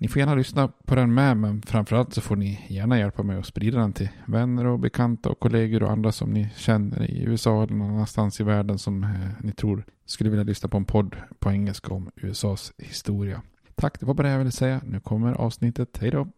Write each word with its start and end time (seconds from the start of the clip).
Ni 0.00 0.08
får 0.08 0.20
gärna 0.20 0.34
lyssna 0.34 0.68
på 0.68 0.94
den 0.94 1.14
med, 1.14 1.36
men 1.36 1.62
framförallt 1.62 2.14
så 2.14 2.20
får 2.20 2.36
ni 2.36 2.66
gärna 2.68 2.98
hjälpa 2.98 3.22
mig 3.22 3.38
att 3.38 3.46
sprida 3.46 3.78
den 3.78 3.92
till 3.92 4.08
vänner 4.26 4.66
och 4.66 4.78
bekanta 4.78 5.28
och 5.28 5.40
kollegor 5.40 5.82
och 5.82 5.90
andra 5.90 6.12
som 6.12 6.30
ni 6.30 6.48
känner 6.56 7.10
i 7.10 7.22
USA 7.22 7.62
eller 7.62 7.74
någon 7.74 7.90
annanstans 7.90 8.40
i 8.40 8.44
världen 8.44 8.78
som 8.78 9.04
eh, 9.04 9.10
ni 9.40 9.52
tror 9.52 9.84
skulle 10.06 10.30
vilja 10.30 10.44
lyssna 10.44 10.68
på 10.68 10.76
en 10.76 10.84
podd 10.84 11.16
på 11.38 11.50
engelska 11.50 11.94
om 11.94 12.10
USAs 12.16 12.72
historia. 12.78 13.42
Tack, 13.74 14.00
det 14.00 14.06
var 14.06 14.14
bara 14.14 14.26
det 14.26 14.32
jag 14.32 14.38
ville 14.38 14.50
säga. 14.50 14.80
Nu 14.84 15.00
kommer 15.00 15.32
avsnittet. 15.32 15.98
Hej 16.00 16.10
då! 16.10 16.28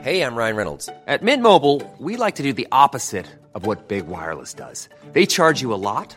Hej, 0.00 0.18
jag 0.18 0.38
Ryan 0.38 0.56
Reynolds. 0.56 0.86
På 0.86 1.24
Mint 1.24 1.42
Mobile, 1.42 1.80
we 1.98 2.26
like 2.26 2.36
to 2.36 2.42
do 2.42 2.52
the 2.52 2.66
opposite 2.86 3.26
of 3.52 3.66
what 3.66 3.88
Big 3.88 4.04
Wireless 4.04 4.54
does. 4.54 4.88
They 5.12 5.26
charge 5.26 5.62
you 5.62 5.74
a 5.74 5.76
lot, 5.76 6.16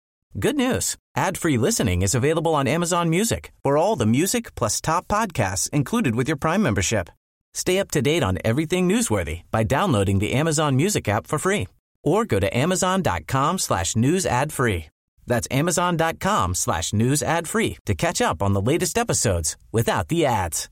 Good 0.39 0.55
news. 0.55 0.95
Ad-free 1.17 1.57
listening 1.57 2.03
is 2.03 2.15
available 2.15 2.55
on 2.55 2.65
Amazon 2.65 3.09
Music 3.09 3.51
for 3.63 3.75
all 3.75 3.97
the 3.97 4.05
music 4.05 4.55
plus 4.55 4.79
top 4.79 5.05
podcasts 5.09 5.69
included 5.71 6.15
with 6.15 6.27
your 6.29 6.37
Prime 6.37 6.63
membership. 6.63 7.09
Stay 7.53 7.79
up 7.79 7.91
to 7.91 8.01
date 8.01 8.23
on 8.23 8.39
everything 8.45 8.87
newsworthy 8.87 9.41
by 9.51 9.63
downloading 9.63 10.19
the 10.19 10.31
Amazon 10.31 10.77
Music 10.77 11.09
app 11.09 11.27
for 11.27 11.37
free 11.37 11.67
or 12.01 12.23
go 12.23 12.39
to 12.39 12.57
amazon.com 12.57 13.59
slash 13.59 13.97
news 13.97 14.25
ad 14.25 14.53
free. 14.53 14.85
That's 15.27 15.49
amazon.com 15.51 16.55
slash 16.55 16.93
news 16.93 17.21
ad 17.21 17.45
free 17.45 17.77
to 17.85 17.93
catch 17.93 18.21
up 18.21 18.41
on 18.41 18.53
the 18.53 18.61
latest 18.61 18.97
episodes 18.97 19.57
without 19.73 20.07
the 20.07 20.25
ads. 20.25 20.69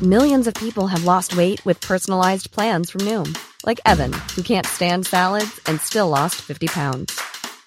Millions 0.00 0.46
of 0.46 0.54
people 0.54 0.86
have 0.86 1.04
lost 1.04 1.36
weight 1.36 1.64
with 1.66 1.82
personalized 1.82 2.50
plans 2.50 2.90
from 2.90 3.02
Noom, 3.02 3.36
like 3.66 3.78
Evan, 3.84 4.14
who 4.34 4.42
can't 4.42 4.66
stand 4.66 5.06
salads 5.06 5.60
and 5.66 5.78
still 5.82 6.08
lost 6.08 6.36
50 6.36 6.66
pounds. 6.68 7.20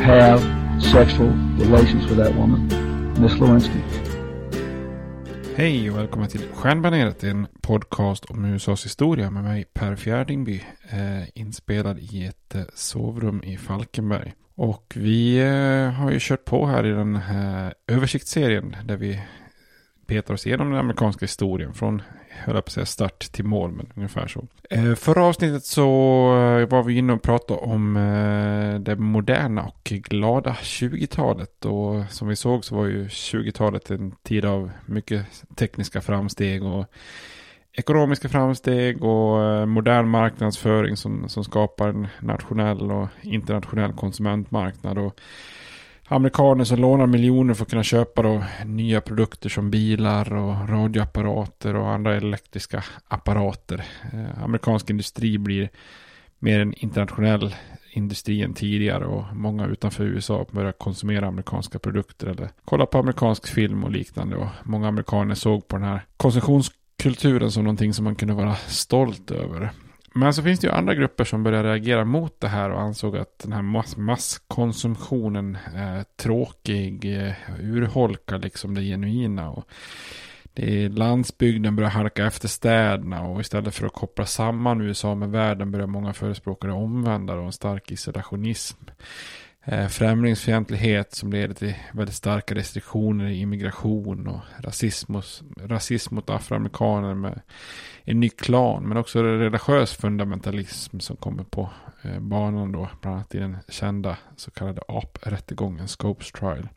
have 0.00 0.40
sexual 0.82 1.28
relations 1.58 2.06
with 2.06 2.16
that 2.16 2.34
woman, 2.34 2.68
Miss 3.20 3.40
Lewinsky. 3.40 3.80
Hej 5.56 5.90
och 5.90 5.98
välkommen 5.98 6.28
till 6.28 6.40
Stjärnbaneret, 6.52 7.24
en 7.24 7.46
podcast 7.62 8.24
om 8.24 8.44
USAs 8.44 8.84
historia 8.84 9.30
med 9.30 9.44
mig 9.44 9.64
Per 9.64 9.96
Fjärdingby, 9.96 10.64
eh, 10.90 11.28
inspelad 11.34 11.98
i 11.98 12.26
ett 12.26 12.54
eh, 12.54 12.62
sovrum 12.74 13.42
i 13.44 13.56
Falkenberg. 13.56 14.32
Och 14.54 14.92
vi 14.96 15.38
eh, 15.38 15.90
har 15.90 16.10
ju 16.10 16.18
kört 16.20 16.44
på 16.44 16.66
här 16.66 16.86
i 16.86 16.90
den 16.90 17.16
här 17.16 17.74
översiktsserien 17.86 18.76
där 18.84 18.96
vi 18.96 19.20
petar 20.06 20.34
oss 20.34 20.46
igenom 20.46 20.70
den 20.70 20.78
amerikanska 20.78 21.24
historien 21.24 21.74
från 21.74 22.02
höll 22.30 22.54
jag 22.54 22.64
på 22.64 22.68
att 22.68 22.72
säga 22.72 22.86
start 22.86 23.18
till 23.18 23.44
mål, 23.44 23.72
men 23.72 23.92
ungefär 23.94 24.26
så. 24.26 24.46
Eh, 24.70 24.94
förra 24.94 25.24
avsnittet 25.24 25.64
så 25.64 25.82
eh, 26.36 26.68
var 26.68 26.82
vi 26.82 26.98
inne 26.98 27.12
och 27.12 27.22
pratade 27.22 27.60
om 27.60 27.96
eh, 27.96 28.80
det 28.80 28.96
moderna 28.96 29.62
och 29.62 29.84
glada 29.84 30.56
20-talet. 30.62 31.64
Och 31.64 32.04
som 32.10 32.28
vi 32.28 32.36
såg 32.36 32.64
så 32.64 32.76
var 32.76 32.86
ju 32.86 33.06
20-talet 33.06 33.90
en 33.90 34.14
tid 34.22 34.44
av 34.44 34.70
mycket 34.86 35.26
tekniska 35.56 36.00
framsteg 36.00 36.64
och 36.64 36.86
ekonomiska 37.72 38.28
framsteg 38.28 39.04
och 39.04 39.68
modern 39.68 40.08
marknadsföring 40.08 40.96
som, 40.96 41.28
som 41.28 41.44
skapar 41.44 41.88
en 41.88 42.08
nationell 42.20 42.90
och 42.90 43.08
internationell 43.22 43.92
konsumentmarknad. 43.92 44.98
Och 44.98 45.20
amerikaner 46.16 46.64
som 46.64 46.78
lånar 46.78 47.06
miljoner 47.06 47.54
för 47.54 47.64
att 47.64 47.70
kunna 47.70 47.82
köpa 47.82 48.22
då 48.22 48.44
nya 48.64 49.00
produkter 49.00 49.48
som 49.48 49.70
bilar 49.70 50.34
och 50.34 50.68
radioapparater 50.68 51.76
och 51.76 51.90
andra 51.90 52.16
elektriska 52.16 52.84
apparater. 53.08 53.84
Eh, 54.12 54.44
amerikansk 54.44 54.90
industri 54.90 55.38
blir 55.38 55.68
mer 56.38 56.60
en 56.60 56.74
internationell 56.74 57.54
industri 57.92 58.42
än 58.42 58.54
tidigare 58.54 59.04
och 59.04 59.36
många 59.36 59.66
utanför 59.66 60.04
USA 60.04 60.46
börjar 60.50 60.72
konsumera 60.72 61.26
amerikanska 61.26 61.78
produkter 61.78 62.26
eller 62.26 62.48
kolla 62.64 62.86
på 62.86 62.98
amerikansk 62.98 63.46
film 63.46 63.84
och 63.84 63.90
liknande 63.90 64.36
och 64.36 64.48
många 64.64 64.88
amerikaner 64.88 65.34
såg 65.34 65.68
på 65.68 65.76
den 65.76 65.86
här 65.86 66.00
konsumtionskulturen 66.16 67.50
som 67.50 67.64
någonting 67.64 67.94
som 67.94 68.04
man 68.04 68.14
kunde 68.14 68.34
vara 68.34 68.54
stolt 68.54 69.30
över. 69.30 69.70
Men 70.14 70.34
så 70.34 70.42
finns 70.42 70.60
det 70.60 70.66
ju 70.66 70.72
andra 70.72 70.94
grupper 70.94 71.24
som 71.24 71.42
börjar 71.42 71.64
reagera 71.64 72.04
mot 72.04 72.40
det 72.40 72.48
här 72.48 72.70
och 72.70 72.80
ansåg 72.80 73.16
att 73.16 73.38
den 73.38 73.52
här 73.52 73.62
mass 73.62 73.96
masskonsumtionen 73.96 75.58
är 75.74 76.04
tråkig, 76.16 77.16
eh, 77.26 77.34
urholkar 77.60 78.38
liksom 78.38 78.74
det 78.74 78.82
genuina. 78.82 79.50
Och 79.50 79.64
det 80.54 80.84
är 80.84 80.88
landsbygden 80.88 81.76
börjar 81.76 81.90
halka 81.90 82.26
efter 82.26 82.48
städerna 82.48 83.22
och 83.22 83.40
istället 83.40 83.74
för 83.74 83.86
att 83.86 83.92
koppla 83.92 84.26
samman 84.26 84.80
USA 84.80 85.14
med 85.14 85.30
världen 85.30 85.70
börjar 85.70 85.86
många 85.86 86.12
förespråkare 86.12 86.72
omvända 86.72 87.34
och 87.34 87.44
en 87.44 87.52
stark 87.52 87.90
isolationism. 87.90 88.84
Eh, 89.64 89.88
främlingsfientlighet 89.88 91.14
som 91.14 91.32
leder 91.32 91.54
till 91.54 91.74
väldigt 91.92 92.16
starka 92.16 92.54
restriktioner 92.54 93.28
i 93.28 93.40
immigration 93.40 94.26
och 94.26 94.40
rasism, 94.58 95.14
rasism 95.56 96.14
mot 96.14 96.30
afroamerikaner 96.30 97.14
med 97.14 97.40
en 98.04 98.20
ny 98.20 98.28
klan, 98.28 98.88
men 98.88 98.96
också 98.96 99.22
religiös 99.22 99.92
fundamentalism 99.96 100.98
som 100.98 101.16
kommer 101.16 101.44
på 101.44 101.70
eh, 102.02 102.18
banan 102.18 102.72
då, 102.72 102.88
bland 103.00 103.16
annat 103.16 103.34
i 103.34 103.38
den 103.38 103.56
kända 103.68 104.16
så 104.36 104.50
kallade 104.50 104.82
AP-rättegången, 104.88 105.88
Scopes 105.88 106.32
Trial. 106.32 106.68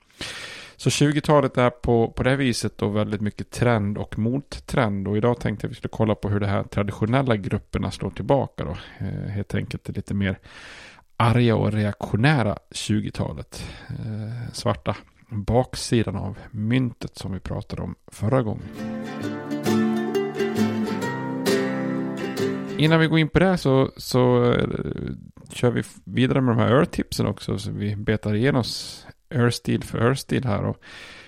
Så 0.75 0.89
20-talet 0.89 1.57
är 1.57 1.69
på, 1.69 2.07
på 2.07 2.24
det 2.24 2.35
viset 2.35 2.77
då 2.77 2.88
väldigt 2.88 3.21
mycket 3.21 3.51
trend 3.51 3.97
och 3.97 4.19
mottrend. 4.19 5.07
Och 5.07 5.18
idag 5.18 5.39
tänkte 5.39 5.65
jag 5.65 5.69
att 5.69 5.71
vi 5.71 5.75
skulle 5.75 5.91
kolla 5.91 6.15
på 6.15 6.30
hur 6.30 6.39
de 6.39 6.45
här 6.45 6.63
traditionella 6.63 7.38
grupperna 7.38 7.91
slår 7.91 8.09
tillbaka 8.09 8.63
då. 8.63 8.77
Eh, 8.97 9.30
helt 9.30 9.56
enkelt 9.56 9.89
lite 9.89 10.13
mer 10.13 10.39
arga 11.24 11.56
och 11.56 11.72
reaktionära 11.72 12.58
20-talet. 12.70 13.66
Eh, 13.90 14.54
svarta 14.54 14.96
baksidan 15.30 16.16
av 16.16 16.38
myntet 16.52 17.18
som 17.18 17.34
vi 17.34 17.40
pratade 17.40 17.81
om 17.81 17.96
förra 18.08 18.42
gången. 18.42 18.64
Innan 22.78 23.00
vi 23.00 23.08
går 23.08 23.20
in 23.20 23.30
på 23.30 23.40
det 23.40 23.58
så, 23.58 23.92
så 23.98 24.52
eh, 24.54 24.68
kör 25.50 25.72
vi 25.72 25.84
vidare 26.04 26.42
med 26.42 26.56
de 26.56 26.62
här 26.62 26.72
örtipsen 26.72 27.26
också. 27.26 27.58
Så 27.58 27.72
vi 27.72 27.96
betar 27.96 28.34
igenom 28.34 28.64
örstil 29.31 29.84
för 29.84 29.98
örstil 29.98 30.46
här. 30.46 30.64
Och 30.64 30.78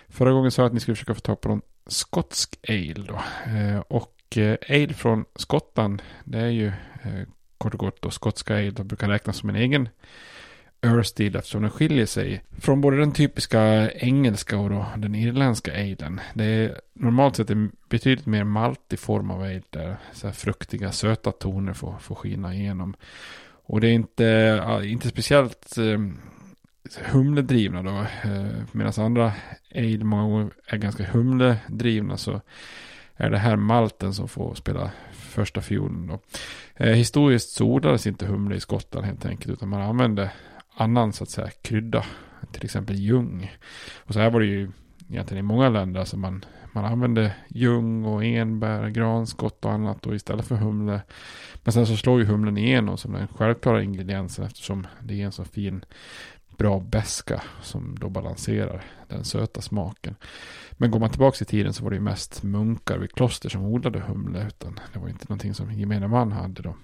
förra 0.10 0.32
gången 0.32 0.52
sa 0.52 0.62
jag 0.62 0.68
att 0.68 0.74
ni 0.74 0.80
skulle 0.80 0.96
försöka 0.96 1.14
få 1.14 1.22
tag 1.22 1.42
på 1.42 1.50
någon 1.50 1.62
skotsk 1.88 2.60
ale 2.68 3.06
då. 3.08 3.22
Eh, 3.52 3.80
och 3.80 4.38
eh, 4.38 4.58
ale 4.70 4.94
från 4.94 5.26
Skottland, 5.36 6.02
det 6.24 6.40
är 6.40 6.50
ju 6.50 6.68
eh, 7.04 7.28
kort 7.66 7.74
och 7.74 7.80
gott 7.80 8.02
då 8.02 8.12
skotska 8.12 8.56
ale. 8.56 8.72
Brukar 8.72 9.10
räknas 9.10 9.38
som 9.38 9.50
en 9.50 9.56
egen 9.56 9.90
ölstil 10.82 11.36
eftersom 11.36 11.62
den 11.62 11.72
skiljer 11.72 12.06
sig 12.06 12.44
från 12.60 12.82
både 12.82 12.98
den 12.98 13.12
typiska 13.12 13.92
engelska 13.92 14.58
och 14.58 14.70
då 14.70 14.86
den 14.98 15.16
irländska 15.16 15.74
alen. 15.74 16.22
Det 16.34 16.46
är 16.46 16.82
normalt 16.94 17.36
sett 17.36 17.50
en 17.50 17.72
betydligt 17.90 18.26
mer 18.26 18.44
maltig 18.44 19.00
form 19.00 19.32
av 19.32 19.42
ale 19.42 19.62
där 19.70 19.98
så 20.14 20.28
här 20.28 20.34
fruktiga 20.34 20.92
söta 20.92 21.32
toner 21.32 21.74
får, 21.74 21.96
får 22.00 22.16
skina 22.16 22.54
igenom. 22.54 22.96
Och 23.68 23.82
det 23.82 23.88
är 23.88 23.94
inte, 23.94 24.82
inte 24.84 25.10
speciellt 25.10 25.78
eh, 25.78 26.00
humledrivna 27.12 27.84
då. 27.84 28.00
Eh, 28.30 28.46
Medan 28.72 28.94
andra 28.98 29.34
ale 29.76 30.04
många 30.04 30.24
gånger 30.24 30.52
är 30.68 30.78
ganska 30.78 31.04
humledrivna 31.04 32.18
så 32.18 32.42
är 33.16 33.30
det 33.30 33.38
här 33.38 33.56
malten 33.56 34.14
som 34.14 34.28
får 34.28 34.56
spela 34.56 34.92
första 35.36 35.62
fiolen. 35.62 36.08
Då. 36.08 36.20
Eh, 36.76 36.94
historiskt 36.94 37.50
så 37.50 37.66
odlades 37.66 38.08
inte 38.08 38.26
humle 38.26 38.56
i 38.56 38.60
Skottland 38.60 39.06
helt 39.06 39.26
enkelt 39.26 39.54
utan 39.54 39.70
man 39.70 39.82
använde 39.82 40.32
annan 40.76 41.14
så 41.14 41.24
att 41.24 41.30
säga 41.30 41.50
krydda. 41.62 42.06
Till 42.52 42.66
exempel 42.66 42.96
ljung. 42.96 43.52
Och 43.96 44.14
så 44.14 44.20
här 44.20 44.30
var 44.30 44.40
det 44.40 44.46
ju 44.46 44.72
egentligen 45.10 45.46
i 45.46 45.48
många 45.48 45.70
länder. 45.70 46.00
Alltså 46.00 46.18
man, 46.18 46.46
man 46.74 46.86
använde 46.86 47.36
ljung 47.48 48.06
och 48.06 48.24
enbär, 48.24 48.90
granskott 48.90 49.66
och 49.66 49.72
annat 49.72 50.06
och 50.06 50.16
istället 50.16 50.48
för 50.48 50.56
humle. 50.56 51.02
Men 51.64 51.74
sen 51.74 51.88
så 51.88 51.98
slår 51.98 52.20
ju 52.20 52.26
humlen 52.26 52.58
igenom 52.58 52.98
som 52.98 53.14
den 53.14 53.28
självklara 53.28 53.84
ingrediensen 53.84 54.46
eftersom 54.46 54.88
det 55.04 55.22
är 55.22 55.26
en 55.26 55.32
så 55.32 55.44
fin 55.44 55.86
bra 56.58 56.80
beska 56.80 57.42
som 57.62 57.96
då 58.00 58.10
balanserar 58.10 58.84
den 59.08 59.26
söta 59.26 59.62
smaken. 59.62 60.16
Men 60.72 60.92
går 60.92 61.00
man 61.00 61.10
tillbaka 61.10 61.38
i 61.42 61.46
tiden 61.46 61.74
så 61.74 61.84
var 61.84 61.90
det 61.90 61.96
ju 61.96 62.02
mest 62.02 62.44
munkar 62.44 62.98
vid 62.98 63.12
kloster 63.12 63.50
som 63.50 63.66
odlade 63.66 64.00
humle 64.00 64.48
utan 64.48 64.80
det 64.94 65.00
var 65.00 65.10
inte 65.10 65.26
någonting 65.30 65.54
som 65.54 65.74
gemene 65.74 66.08
man 66.08 66.32
hade 66.32 66.62
då. 66.62 66.76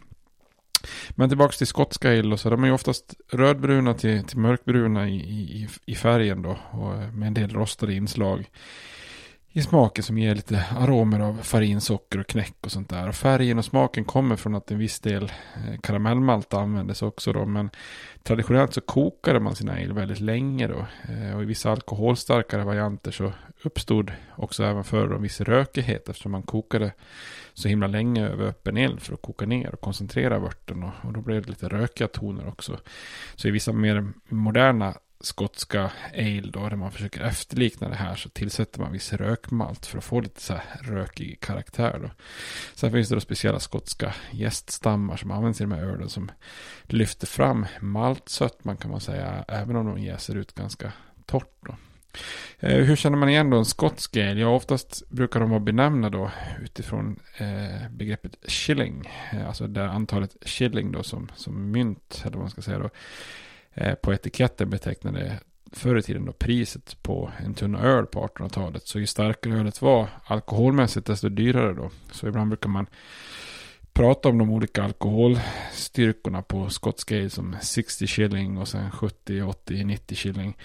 Men 1.10 1.30
tillbaka 1.30 1.52
till 1.52 1.68
skotska 1.68 2.20
ale 2.20 2.38
så 2.38 2.50
de 2.50 2.64
är 2.64 2.68
ju 2.68 2.74
oftast 2.74 3.16
rödbruna 3.32 3.94
till, 3.94 4.24
till 4.24 4.38
mörkbruna 4.38 5.10
i, 5.10 5.16
i, 5.16 5.68
i 5.86 5.96
färgen 5.96 6.42
då. 6.42 6.58
Och 6.72 7.14
med 7.14 7.28
en 7.28 7.34
del 7.34 7.50
rostade 7.50 7.94
inslag 7.94 8.50
i 9.54 9.62
smaken 9.62 10.04
som 10.04 10.18
ger 10.18 10.36
lite 10.36 10.66
aromer 10.78 11.20
av 11.20 11.34
farinsocker 11.34 12.20
och 12.20 12.28
knäck 12.28 12.56
och 12.62 12.72
sånt 12.72 12.90
där. 12.90 13.08
Och 13.08 13.16
färgen 13.16 13.58
och 13.58 13.66
smaken 13.66 14.06
kommer 14.06 14.36
från 14.36 14.56
att 14.56 14.72
en 14.72 14.78
viss 14.78 15.00
del 15.00 15.24
eh, 15.24 15.80
karamellmalt 15.82 16.54
användes 16.54 17.02
också 17.02 17.34
då. 17.34 17.46
Men 17.46 17.70
traditionellt 18.24 18.74
så 18.74 18.82
kokade 18.82 19.40
man 19.40 19.56
sina 19.56 19.74
ale 19.74 19.94
väldigt 19.94 20.20
länge 20.20 20.68
då. 20.68 20.86
Eh, 21.10 21.36
och 21.36 21.42
i 21.44 21.46
vissa 21.46 21.72
alkoholstarkare 21.72 22.64
varianter 22.64 23.12
så 23.12 23.34
uppstod 23.64 24.12
också 24.36 24.64
även 24.64 24.84
förr 24.84 25.16
en 25.16 25.22
viss 25.22 25.42
rökighet 25.42 26.10
eftersom 26.10 26.32
man 26.32 26.44
kokade 26.44 26.92
så 27.54 27.68
himla 27.68 27.88
länge 27.88 28.28
över 28.28 28.46
öppen 28.46 28.78
eld 28.78 29.02
för 29.02 29.14
att 29.14 29.22
koka 29.22 29.46
ner 29.46 29.74
och 29.74 29.82
koncentrera 29.82 30.40
vörten. 30.40 30.84
Och, 30.84 30.92
och 31.02 31.14
då 31.14 31.22
blev 31.22 31.42
det 31.42 31.50
lite 31.50 31.68
rökiga 31.68 32.08
toner 32.08 32.48
också. 32.48 32.80
Så 33.36 33.48
i 33.48 33.52
vissa 33.52 33.74
mer 33.74 34.08
moderna 34.30 34.94
skotska 35.22 35.92
ale 36.14 36.52
då, 36.52 36.70
där 36.70 36.76
man 36.76 36.92
försöker 36.92 37.22
efterlikna 37.22 37.90
det 37.90 37.96
här 37.96 38.16
så 38.16 38.30
tillsätter 38.30 38.80
man 38.80 38.92
viss 38.92 39.14
rökmalt 39.14 39.86
för 39.86 39.98
att 39.98 40.04
få 40.04 40.20
lite 40.20 40.42
så 40.42 40.54
här 40.54 40.82
rökig 40.84 41.40
karaktär 41.40 42.00
då. 42.02 42.12
Sen 42.76 42.92
finns 42.92 43.10
det 43.10 43.16
då 43.16 43.22
speciella 43.22 43.60
skotska 43.60 44.16
gäststammar 44.32 45.18
som 45.18 45.32
används 45.32 45.62
i 45.62 45.64
de 45.64 45.72
här 45.72 45.84
ölen 45.84 46.10
som 46.10 46.32
lyfter 46.84 47.28
fram 47.28 47.66
maltsötman 47.80 48.78
kan 48.78 48.92
man 48.92 49.02
säga, 49.02 49.46
även 49.48 49.76
om 49.76 49.86
de 49.86 50.00
jäser 50.00 50.36
ut 50.36 50.56
ganska 50.56 50.92
torrt 51.26 51.58
då. 51.66 51.76
Eh, 52.60 52.84
hur 52.84 52.96
känner 52.96 53.18
man 53.18 53.30
igen 53.30 53.50
då 53.50 53.58
en 53.58 53.66
skotsk 53.66 54.18
ale? 54.18 54.40
Ja, 54.40 54.48
oftast 54.48 55.10
brukar 55.10 55.40
de 55.40 55.50
vara 55.50 55.60
benämnda 55.60 56.10
då 56.10 56.32
utifrån 56.64 57.20
eh, 57.38 57.90
begreppet 57.92 58.36
shilling. 58.48 59.10
Eh, 59.34 59.48
alltså 59.48 59.68
det 59.68 59.90
antalet 59.90 60.36
shilling 60.42 60.92
då 60.92 61.04
som, 61.04 61.32
som 61.36 61.72
mynt, 61.72 62.22
eller 62.22 62.32
vad 62.32 62.42
man 62.42 62.50
ska 62.50 62.62
säga 62.62 62.80
då, 62.80 62.90
Eh, 63.74 63.96
på 63.96 64.14
etiketten 64.14 64.70
betecknade 64.70 65.40
förr 65.72 65.98
i 65.98 66.02
tiden 66.02 66.26
då 66.26 66.32
priset 66.32 67.04
på 67.04 67.32
en 67.38 67.54
tunna 67.54 67.80
öl 67.80 68.06
på 68.06 68.28
1800-talet. 68.28 68.88
Så 68.88 69.00
ju 69.00 69.08
starkare 69.08 69.60
ölet 69.60 69.82
var 69.82 70.08
alkoholmässigt 70.26 71.08
desto 71.08 71.30
dyrare 71.30 71.74
då. 71.74 71.90
Så 72.12 72.28
ibland 72.28 72.50
brukar 72.50 72.70
man 72.70 72.88
prata 73.94 74.30
om 74.30 74.38
de 74.38 74.50
olika 74.50 74.84
alkoholstyrkorna 74.84 76.42
på 76.42 76.70
skotska 76.70 77.16
ale 77.16 77.30
som 77.30 77.56
60 77.62 78.08
shilling 78.08 78.58
och 78.58 78.68
sen 78.68 78.92
70, 78.92 79.42
80, 79.42 79.84
90 79.84 80.16
shilling. 80.16 80.58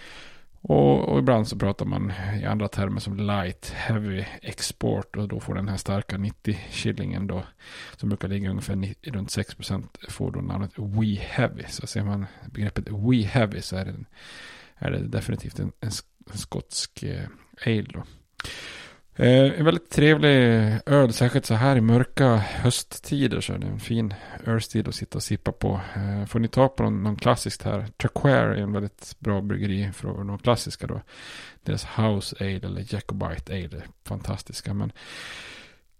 Och, 0.60 1.08
och, 1.08 1.18
ibland 1.18 1.48
så 1.48 1.58
pratar 1.58 1.86
man 1.86 2.12
i 2.42 2.44
andra 2.44 2.68
termer 2.68 3.00
som 3.00 3.16
light, 3.16 3.70
heavy 3.70 4.24
export 4.42 5.16
och 5.16 5.28
då 5.28 5.40
får 5.40 5.54
den 5.54 5.68
här 5.68 5.76
starka 5.76 6.18
90 6.18 6.58
shillingen 6.70 7.26
då 7.26 7.44
som 7.96 8.08
brukar 8.08 8.28
ligga 8.28 8.50
ungefär 8.50 8.76
90, 8.76 9.12
runt 9.12 9.30
6 9.30 9.54
procent 9.54 9.98
får 10.08 10.30
då 10.30 10.40
namnet 10.40 10.72
we 10.76 11.20
heavy. 11.20 11.64
Så 11.68 11.86
ser 11.86 12.04
man 12.04 12.26
begreppet 12.52 12.88
we 12.88 13.22
heavy 13.22 13.60
så 13.60 13.76
är 13.76 13.84
det, 13.84 13.94
är 14.74 14.90
det 14.90 15.08
definitivt 15.08 15.58
en, 15.58 15.72
en, 15.80 15.90
en 16.30 16.38
skotsk 16.38 17.02
eh, 17.02 17.28
ale 17.66 17.86
då. 17.92 18.02
Eh, 19.18 19.58
en 19.58 19.64
väldigt 19.64 19.90
trevlig 19.90 20.30
öl, 20.86 21.12
särskilt 21.12 21.46
så 21.46 21.54
här 21.54 21.76
i 21.76 21.80
mörka 21.80 22.36
hösttider 22.36 23.40
så 23.40 23.52
är 23.52 23.58
det 23.58 23.66
en 23.66 23.80
fin 23.80 24.14
ölstil 24.44 24.88
att 24.88 24.94
sitta 24.94 25.18
och 25.18 25.22
sippa 25.22 25.52
på. 25.52 25.80
Eh, 25.96 26.26
får 26.26 26.38
ni 26.38 26.48
ta 26.48 26.68
på 26.68 26.82
någon, 26.82 27.02
någon 27.02 27.16
klassiskt 27.16 27.62
här, 27.62 27.86
Traquair 27.96 28.46
är 28.46 28.62
en 28.62 28.72
väldigt 28.72 29.16
bra 29.18 29.40
bryggeri 29.40 29.92
för 29.92 30.24
de 30.24 30.38
klassiska 30.38 30.86
då. 30.86 31.00
Deras 31.62 31.84
House 31.84 32.36
Ale 32.40 32.66
eller 32.66 32.94
Jacobite 32.94 33.52
Ale 33.52 33.76
är 33.76 33.86
fantastiska. 34.04 34.74
Men 34.74 34.92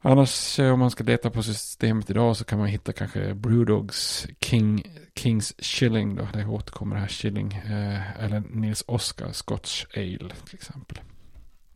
annars 0.00 0.58
eh, 0.58 0.72
om 0.72 0.78
man 0.78 0.90
ska 0.90 1.04
leta 1.04 1.30
på 1.30 1.42
systemet 1.42 2.10
idag 2.10 2.36
så 2.36 2.44
kan 2.44 2.58
man 2.58 2.68
hitta 2.68 2.92
kanske 2.92 3.34
Brewdogs 3.34 4.26
King, 4.40 4.82
Kings 5.14 5.54
Shilling 5.58 6.14
då. 6.14 6.28
Det 6.32 6.46
återkommer 6.46 6.96
här 6.96 7.08
Shilling. 7.08 7.52
Eh, 7.52 8.24
eller 8.24 8.42
Nils 8.50 8.84
Oskar 8.86 9.32
Scotch 9.32 9.84
Ale 9.94 10.34
till 10.44 10.54
exempel. 10.54 10.98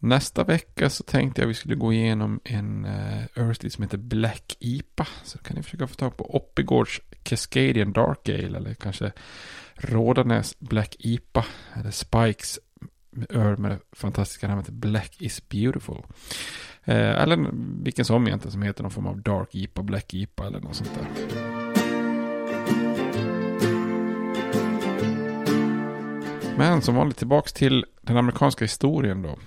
Nästa 0.03 0.45
vecka 0.45 0.91
så 0.91 1.03
tänkte 1.03 1.41
jag 1.41 1.49
vi 1.49 1.55
skulle 1.55 1.75
gå 1.75 1.93
igenom 1.93 2.41
en 2.45 2.85
eh, 2.85 3.19
uh, 3.19 3.25
Earthly 3.35 3.71
som 3.71 3.83
heter 3.83 3.99
Black 3.99 4.57
IPA. 4.61 5.07
Så 5.25 5.39
kan 5.39 5.57
ni 5.57 5.63
försöka 5.63 5.87
få 5.87 5.95
tag 5.95 6.17
på 6.17 6.37
Oppigårds 6.37 7.01
Cascadian 7.23 7.93
Dark 7.93 8.29
Ale 8.29 8.57
eller 8.57 8.75
kanske 8.75 9.13
Rådanäs 9.75 10.57
Black 10.59 10.97
IPA. 10.99 11.45
Eller 11.75 11.91
Spikes 11.91 12.59
öl 13.29 13.59
med 13.59 13.71
det 13.71 13.79
fantastiska 13.93 14.49
namnet 14.49 14.69
Black 14.69 15.17
is 15.19 15.49
beautiful. 15.49 16.03
Eh, 16.85 17.23
eller 17.23 17.51
vilken 17.85 18.05
som 18.05 18.27
egentligen 18.27 18.53
som 18.53 18.63
heter 18.63 18.83
någon 18.83 18.91
form 18.91 19.07
av 19.07 19.23
Dark 19.23 19.55
IPA, 19.55 19.83
Black 19.83 20.15
IPA 20.15 20.47
eller 20.47 20.61
något 20.61 20.77
sånt 20.77 20.95
där. 20.95 21.07
Men 26.59 26.83
som 26.83 26.95
vanligt 26.95 27.17
tillbaks 27.17 27.53
till 27.53 27.87
den 28.01 28.17
amerikanska 28.17 28.65
historien 28.65 29.23
då. 29.23 29.39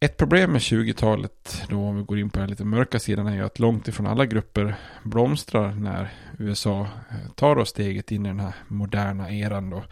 Ett 0.00 0.16
problem 0.16 0.52
med 0.52 0.60
20-talet, 0.60 1.62
då 1.68 1.76
om 1.76 1.96
vi 1.96 2.02
går 2.02 2.18
in 2.18 2.30
på 2.30 2.40
den 2.40 2.50
lite 2.50 2.64
mörka 2.64 2.98
sidan, 2.98 3.26
är 3.26 3.34
ju 3.34 3.44
att 3.44 3.58
långt 3.58 3.88
ifrån 3.88 4.06
alla 4.06 4.26
grupper 4.26 4.74
blomstrar 5.02 5.72
när 5.72 6.12
USA 6.38 6.80
eh, 6.80 7.30
tar 7.34 7.56
då 7.56 7.64
steget 7.64 8.12
in 8.12 8.26
i 8.26 8.28
den 8.28 8.40
här 8.40 8.54
moderna 8.68 9.30
eran. 9.30 9.70
Då. 9.70 9.84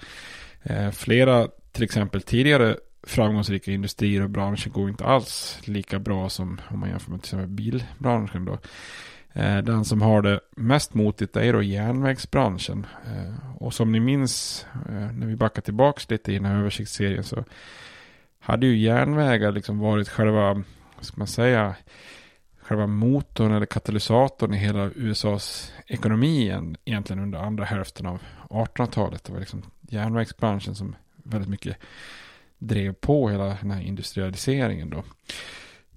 Eh, 0.62 0.90
flera, 0.90 1.48
till 1.72 1.84
exempel 1.84 2.22
tidigare 2.22 2.76
framgångsrika 3.02 3.72
industrier 3.72 4.22
och 4.22 4.30
branscher 4.30 4.68
går 4.68 4.88
inte 4.88 5.04
alls 5.04 5.60
lika 5.64 5.98
bra 5.98 6.28
som 6.28 6.60
om 6.70 6.80
man 6.80 6.88
jämför 6.88 7.10
med 7.10 7.22
till 7.22 7.28
exempel 7.28 7.48
bilbranschen. 7.48 8.44
Då. 8.44 8.58
Eh, 9.32 9.58
den 9.58 9.84
som 9.84 10.02
har 10.02 10.22
det 10.22 10.40
mest 10.56 10.94
motigt 10.94 11.36
är 11.36 11.52
då 11.52 11.62
järnvägsbranschen. 11.62 12.86
Och 13.58 13.75
som 13.75 13.92
ni 13.92 14.00
minns 14.00 14.66
när 15.12 15.26
vi 15.26 15.36
backar 15.36 15.62
tillbaka 15.62 16.02
lite 16.08 16.32
i 16.32 16.34
den 16.34 16.44
här 16.44 16.58
översiktsserien 16.58 17.25
så 17.25 17.44
hade 18.46 18.66
ju 18.66 18.76
järnvägar 18.76 19.52
liksom 19.52 19.78
varit 19.78 20.08
själva, 20.08 20.62
ska 21.00 21.16
man 21.16 21.26
säga, 21.26 21.74
själva 22.60 22.86
motorn 22.86 23.52
eller 23.52 23.66
katalysatorn 23.66 24.54
i 24.54 24.56
hela 24.56 24.90
USAs 24.94 25.72
ekonomi 25.86 26.46
egentligen 26.84 27.22
under 27.22 27.38
andra 27.38 27.64
hälften 27.64 28.06
av 28.06 28.22
1800-talet. 28.50 29.24
Det 29.24 29.32
var 29.32 29.40
liksom 29.40 29.62
järnvägsbranschen 29.80 30.74
som 30.74 30.96
väldigt 31.16 31.50
mycket 31.50 31.76
drev 32.58 32.92
på 32.92 33.30
hela 33.30 33.44
den 33.44 33.70
här 33.70 33.82
industrialiseringen 33.82 34.90
då. 34.90 35.02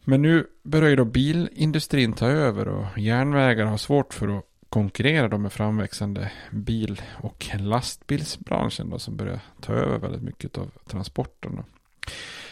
Men 0.03 0.21
nu 0.21 0.47
börjar 0.63 0.89
ju 0.89 0.95
då 0.95 1.05
bilindustrin 1.05 2.13
ta 2.13 2.27
över 2.27 2.67
och 2.67 2.97
järnvägar 2.97 3.65
har 3.65 3.77
svårt 3.77 4.13
för 4.13 4.37
att 4.37 4.45
konkurrera 4.69 5.27
då 5.27 5.37
med 5.37 5.53
framväxande 5.53 6.31
bil 6.51 7.01
och 7.21 7.47
lastbilsbranschen 7.59 8.89
då 8.89 8.99
som 8.99 9.17
börjar 9.17 9.39
ta 9.61 9.73
över 9.73 9.97
väldigt 9.97 10.21
mycket 10.21 10.57
av 10.57 10.71
transporten. 10.87 11.55
Då. 11.55 11.63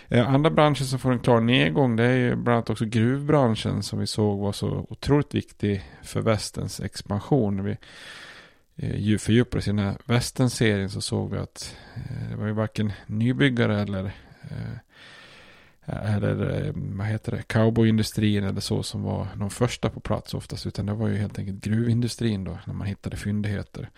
Eh, 0.09 0.33
andra 0.33 0.49
branscher 0.49 0.83
som 0.83 0.99
får 0.99 1.11
en 1.11 1.19
klar 1.19 1.39
nedgång 1.39 1.95
det 1.95 2.03
är 2.03 2.15
ju 2.15 2.35
bland 2.35 2.55
annat 2.55 2.69
också 2.69 2.85
gruvbranschen 2.85 3.83
som 3.83 3.99
vi 3.99 4.07
såg 4.07 4.39
var 4.39 4.51
så 4.51 4.85
otroligt 4.89 5.35
viktig 5.35 5.83
för 6.03 6.21
västens 6.21 6.79
expansion. 6.79 7.57
När 7.57 7.63
vi 7.63 7.77
eh, 8.75 9.17
fördjupade 9.17 9.59
oss 9.59 9.67
i 9.67 9.69
den 9.69 9.79
här 9.79 9.97
västern-serien 10.05 10.89
så 10.89 11.01
såg 11.01 11.31
vi 11.31 11.37
att 11.37 11.75
eh, 11.95 12.29
det 12.29 12.35
var 12.35 12.47
ju 12.47 12.53
varken 12.53 12.91
nybyggare 13.05 13.81
eller 13.81 14.05
eh, 14.41 14.77
Eh, 15.87 16.15
eller 16.15 16.65
eh, 16.65 16.71
vad 16.75 17.07
heter 17.07 17.31
det, 17.31 17.41
cowboyindustrin 17.41 18.43
eller 18.43 18.61
så 18.61 18.83
som 18.83 19.03
var 19.03 19.27
de 19.35 19.49
första 19.49 19.89
på 19.89 19.99
plats 19.99 20.33
oftast. 20.33 20.65
Utan 20.65 20.85
det 20.85 20.93
var 20.93 21.07
ju 21.07 21.17
helt 21.17 21.39
enkelt 21.39 21.63
gruvindustrin 21.63 22.43
då 22.43 22.57
när 22.65 22.73
man 22.73 22.87
hittade 22.87 23.17
fyndigheter. 23.17 23.89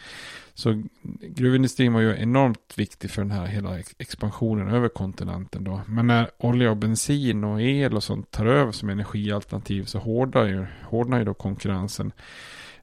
Så 0.53 0.83
gruvindustrin 1.21 1.93
var 1.93 2.01
ju 2.01 2.17
enormt 2.17 2.73
viktig 2.75 3.11
för 3.11 3.21
den 3.21 3.31
här 3.31 3.45
hela 3.45 3.79
expansionen 3.97 4.67
över 4.67 4.89
kontinenten 4.89 5.63
då. 5.63 5.81
Men 5.85 6.07
när 6.07 6.29
olja 6.37 6.71
och 6.71 6.77
bensin 6.77 7.43
och 7.43 7.61
el 7.61 7.95
och 7.95 8.03
sånt 8.03 8.31
tar 8.31 8.45
över 8.45 8.71
som 8.71 8.89
energialternativ 8.89 9.83
så 9.83 9.99
hårdnar 9.99 10.45
ju, 10.45 10.65
hårdnar 10.83 11.19
ju 11.19 11.25
då 11.25 11.33
konkurrensen 11.33 12.11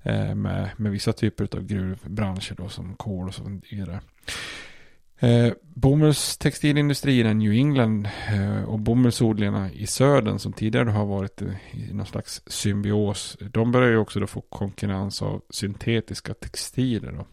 eh, 0.02 0.34
med, 0.34 0.70
med 0.76 0.92
vissa 0.92 1.12
typer 1.12 1.56
av 1.56 1.62
gruvbranscher 1.62 2.54
då 2.56 2.68
som 2.68 2.94
kol 2.96 3.28
och 3.28 3.34
så 3.34 3.60
vidare. 3.70 4.00
Eh, 5.18 5.52
bomullstextilindustrin 5.60 7.26
i 7.26 7.34
New 7.34 7.52
England 7.52 8.08
eh, 8.28 8.62
och 8.62 8.78
bomullsodlingarna 8.78 9.72
i 9.72 9.86
södern 9.86 10.38
som 10.38 10.52
tidigare 10.52 10.90
har 10.90 11.06
varit 11.06 11.42
eh, 11.42 11.48
i 11.72 11.92
någon 11.92 12.06
slags 12.06 12.42
symbios. 12.46 13.36
De 13.40 13.72
börjar 13.72 13.90
ju 13.90 13.96
också 13.96 14.20
då 14.20 14.26
få 14.26 14.40
konkurrens 14.40 15.22
av 15.22 15.42
syntetiska 15.50 16.34
textiler. 16.34 17.12
Då. 17.12 17.26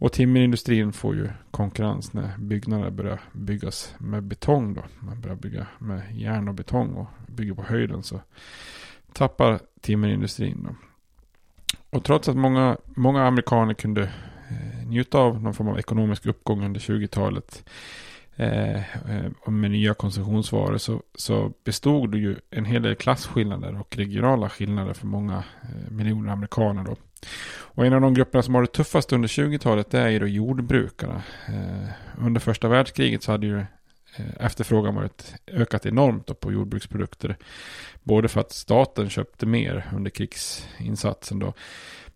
Och 0.00 0.12
timmerindustrin 0.12 0.92
får 0.92 1.14
ju 1.14 1.28
konkurrens 1.50 2.12
när 2.12 2.38
byggnader 2.38 2.90
börjar 2.90 3.20
byggas 3.32 3.94
med 3.98 4.24
betong. 4.24 4.74
Då. 4.74 4.82
Man 5.00 5.20
börjar 5.20 5.36
bygga 5.36 5.66
med 5.78 6.02
järn 6.16 6.48
och 6.48 6.54
betong 6.54 6.94
och 6.94 7.08
bygger 7.28 7.54
på 7.54 7.62
höjden 7.62 8.02
så 8.02 8.20
tappar 9.12 9.60
timmerindustrin. 9.80 10.66
Då. 10.68 10.74
Och 11.90 12.04
trots 12.04 12.28
att 12.28 12.36
många, 12.36 12.76
många 12.84 13.26
amerikaner 13.26 13.74
kunde 13.74 14.10
Eh, 14.50 14.86
njuta 14.86 15.18
av 15.18 15.42
någon 15.42 15.54
form 15.54 15.68
av 15.68 15.78
ekonomisk 15.78 16.26
uppgång 16.26 16.64
under 16.64 16.80
20-talet 16.80 17.64
eh, 18.36 18.76
eh, 18.76 19.30
med 19.46 19.70
nya 19.70 19.94
konsumtionsvaror 19.94 20.78
så, 20.78 21.02
så 21.14 21.52
bestod 21.64 22.12
det 22.12 22.18
ju 22.18 22.36
en 22.50 22.64
hel 22.64 22.82
del 22.82 22.94
klasskillnader 22.94 23.80
och 23.80 23.96
regionala 23.96 24.48
skillnader 24.48 24.94
för 24.94 25.06
många 25.06 25.36
eh, 25.62 25.90
miljoner 25.90 26.32
amerikaner. 26.32 26.84
Då. 26.84 26.96
Och 27.50 27.86
en 27.86 27.92
av 27.92 28.00
de 28.00 28.14
grupperna 28.14 28.42
som 28.42 28.54
har 28.54 28.62
det 28.62 28.72
tuffast 28.72 29.12
under 29.12 29.28
20-talet 29.28 29.90
det 29.90 29.98
är 29.98 30.08
ju 30.08 30.18
då 30.18 30.26
jordbrukarna. 30.26 31.22
Eh, 31.48 31.88
under 32.18 32.40
första 32.40 32.68
världskriget 32.68 33.22
så 33.22 33.32
hade 33.32 33.46
ju 33.46 33.64
efterfrågan 34.40 34.94
varit 34.94 35.34
ökat 35.46 35.86
enormt 35.86 36.40
på 36.40 36.52
jordbruksprodukter. 36.52 37.36
Både 38.02 38.28
för 38.28 38.40
att 38.40 38.52
staten 38.52 39.10
köpte 39.10 39.46
mer 39.46 39.90
under 39.94 40.10
krigsinsatsen 40.10 41.38
då. 41.38 41.54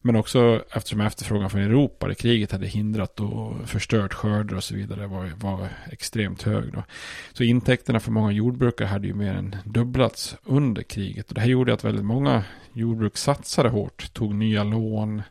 Men 0.02 0.16
också 0.16 0.64
eftersom 0.70 1.00
efterfrågan 1.00 1.50
från 1.50 1.60
Europa 1.60 2.06
där 2.06 2.14
kriget 2.14 2.52
hade 2.52 2.66
hindrat 2.66 3.20
och 3.20 3.68
förstört 3.68 4.14
skörder 4.14 4.56
och 4.56 4.64
så 4.64 4.74
vidare 4.74 5.06
var, 5.06 5.30
var 5.36 5.68
extremt 5.90 6.42
hög. 6.42 6.72
Då. 6.72 6.84
Så 7.32 7.44
intäkterna 7.44 8.00
för 8.00 8.10
många 8.10 8.32
jordbrukare 8.32 8.88
hade 8.88 9.06
ju 9.06 9.14
mer 9.14 9.34
än 9.34 9.56
dubblats 9.64 10.36
under 10.44 10.82
kriget. 10.82 11.28
Och 11.28 11.34
det 11.34 11.40
här 11.40 11.48
gjorde 11.48 11.72
att 11.72 11.84
väldigt 11.84 12.04
många 12.04 12.44
jordbruk 12.72 13.16
satsade 13.16 13.68
hårt, 13.68 14.12
tog 14.12 14.34
nya 14.34 14.64
lån, 14.64 15.22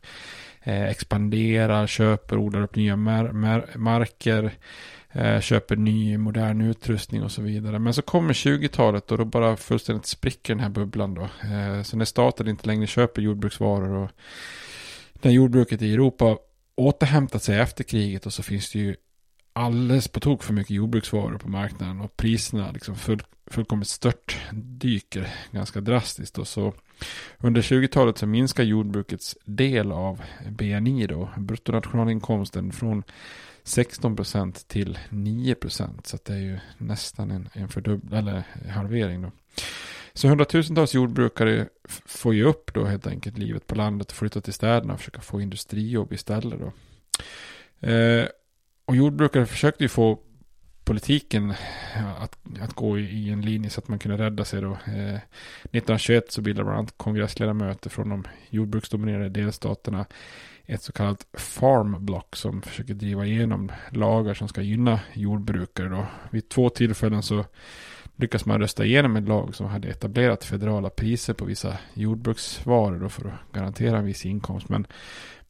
eh, 0.63 0.83
expanderar, 0.83 1.87
köper, 1.87 2.37
odlar 2.37 2.61
upp 2.61 2.75
nya 2.75 2.95
mar 2.95 3.31
mar 3.31 3.65
marker 3.75 4.51
eh, 5.11 5.39
köper 5.39 5.75
ny 5.75 6.17
modern 6.17 6.61
utrustning 6.61 7.23
och 7.23 7.31
så 7.31 7.41
vidare. 7.41 7.79
Men 7.79 7.93
så 7.93 8.01
kommer 8.01 8.33
20-talet 8.33 9.11
och 9.11 9.17
då 9.17 9.25
bara 9.25 9.57
fullständigt 9.57 10.05
spricker 10.05 10.53
den 10.53 10.63
här 10.63 10.69
bubblan 10.69 11.13
då. 11.13 11.21
Eh, 11.21 11.83
så 11.83 11.97
när 11.97 12.05
staten 12.05 12.47
inte 12.47 12.67
längre 12.67 12.87
köper 12.87 13.21
jordbruksvaror 13.21 13.93
och 13.93 14.11
när 15.23 15.31
jordbruket 15.31 15.81
i 15.81 15.93
Europa 15.93 16.37
återhämtat 16.75 17.43
sig 17.43 17.59
efter 17.59 17.83
kriget 17.83 18.25
och 18.25 18.33
så 18.33 18.43
finns 18.43 18.71
det 18.71 18.79
ju 18.79 18.95
alldeles 19.53 20.07
på 20.07 20.19
tok 20.19 20.43
för 20.43 20.53
mycket 20.53 20.71
jordbruksvaror 20.75 21.37
på 21.37 21.49
marknaden 21.49 22.01
och 22.01 22.17
priserna 22.17 22.71
liksom 22.71 22.95
full, 22.95 23.23
fullkomligt 23.47 23.89
stört 23.89 24.37
dyker 24.53 25.27
ganska 25.51 25.81
drastiskt. 25.81 26.37
Och 26.37 26.47
så 26.47 26.73
under 27.37 27.61
20-talet 27.61 28.17
så 28.17 28.27
minskar 28.27 28.63
jordbrukets 28.63 29.37
del 29.45 29.91
av 29.91 30.21
BNI 30.49 31.07
då, 31.07 31.29
bruttonationalinkomsten 31.37 32.71
från 32.71 33.03
16 33.63 34.15
procent 34.15 34.67
till 34.67 34.99
9 35.09 35.55
procent. 35.55 36.07
Så 36.07 36.17
det 36.25 36.33
är 36.33 36.37
ju 36.37 36.59
nästan 36.77 37.31
en, 37.31 37.49
en 37.53 37.69
fördubbling, 37.69 38.19
eller 38.19 38.43
halvering 38.69 39.21
då. 39.21 39.31
Så 40.13 40.27
hundratusentals 40.27 40.93
jordbrukare 40.93 41.67
får 42.05 42.33
ju 42.33 42.43
upp 42.43 42.73
då 42.73 42.85
helt 42.85 43.07
enkelt 43.07 43.37
livet 43.37 43.67
på 43.67 43.75
landet 43.75 44.11
och 44.11 44.17
flytta 44.17 44.41
till 44.41 44.53
städerna 44.53 44.93
och 44.93 44.99
försöka 44.99 45.21
få 45.21 45.41
industrijobb 45.41 46.13
istället 46.13 46.59
då. 46.59 46.71
Eh, 47.87 48.25
och 48.85 48.95
jordbrukare 48.95 49.45
försökte 49.45 49.83
ju 49.83 49.89
få 49.89 50.19
politiken 50.83 51.53
att, 52.19 52.37
att 52.61 52.73
gå 52.73 52.99
i, 52.99 53.03
i, 53.03 53.29
en 53.29 53.41
linje 53.41 53.69
så 53.69 53.79
att 53.79 53.87
man 53.87 53.99
kunde 53.99 54.17
rädda 54.17 54.45
sig 54.45 54.61
då. 54.61 54.71
Eh, 54.71 55.15
1921 55.15 56.31
så 56.31 56.41
bildade 56.41 56.63
bland 56.63 56.79
annat 56.79 56.97
kongressledamöter 56.97 57.89
från 57.89 58.09
de 58.09 58.23
jordbruksdominerade 58.49 59.29
delstaterna 59.29 60.05
ett 60.65 60.81
så 60.81 60.91
kallat 60.91 61.25
farm 61.33 62.05
block 62.05 62.35
som 62.35 62.61
försöker 62.61 62.93
driva 62.93 63.25
igenom 63.25 63.71
lagar 63.91 64.33
som 64.33 64.47
ska 64.47 64.61
gynna 64.61 64.99
jordbrukare 65.13 65.89
då. 65.89 66.05
Vid 66.31 66.49
två 66.49 66.69
tillfällen 66.69 67.23
så 67.23 67.45
lyckas 68.15 68.45
man 68.45 68.59
rösta 68.59 68.85
igenom 68.85 69.15
en 69.15 69.25
lag 69.25 69.55
som 69.55 69.65
hade 69.65 69.87
etablerat 69.87 70.43
federala 70.43 70.89
priser 70.89 71.33
på 71.33 71.45
vissa 71.45 71.77
jordbruksvaror 71.93 72.99
då 72.99 73.09
för 73.09 73.27
att 73.27 73.53
garantera 73.53 73.97
en 73.97 74.05
viss 74.05 74.25
inkomst. 74.25 74.69
Men 74.69 74.87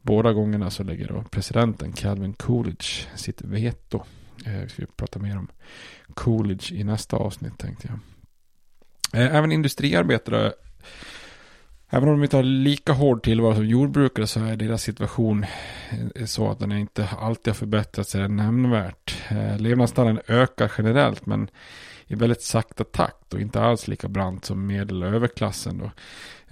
båda 0.02 0.34
gångerna 0.34 0.70
så 0.70 0.84
lägger 0.84 1.08
då 1.08 1.24
presidenten 1.32 1.94
Calvin 1.94 2.34
Coolidge 2.34 3.08
sitt 3.16 3.42
veto. 3.42 4.04
Eh, 4.46 4.62
vi 4.62 4.70
ska 4.70 4.86
prata 4.96 5.20
mer 5.20 5.38
om 5.38 5.48
Coolidge 6.14 6.74
i 6.74 6.84
nästa 6.84 7.18
avsnitt 7.18 7.58
tänkte 7.58 7.88
jag. 7.88 8.00
Eh, 9.22 9.36
även 9.36 9.52
industriarbetare 9.52 10.54
Även 11.94 12.10
om 12.10 12.16
de 12.16 12.24
inte 12.24 12.36
har 12.36 12.44
lika 12.44 12.94
hård 12.94 13.24
tillvaro 13.24 13.56
som 13.56 13.66
jordbrukare 13.66 14.28
så 14.28 14.40
är 14.40 14.56
deras 14.56 14.84
situation 14.84 15.46
eh, 16.16 16.26
så 16.26 16.52
att 16.52 16.60
den 16.60 16.72
inte 16.72 17.10
alltid 17.20 17.48
har 17.48 17.56
förbättrats 17.56 18.14
nämnvärt. 18.14 19.18
Eh, 19.30 19.60
levnadsstandarden 19.60 20.22
ökar 20.28 20.72
generellt 20.78 21.26
men 21.26 21.50
i 22.12 22.16
väldigt 22.16 22.42
sakta 22.42 22.84
takt 22.84 23.34
och 23.34 23.42
inte 23.42 23.62
alls 23.62 23.88
lika 23.88 24.08
brant 24.08 24.46
som 24.46 24.68
medel 24.68 25.04
och 25.04 25.10
överklassen. 25.10 25.78
Då. 25.78 25.92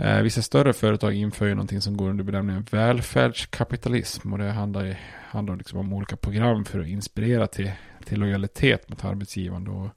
Eh, 0.04 0.22
vissa 0.22 0.42
större 0.42 0.74
företag 0.74 1.14
inför 1.14 1.46
ju 1.46 1.56
någonting 1.56 1.82
som 1.82 1.98
går 1.98 2.10
under 2.10 2.24
benämningen 2.24 2.66
välfärdskapitalism 2.72 4.34
och 4.34 4.40
det 4.40 4.52
handlar, 4.52 5.00
handlar 5.26 5.56
liksom 5.56 5.80
om 5.80 5.94
olika 5.94 6.16
program 6.16 6.66
för 6.66 6.80
att 6.80 6.88
inspirera 6.88 7.48
till, 7.48 7.72
till 8.06 8.20
lojalitet 8.20 8.90
mot 8.90 9.06
arbetsgivaren 9.06 9.68
och 9.68 9.90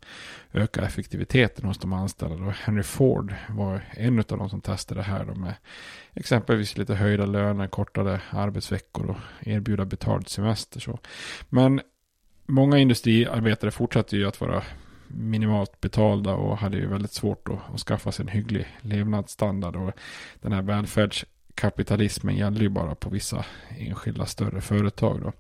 öka 0.52 0.83
effektiviteten 0.83 1.64
hos 1.64 1.78
de 1.78 1.92
anställda. 1.92 2.37
Då. 2.37 2.50
Henry 2.50 2.83
Ford 2.83 3.35
var 3.49 3.85
en 3.90 4.19
av 4.19 4.25
de 4.25 4.50
som 4.50 4.61
testade 4.61 5.00
det 5.00 5.04
här 5.04 5.25
då 5.25 5.35
med 5.35 5.54
exempelvis 6.14 6.76
lite 6.76 6.95
höjda 6.95 7.26
löner, 7.26 7.66
kortare 7.66 8.21
arbetsveckor 8.31 9.11
och 9.11 9.49
erbjuda 9.49 9.85
betald 9.85 10.28
semester. 10.28 10.81
Så. 10.81 10.99
Men 11.49 11.81
många 12.47 12.78
industriarbetare 12.78 13.71
fortsatte 13.71 14.16
ju 14.16 14.28
att 14.28 14.40
vara 14.40 14.62
minimalt 15.14 15.81
betalda 15.81 16.35
och 16.35 16.59
hade 16.59 16.76
ju 16.76 16.87
väldigt 16.87 17.12
svårt 17.12 17.49
att, 17.49 17.75
att 17.75 17.81
skaffa 17.81 18.12
sig 18.12 18.23
en 18.23 18.28
hygglig 18.28 18.66
levnadsstandard. 18.81 19.76
Och 19.76 19.92
den 20.40 20.52
här 20.52 20.62
välfärdskapitalismen 20.62 22.37
gäller 22.37 22.61
ju 22.61 22.69
bara 22.69 22.95
på 22.95 23.11
vissa 23.11 23.45
enskilda 23.78 24.26
större 24.26 24.61
företag. 24.61 25.21
Då. 25.21 25.33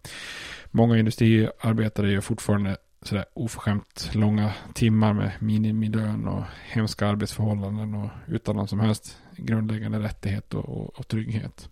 Många 0.70 0.98
industriarbetare 0.98 2.10
gör 2.10 2.20
fortfarande 2.20 2.76
sådär 3.02 3.24
oförskämt 3.34 4.10
långa 4.12 4.52
timmar 4.74 5.12
med 5.12 5.32
minimilön 5.38 6.28
och 6.28 6.44
hemska 6.66 7.06
arbetsförhållanden 7.06 7.94
och 7.94 8.10
utan 8.26 8.56
någon 8.56 8.68
som 8.68 8.80
helst 8.80 9.18
grundläggande 9.36 9.98
rättighet 9.98 10.54
och, 10.54 10.64
och, 10.64 10.98
och 10.98 11.08
trygghet. 11.08 11.68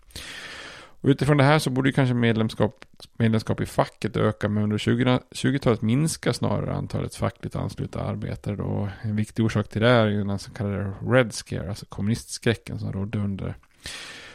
Och 1.01 1.09
utifrån 1.09 1.37
det 1.37 1.43
här 1.43 1.59
så 1.59 1.69
borde 1.69 1.91
kanske 1.91 2.13
medlemskap, 2.13 2.85
medlemskap 3.17 3.61
i 3.61 3.65
facket 3.65 4.17
öka, 4.17 4.49
men 4.49 4.63
under 4.63 4.77
20-talet 4.77 5.81
minskar 5.81 6.31
snarare 6.31 6.73
antalet 6.73 7.15
fackligt 7.15 7.55
anslutna 7.55 8.01
arbetare. 8.01 8.55
Då. 8.55 8.89
En 9.01 9.15
viktig 9.15 9.45
orsak 9.45 9.69
till 9.69 9.81
det 9.81 9.89
är 9.89 10.07
ju 10.07 10.23
den 10.23 10.39
så 10.39 10.51
kallade 10.51 10.93
Red 11.07 11.33
Scare, 11.33 11.69
alltså 11.69 11.85
kommunistskräcken 11.85 12.79
som 12.79 12.93
rådde 12.93 13.17
under, 13.17 13.55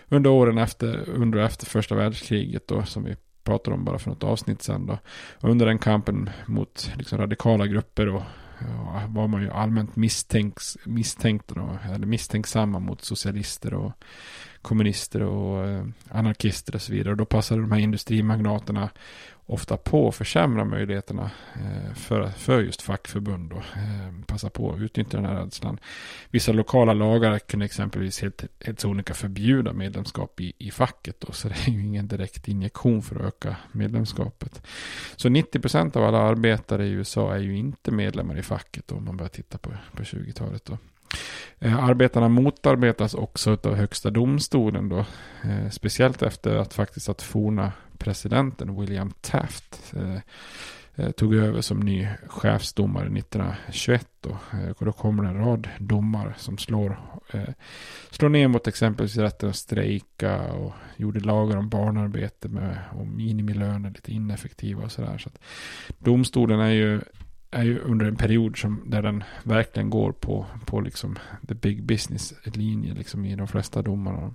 under 0.09 0.31
åren 0.31 0.59
efter, 0.59 1.09
under 1.09 1.39
och 1.39 1.45
efter 1.45 1.67
första 1.67 1.95
världskriget 1.95 2.69
då, 2.69 2.83
som 2.83 3.05
vi 3.05 3.17
pratade 3.45 3.77
om 3.77 3.85
bara 3.85 3.99
för 3.99 4.11
något 4.11 4.25
avsnitt 4.25 4.63
sedan 4.63 4.87
då. 4.87 4.99
Under 5.41 5.67
den 5.67 5.79
kampen 5.79 6.31
mot 6.47 6.91
liksom, 6.97 7.19
radikala 7.19 7.67
grupper 7.67 8.09
och 8.09 8.23
var 9.09 9.29
man 9.29 9.43
ju 9.43 9.51
allmänt 9.51 9.97
misstänks, 9.97 10.79
misstänkt 10.85 11.49
då, 11.49 11.79
eller 11.95 12.07
misstänksamma 12.07 12.79
mot 12.79 13.05
socialister 13.05 13.75
och 13.75 13.93
kommunister 14.67 15.23
och 15.23 15.69
eh, 15.69 15.85
anarkister 16.09 16.75
och 16.75 16.83
så 16.83 16.93
vidare. 16.93 17.11
Och 17.11 17.17
då 17.17 17.25
passade 17.25 17.61
de 17.61 17.73
här 17.73 17.79
industrimagnaterna 17.79 18.91
ofta 19.49 19.77
på 19.77 20.09
att 20.09 20.15
försämra 20.15 20.65
möjligheterna 20.65 21.31
eh, 21.55 21.95
för, 21.95 22.29
för 22.29 22.63
just 22.63 22.83
fackförbund 22.83 23.53
och 23.53 23.59
eh, 23.59 24.25
passa 24.27 24.51
på 24.51 24.73
att 24.73 24.81
utnyttja 24.81 25.17
den 25.17 25.27
här 25.27 25.45
rädslan. 25.45 25.79
Vissa 26.31 26.53
lokala 26.53 26.93
lagar 26.93 27.39
kunde 27.39 27.65
exempelvis 27.67 28.23
helt, 28.23 28.45
helt 28.61 28.81
sonika 28.81 29.15
förbjuda 29.15 29.73
medlemskap 29.73 30.41
i, 30.41 30.53
i 30.59 30.71
facket 30.71 31.21
då, 31.21 31.33
så 31.33 31.49
det 31.49 31.55
är 31.67 31.71
ju 31.71 31.87
ingen 31.87 32.09
direkt 32.09 32.49
injektion 32.49 33.03
för 33.03 33.17
att 33.17 33.27
öka 33.27 33.57
medlemskapet. 33.73 34.63
Så 35.17 35.29
90% 35.29 35.97
av 35.97 36.05
alla 36.05 36.19
arbetare 36.19 36.87
i 36.87 36.91
USA 36.91 37.35
är 37.35 37.41
ju 37.41 37.57
inte 37.57 37.91
medlemmar 37.91 38.39
i 38.39 38.43
facket 38.43 38.89
då, 38.89 38.95
om 38.95 39.05
man 39.05 39.17
börjar 39.17 39.31
titta 39.31 39.59
på, 39.59 39.71
på 39.93 40.03
20-talet 40.03 40.65
då. 40.65 40.79
Eh, 41.59 41.85
arbetarna 41.85 42.29
motarbetas 42.29 43.15
också 43.15 43.59
av 43.65 43.75
högsta 43.75 44.11
domstolen 44.11 44.89
då. 44.89 44.99
Eh, 45.45 45.71
speciellt 45.71 46.23
efter 46.23 46.57
att 46.57 46.75
faktiskt 46.75 47.09
att 47.09 47.23
forna 47.23 47.73
presidenten 47.99 48.81
William 48.81 49.13
Taft 49.21 49.95
eh, 49.97 51.11
tog 51.11 51.35
över 51.35 51.61
som 51.61 51.81
ny 51.81 52.09
chefsdomare 52.27 53.19
1921. 53.19 54.09
Då, 54.21 54.39
och 54.79 54.85
då 54.85 54.93
kommer 54.93 55.25
en 55.25 55.39
rad 55.39 55.69
domar 55.79 56.35
som 56.39 56.59
slår, 56.59 57.01
slår 58.11 58.29
ner 58.29 58.49
mot 58.49 58.67
exempelvis 58.67 59.17
rätten 59.17 59.49
att 59.49 59.57
strejka 59.57 60.53
och 60.53 60.73
gjorde 60.97 61.21
lagar 61.21 61.57
om 61.57 61.69
barnarbete 61.69 62.49
med, 62.49 62.79
och 62.93 63.07
minimilöner 63.07 63.91
lite 63.91 64.13
ineffektiva 64.13 64.85
och 64.85 64.93
sådär. 64.93 65.19
Så 65.19 65.31
domstolen 65.99 66.61
är 66.61 66.71
ju 66.71 67.01
är 67.57 67.65
ju 67.65 67.79
under 67.79 68.07
en 68.07 68.17
period 68.17 68.59
som, 68.59 68.83
där 68.87 69.03
den 69.03 69.25
verkligen 69.43 69.91
går 69.91 70.13
på, 70.13 70.47
på 70.67 70.81
liksom 70.81 71.19
the 71.49 71.55
big 71.55 71.83
business-linje 71.85 72.95
liksom 72.95 73.25
i 73.25 73.37
de 73.37 73.49
flesta 73.49 73.83
domarna. 73.83 74.35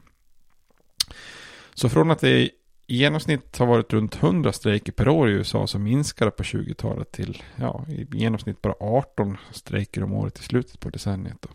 Så 1.73 1.89
från 1.89 2.11
att 2.11 2.19
det 2.19 2.39
i 2.39 2.51
genomsnitt 2.87 3.57
har 3.57 3.65
varit 3.65 3.93
runt 3.93 4.23
100 4.23 4.53
strejker 4.53 4.91
per 4.91 5.09
år 5.09 5.29
i 5.29 5.31
USA 5.31 5.67
så 5.67 5.79
minskar 5.79 6.25
det 6.25 6.31
på 6.31 6.43
20-talet 6.43 7.11
till 7.11 7.43
ja, 7.55 7.85
i 7.89 8.07
genomsnitt 8.11 8.61
bara 8.61 8.75
18 8.79 9.37
strejker 9.51 10.03
om 10.03 10.13
året 10.13 10.39
i 10.39 10.43
slutet 10.43 10.79
på 10.79 10.89
decenniet. 10.89 11.37
Då. 11.41 11.49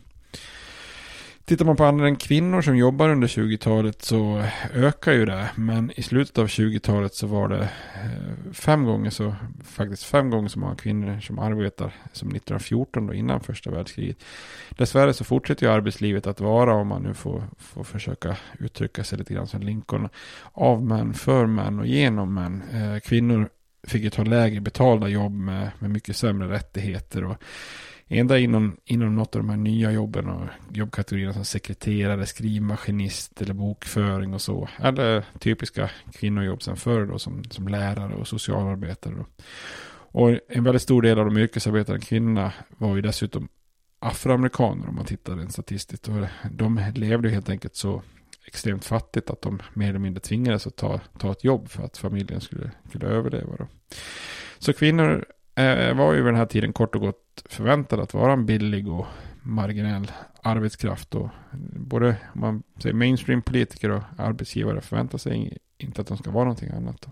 Tittar 1.47 1.65
man 1.65 1.76
på 1.76 1.85
andelen 1.85 2.17
kvinnor 2.17 2.62
som 2.62 2.76
jobbar 2.76 3.09
under 3.09 3.29
20-talet 3.29 4.03
så 4.03 4.45
ökar 4.75 5.12
ju 5.12 5.26
det. 5.26 5.50
Men 5.55 5.93
i 5.97 6.03
slutet 6.03 6.38
av 6.38 6.47
20-talet 6.47 7.15
så 7.15 7.26
var 7.26 7.49
det 7.49 7.62
eh, 7.95 8.53
fem 8.53 8.85
gånger 8.85 9.11
så, 9.11 9.35
faktiskt 9.65 10.05
fem 10.05 10.31
gånger 10.31 10.49
så 10.49 10.59
många 10.59 10.75
kvinnor 10.75 11.21
som 11.21 11.38
arbetar 11.38 11.93
som 12.12 12.29
1914 12.29 13.07
då 13.07 13.15
innan 13.15 13.41
första 13.41 13.71
världskriget. 13.71 14.17
Dessvärre 14.71 15.15
så 15.15 15.25
fortsätter 15.25 15.67
ju 15.67 15.73
arbetslivet 15.73 16.26
att 16.26 16.41
vara, 16.41 16.75
om 16.75 16.88
man 16.88 17.03
nu 17.03 17.15
får, 17.15 17.43
får 17.59 17.85
försöka 17.85 18.37
uttrycka 18.59 19.05
sig 19.05 19.19
lite 19.19 19.35
grann 19.35 19.47
som 19.47 19.61
Lincoln, 19.61 20.09
av 20.53 20.85
män, 20.85 21.15
för 21.15 21.47
män 21.47 21.79
och 21.79 21.87
genom 21.87 22.35
män. 22.35 22.62
Eh, 22.73 23.00
kvinnor 23.00 23.49
fick 23.87 24.03
ju 24.03 24.11
ta 24.11 24.25
lägre 24.25 24.61
betalda 24.61 25.09
jobb 25.09 25.33
med, 25.33 25.71
med 25.79 25.91
mycket 25.91 26.17
sämre 26.17 26.49
rättigheter 26.49 27.25
och 27.25 27.37
Ända 28.08 28.38
inom, 28.38 28.76
inom 28.84 29.14
något 29.14 29.36
av 29.36 29.42
de 29.42 29.50
här 29.50 29.56
nya 29.56 29.92
jobben 29.92 30.28
och 30.28 30.48
jobbkategorierna 30.72 31.32
som 31.32 31.44
sekreterare, 31.44 32.26
skrivmaskinist 32.26 33.42
eller 33.42 33.54
bokföring 33.54 34.34
och 34.34 34.42
så. 34.42 34.68
Eller 34.78 35.25
typiska 35.38 35.90
kvinnojobb 36.12 36.62
sen 36.62 36.76
förr 36.76 37.06
då 37.06 37.18
som, 37.18 37.44
som 37.44 37.68
lärare 37.68 38.14
och 38.14 38.28
socialarbetare. 38.28 39.14
Då. 39.14 39.26
Och 40.18 40.38
en 40.48 40.64
väldigt 40.64 40.82
stor 40.82 41.02
del 41.02 41.18
av 41.18 41.25
de 41.25 41.36
yrkesarbetande 41.36 42.00
kvinnorna 42.00 42.52
var 42.68 42.96
ju 42.96 43.02
dessutom 43.02 43.48
afroamerikaner 43.98 44.88
om 44.88 44.94
man 44.94 45.04
tittar 45.04 45.36
rent 45.36 45.52
statistiskt. 45.52 46.08
Och 46.08 46.14
de 46.50 46.80
levde 46.94 47.28
helt 47.28 47.48
enkelt 47.48 47.76
så 47.76 48.02
extremt 48.46 48.84
fattigt 48.84 49.30
att 49.30 49.42
de 49.42 49.62
mer 49.75 49.88
eller 49.88 49.98
mindre 49.98 50.20
tvingades 50.20 50.66
att 50.66 50.76
ta, 50.76 51.00
ta 51.19 51.32
ett 51.32 51.45
jobb 51.45 51.69
för 51.69 51.82
att 51.82 51.99
familjen 51.99 52.40
skulle, 52.40 52.71
skulle 52.88 53.06
överleva. 53.06 53.56
Då. 53.56 53.69
Så 54.58 54.73
kvinnor 54.73 55.25
Eh, 55.56 55.95
var 55.95 56.12
ju 56.12 56.23
vid 56.23 56.26
den 56.26 56.36
här 56.36 56.47
tiden 56.47 56.73
kort 56.73 56.95
och 56.95 57.00
gott 57.00 57.45
förväntad 57.45 58.00
att 58.00 58.14
vara 58.14 58.32
en 58.32 58.47
billig 58.47 58.88
och 58.88 59.06
marginell 59.42 60.12
arbetskraft. 60.42 61.14
Och 61.14 61.28
både 61.73 62.16
om 62.34 62.40
man 62.40 62.62
säger 62.82 62.95
mainstream 62.95 63.42
politiker 63.42 63.90
och 63.90 64.02
arbetsgivare 64.19 64.80
förväntar 64.80 65.19
sig 65.19 65.58
inte 65.78 66.00
att 66.00 66.06
de 66.06 66.19
ska 66.19 66.30
vara 66.30 66.45
någonting 66.45 66.71
annat. 66.71 67.00
Då. 67.00 67.10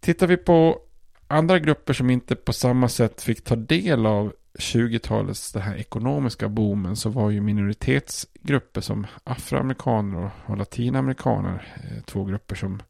Tittar 0.00 0.26
vi 0.26 0.36
på 0.36 0.80
andra 1.26 1.58
grupper 1.58 1.92
som 1.92 2.10
inte 2.10 2.36
på 2.36 2.52
samma 2.52 2.88
sätt 2.88 3.22
fick 3.22 3.44
ta 3.44 3.56
del 3.56 4.06
av 4.06 4.32
20-talets 4.58 5.52
den 5.52 5.62
här 5.62 5.76
ekonomiska 5.76 6.48
boomen 6.48 6.96
så 6.96 7.08
var 7.10 7.30
ju 7.30 7.40
minoritetsgrupper 7.40 8.80
som 8.80 9.06
afroamerikaner 9.24 10.30
och 10.46 10.56
latinamerikaner 10.56 11.74
eh, 11.90 12.02
två 12.04 12.24
grupper 12.24 12.54
som 12.54 12.82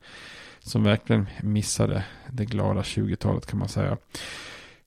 som 0.65 0.85
verkligen 0.85 1.27
missade 1.43 2.05
det 2.31 2.45
glada 2.45 2.81
20-talet 2.81 3.47
kan 3.47 3.59
man 3.59 3.69
säga. 3.69 3.97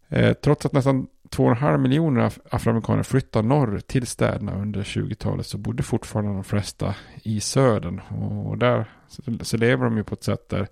Eh, 0.10 0.34
trots 0.34 0.66
att 0.66 0.74
nästan 0.74 1.08
2,5 1.30 1.78
miljoner 1.78 2.32
afroamerikaner 2.52 3.04
flyttade 3.04 3.48
norr 3.48 3.80
till 3.80 4.08
städerna 4.08 4.56
under 4.56 4.84
20-talet 4.84 5.46
så 5.46 5.58
bodde 5.58 5.84
fortfarande 5.84 6.34
de 6.34 6.44
flesta 6.44 6.96
i 7.24 7.40
södern. 7.40 8.00
Och 8.00 8.58
där 8.58 8.86
så, 9.08 9.22
så 9.42 9.58
lever 9.58 9.86
de 9.86 9.98
ju 9.98 10.04
på 10.04 10.14
ett 10.14 10.24
sätt 10.24 10.50
där 10.50 10.68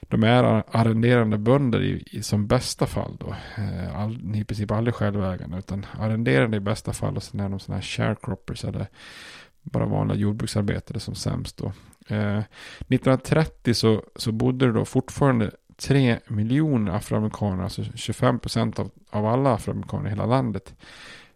de 0.00 0.24
är 0.24 0.62
arrenderande 0.76 1.38
bönder 1.38 1.82
i, 1.82 2.04
i 2.10 2.22
som 2.22 2.46
bästa 2.46 2.86
fall 2.86 3.16
då. 3.20 3.34
Eh, 3.56 4.00
all, 4.00 4.36
I 4.36 4.44
princip 4.44 4.70
aldrig 4.70 4.94
självägande 4.94 5.58
utan 5.58 5.86
arrenderande 5.98 6.56
i 6.56 6.60
bästa 6.60 6.92
fall 6.92 7.16
och 7.16 7.22
sen 7.22 7.40
är 7.40 7.48
de 7.48 7.60
sådana 7.60 7.76
här 7.76 7.82
sharecroppers 7.82 8.64
eller 8.64 8.86
bara 9.64 9.86
vanliga 9.86 10.18
jordbruksarbetare 10.18 11.00
som 11.00 11.14
sämst 11.14 11.56
då. 11.56 11.66
Eh, 12.08 12.38
1930 12.38 13.74
så, 13.74 14.02
så 14.16 14.32
bodde 14.32 14.66
det 14.66 14.72
då 14.72 14.84
fortfarande 14.84 15.50
3 15.76 16.18
miljoner 16.28 16.92
afroamerikaner, 16.92 17.62
alltså 17.62 17.82
25 17.94 18.38
procent 18.38 18.78
av, 18.78 18.90
av 19.10 19.26
alla 19.26 19.54
afroamerikaner 19.54 20.06
i 20.06 20.10
hela 20.10 20.26
landet, 20.26 20.74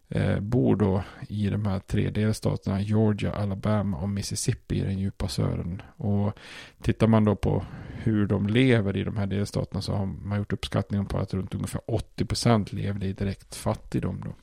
eh, 0.07 0.39
bor 0.39 0.75
då 0.75 1.03
i 1.29 1.49
de 1.49 1.65
här 1.65 1.79
tre 1.79 2.09
delstaterna 2.09 2.81
Georgia, 2.81 3.33
Alabama 3.33 3.97
och 3.97 4.09
Mississippi 4.09 4.75
i 4.75 4.81
den 4.81 4.99
djupa 4.99 5.27
södern. 5.27 5.81
Och 5.97 6.39
tittar 6.81 7.07
man 7.07 7.25
då 7.25 7.35
på 7.35 7.65
hur 7.91 8.27
de 8.27 8.47
lever 8.47 8.97
i 8.97 9.03
de 9.03 9.17
här 9.17 9.27
delstaterna 9.27 9.81
så 9.81 9.93
har 9.93 10.05
man 10.05 10.37
gjort 10.37 10.53
uppskattningen 10.53 11.05
på 11.05 11.17
att 11.17 11.33
runt 11.33 11.55
ungefär 11.55 11.81
80 11.85 12.25
procent 12.25 12.73
levde 12.73 13.05
i 13.05 13.13
direkt 13.13 13.55
fattigdom. 13.55 14.21
Då. 14.25 14.33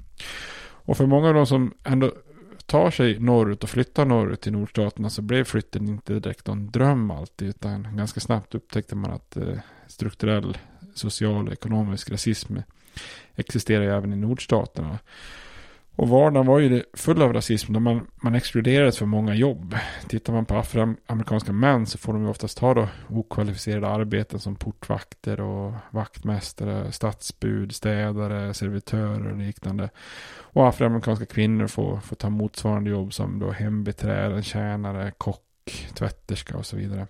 Och 0.86 0.96
för 0.96 1.06
många 1.06 1.28
av 1.28 1.34
de 1.34 1.46
som 1.46 1.74
ändå 1.84 2.12
tar 2.66 2.90
sig 2.90 3.18
norrut 3.18 3.62
och 3.62 3.70
flyttar 3.70 4.04
norrut 4.04 4.40
till 4.40 4.52
nordstaterna 4.52 5.10
så 5.10 5.22
blev 5.22 5.44
flytten 5.44 5.88
inte 5.88 6.12
direkt 6.12 6.46
någon 6.46 6.70
dröm 6.70 7.10
alltid 7.10 7.48
utan 7.48 7.96
ganska 7.96 8.20
snabbt 8.20 8.54
upptäckte 8.54 8.96
man 8.96 9.10
att 9.10 9.36
eh, 9.36 9.58
strukturell 9.86 10.58
social 10.94 11.46
och 11.46 11.52
ekonomisk 11.52 12.10
rasism 12.10 12.56
existerar 13.36 13.96
även 13.96 14.12
i 14.12 14.16
nordstaterna. 14.16 14.98
Och 15.96 16.08
vardagen 16.08 16.46
var 16.46 16.58
ju 16.58 16.82
full 16.94 17.22
av 17.22 17.32
rasism 17.32 17.72
då 17.72 17.80
man, 17.80 18.06
man 18.16 18.34
exkluderades 18.34 18.98
för 18.98 19.06
många 19.06 19.34
jobb. 19.34 19.76
Tittar 20.08 20.32
man 20.32 20.44
på 20.44 20.56
afroamerikanska 20.56 21.52
män 21.52 21.86
så 21.86 21.98
får 21.98 22.12
de 22.12 22.22
ju 22.22 22.28
oftast 22.28 22.58
ha 22.58 22.74
då 22.74 22.88
okvalificerade 23.08 23.88
arbeten 23.88 24.40
som 24.40 24.56
portvakter 24.56 25.40
och 25.40 25.72
vaktmästare, 25.90 26.92
stadsbud, 26.92 27.74
städare, 27.74 28.54
servitörer 28.54 29.30
och 29.30 29.38
liknande. 29.38 29.90
Och 30.38 30.68
afroamerikanska 30.68 31.26
kvinnor 31.26 31.66
får, 31.66 32.00
får 32.00 32.16
ta 32.16 32.30
motsvarande 32.30 32.90
jobb 32.90 33.14
som 33.14 33.38
då 33.38 33.50
hembiträden, 33.50 34.42
tjänare, 34.42 35.12
kock, 35.18 35.88
tvätterska 35.94 36.56
och 36.56 36.66
så 36.66 36.76
vidare. 36.76 37.06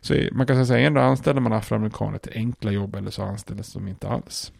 Så 0.00 0.14
man 0.32 0.46
kan 0.46 0.66
säga 0.66 0.86
att 0.86 0.86
ändå 0.86 1.00
anställer 1.00 1.40
man 1.40 1.52
afroamerikaner 1.52 2.18
till 2.18 2.32
enkla 2.34 2.70
jobb 2.70 2.94
eller 2.94 3.10
så 3.10 3.22
anställs 3.22 3.72
de 3.72 3.88
inte 3.88 4.08
alls. 4.08 4.52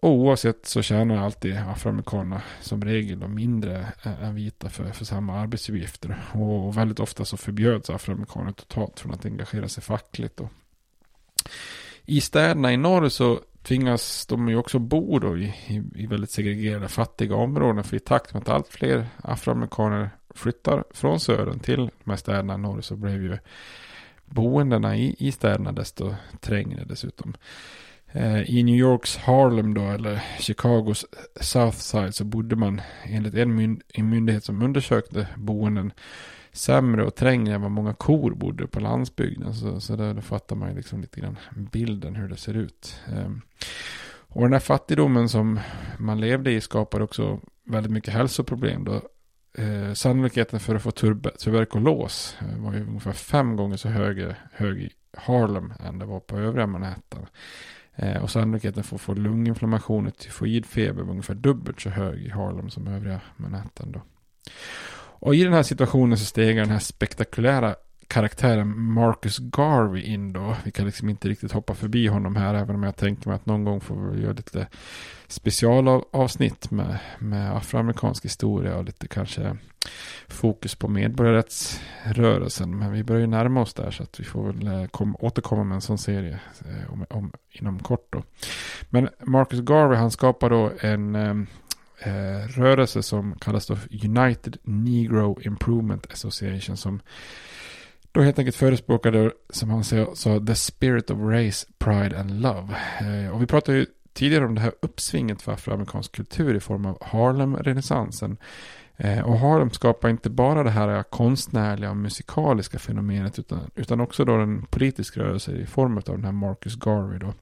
Oavsett 0.00 0.66
så 0.66 0.82
tjänar 0.82 1.16
alltid 1.16 1.56
afroamerikanerna 1.56 2.42
som 2.60 2.84
regel 2.84 3.22
och 3.22 3.30
mindre 3.30 3.92
än 4.02 4.34
vita 4.34 4.68
för, 4.68 4.92
för 4.92 5.04
samma 5.04 5.40
arbetsuppgifter. 5.40 6.24
Och 6.32 6.76
väldigt 6.76 7.00
ofta 7.00 7.24
så 7.24 7.36
förbjöds 7.36 7.90
afroamerikaner 7.90 8.52
totalt 8.52 9.00
från 9.00 9.14
att 9.14 9.26
engagera 9.26 9.68
sig 9.68 9.82
fackligt. 9.82 10.36
Då. 10.36 10.48
I 12.04 12.20
städerna 12.20 12.72
i 12.72 12.76
norr 12.76 13.08
så 13.08 13.40
tvingas 13.62 14.26
de 14.26 14.48
ju 14.48 14.56
också 14.56 14.78
bo 14.78 15.18
då 15.18 15.38
i, 15.38 15.44
i, 15.66 15.82
i 15.94 16.06
väldigt 16.06 16.30
segregerade 16.30 16.88
fattiga 16.88 17.36
områden. 17.36 17.84
För 17.84 17.96
i 17.96 18.00
takt 18.00 18.34
med 18.34 18.42
att 18.42 18.48
allt 18.48 18.68
fler 18.68 19.06
afroamerikaner 19.22 20.10
flyttar 20.30 20.84
från 20.90 21.20
södern 21.20 21.58
till 21.58 21.90
de 22.04 22.10
här 22.10 22.16
städerna 22.16 22.54
i 22.54 22.58
norr 22.58 22.80
så 22.80 22.96
blev 22.96 23.22
ju 23.22 23.38
boendena 24.24 24.96
i, 24.96 25.16
i 25.18 25.32
städerna 25.32 25.72
desto 25.72 26.14
trängre 26.40 26.84
dessutom. 26.84 27.34
Eh, 28.14 28.50
I 28.50 28.62
New 28.62 28.76
Yorks 28.76 29.16
Harlem 29.16 29.74
då, 29.74 29.82
eller 29.82 30.22
Chicagos 30.38 31.06
Southside, 31.40 32.14
så 32.14 32.24
bodde 32.24 32.56
man 32.56 32.80
enligt 33.04 33.34
en, 33.34 33.54
mynd 33.54 33.82
en 33.94 34.08
myndighet 34.08 34.44
som 34.44 34.62
undersökte 34.62 35.28
boenden 35.36 35.92
sämre 36.52 37.04
och 37.04 37.14
trängre 37.14 37.54
än 37.54 37.62
vad 37.62 37.70
många 37.70 37.94
kor 37.94 38.34
bodde 38.34 38.66
på 38.66 38.80
landsbygden. 38.80 39.54
Så, 39.54 39.80
så 39.80 39.96
där, 39.96 40.14
då 40.14 40.20
fattar 40.20 40.56
man 40.56 40.68
ju 40.68 40.76
liksom 40.76 41.00
lite 41.00 41.20
grann 41.20 41.38
bilden 41.72 42.14
hur 42.14 42.28
det 42.28 42.36
ser 42.36 42.54
ut. 42.54 43.00
Ehm, 43.08 43.40
och 44.28 44.42
den 44.42 44.52
här 44.52 44.60
fattigdomen 44.60 45.28
som 45.28 45.60
man 45.98 46.20
levde 46.20 46.52
i 46.52 46.60
skapade 46.60 47.04
också 47.04 47.40
väldigt 47.66 47.92
mycket 47.92 48.14
hälsoproblem. 48.14 48.84
Då. 48.84 49.02
Eh, 49.58 49.92
sannolikheten 49.92 50.60
för 50.60 50.74
att 50.74 50.82
få 50.82 50.90
tuberkulos 50.90 52.36
eh, 52.40 52.64
var 52.64 52.72
ju 52.72 52.80
ungefär 52.80 53.12
fem 53.12 53.56
gånger 53.56 53.76
så 53.76 53.88
hög, 53.88 54.34
hög 54.52 54.82
i 54.82 54.90
Harlem 55.16 55.72
än 55.80 55.98
det 55.98 56.06
var 56.06 56.20
på 56.20 56.38
övriga 56.38 56.66
Manhattan. 56.66 57.26
Eh, 57.96 58.22
och 58.22 58.30
sannolikheten 58.30 58.84
för 58.84 58.96
att 58.96 59.02
få 59.02 59.14
lunginflammation 59.14 60.06
och 60.06 60.16
tyfoidfeber 60.16 61.02
var 61.02 61.10
ungefär 61.10 61.34
dubbelt 61.34 61.80
så 61.80 61.88
hög 61.88 62.22
i 62.22 62.30
Harlem 62.30 62.70
som 62.70 62.86
övriga 62.86 63.20
Manhattan. 63.36 63.92
Då. 63.92 64.02
Och 64.96 65.34
i 65.34 65.44
den 65.44 65.52
här 65.52 65.62
situationen 65.62 66.18
så 66.18 66.24
stegar 66.24 66.62
den 66.62 66.72
här 66.72 66.78
spektakulära 66.78 67.74
karaktären 68.08 68.78
Marcus 68.78 69.38
Garvey 69.38 70.02
in 70.02 70.32
då. 70.32 70.56
Vi 70.64 70.70
kan 70.70 70.86
liksom 70.86 71.08
inte 71.08 71.28
riktigt 71.28 71.52
hoppa 71.52 71.74
förbi 71.74 72.06
honom 72.06 72.36
här, 72.36 72.54
även 72.54 72.76
om 72.76 72.82
jag 72.82 72.96
tänker 72.96 73.28
mig 73.28 73.36
att 73.36 73.46
någon 73.46 73.64
gång 73.64 73.80
får 73.80 74.10
vi 74.10 74.22
göra 74.22 74.32
lite 74.32 74.66
specialavsnitt 75.34 76.70
med, 76.70 76.98
med 77.18 77.56
afroamerikansk 77.56 78.24
historia 78.24 78.76
och 78.76 78.84
lite 78.84 79.08
kanske 79.08 79.56
fokus 80.28 80.74
på 80.74 80.88
medborgarrättsrörelsen. 80.88 82.78
Men 82.78 82.92
vi 82.92 83.04
börjar 83.04 83.20
ju 83.20 83.26
närma 83.26 83.60
oss 83.60 83.74
där 83.74 83.90
så 83.90 84.02
att 84.02 84.20
vi 84.20 84.24
får 84.24 84.52
väl 84.52 84.66
eh, 84.66 84.86
kom, 84.86 85.16
återkomma 85.18 85.64
med 85.64 85.74
en 85.74 85.80
sån 85.80 85.98
serie 85.98 86.40
eh, 86.64 86.92
om, 86.92 87.06
om, 87.10 87.32
inom 87.50 87.78
kort 87.78 88.12
då. 88.12 88.22
Men 88.90 89.08
Marcus 89.20 89.60
Garvey 89.60 89.98
han 89.98 90.10
skapar 90.10 90.50
då 90.50 90.72
en 90.80 91.14
eh, 91.14 91.34
eh, 91.98 92.48
rörelse 92.48 93.02
som 93.02 93.34
kallas 93.38 93.66
då 93.66 93.76
United 94.04 94.56
Negro 94.62 95.40
Improvement 95.42 96.12
Association 96.12 96.76
som 96.76 97.00
då 98.12 98.22
helt 98.22 98.38
enkelt 98.38 98.56
förespråkade, 98.56 99.30
som 99.50 99.70
han 99.70 99.84
sa, 99.84 100.14
sa 100.14 100.40
the 100.46 100.54
spirit 100.54 101.10
of 101.10 101.18
race, 101.18 101.66
pride 101.78 102.18
and 102.18 102.40
love. 102.40 102.76
Eh, 103.00 103.34
och 103.34 103.42
vi 103.42 103.46
pratade 103.46 103.78
ju 103.78 103.86
tidigare 104.14 104.44
om 104.44 104.54
det 104.54 104.60
här 104.60 104.72
uppsvinget 104.82 105.42
för 105.42 105.52
afroamerikansk 105.52 106.12
kultur 106.12 106.54
i 106.54 106.60
form 106.60 106.86
av 106.86 106.98
Harlem-renässansen. 107.00 108.36
Eh, 108.96 109.20
och 109.20 109.38
Harlem 109.38 109.70
skapar 109.70 110.08
inte 110.08 110.30
bara 110.30 110.62
det 110.62 110.70
här 110.70 111.02
konstnärliga 111.02 111.90
och 111.90 111.96
musikaliska 111.96 112.78
fenomenet 112.78 113.38
utan, 113.38 113.60
utan 113.74 114.00
också 114.00 114.24
då 114.24 114.34
en 114.34 114.66
politisk 114.66 115.16
rörelse 115.16 115.52
i 115.52 115.66
form 115.66 115.96
av 115.96 116.02
den 116.02 116.24
här 116.24 116.32
Marcus 116.32 116.76
Garvey. 116.76 117.18
Då. 117.18 117.32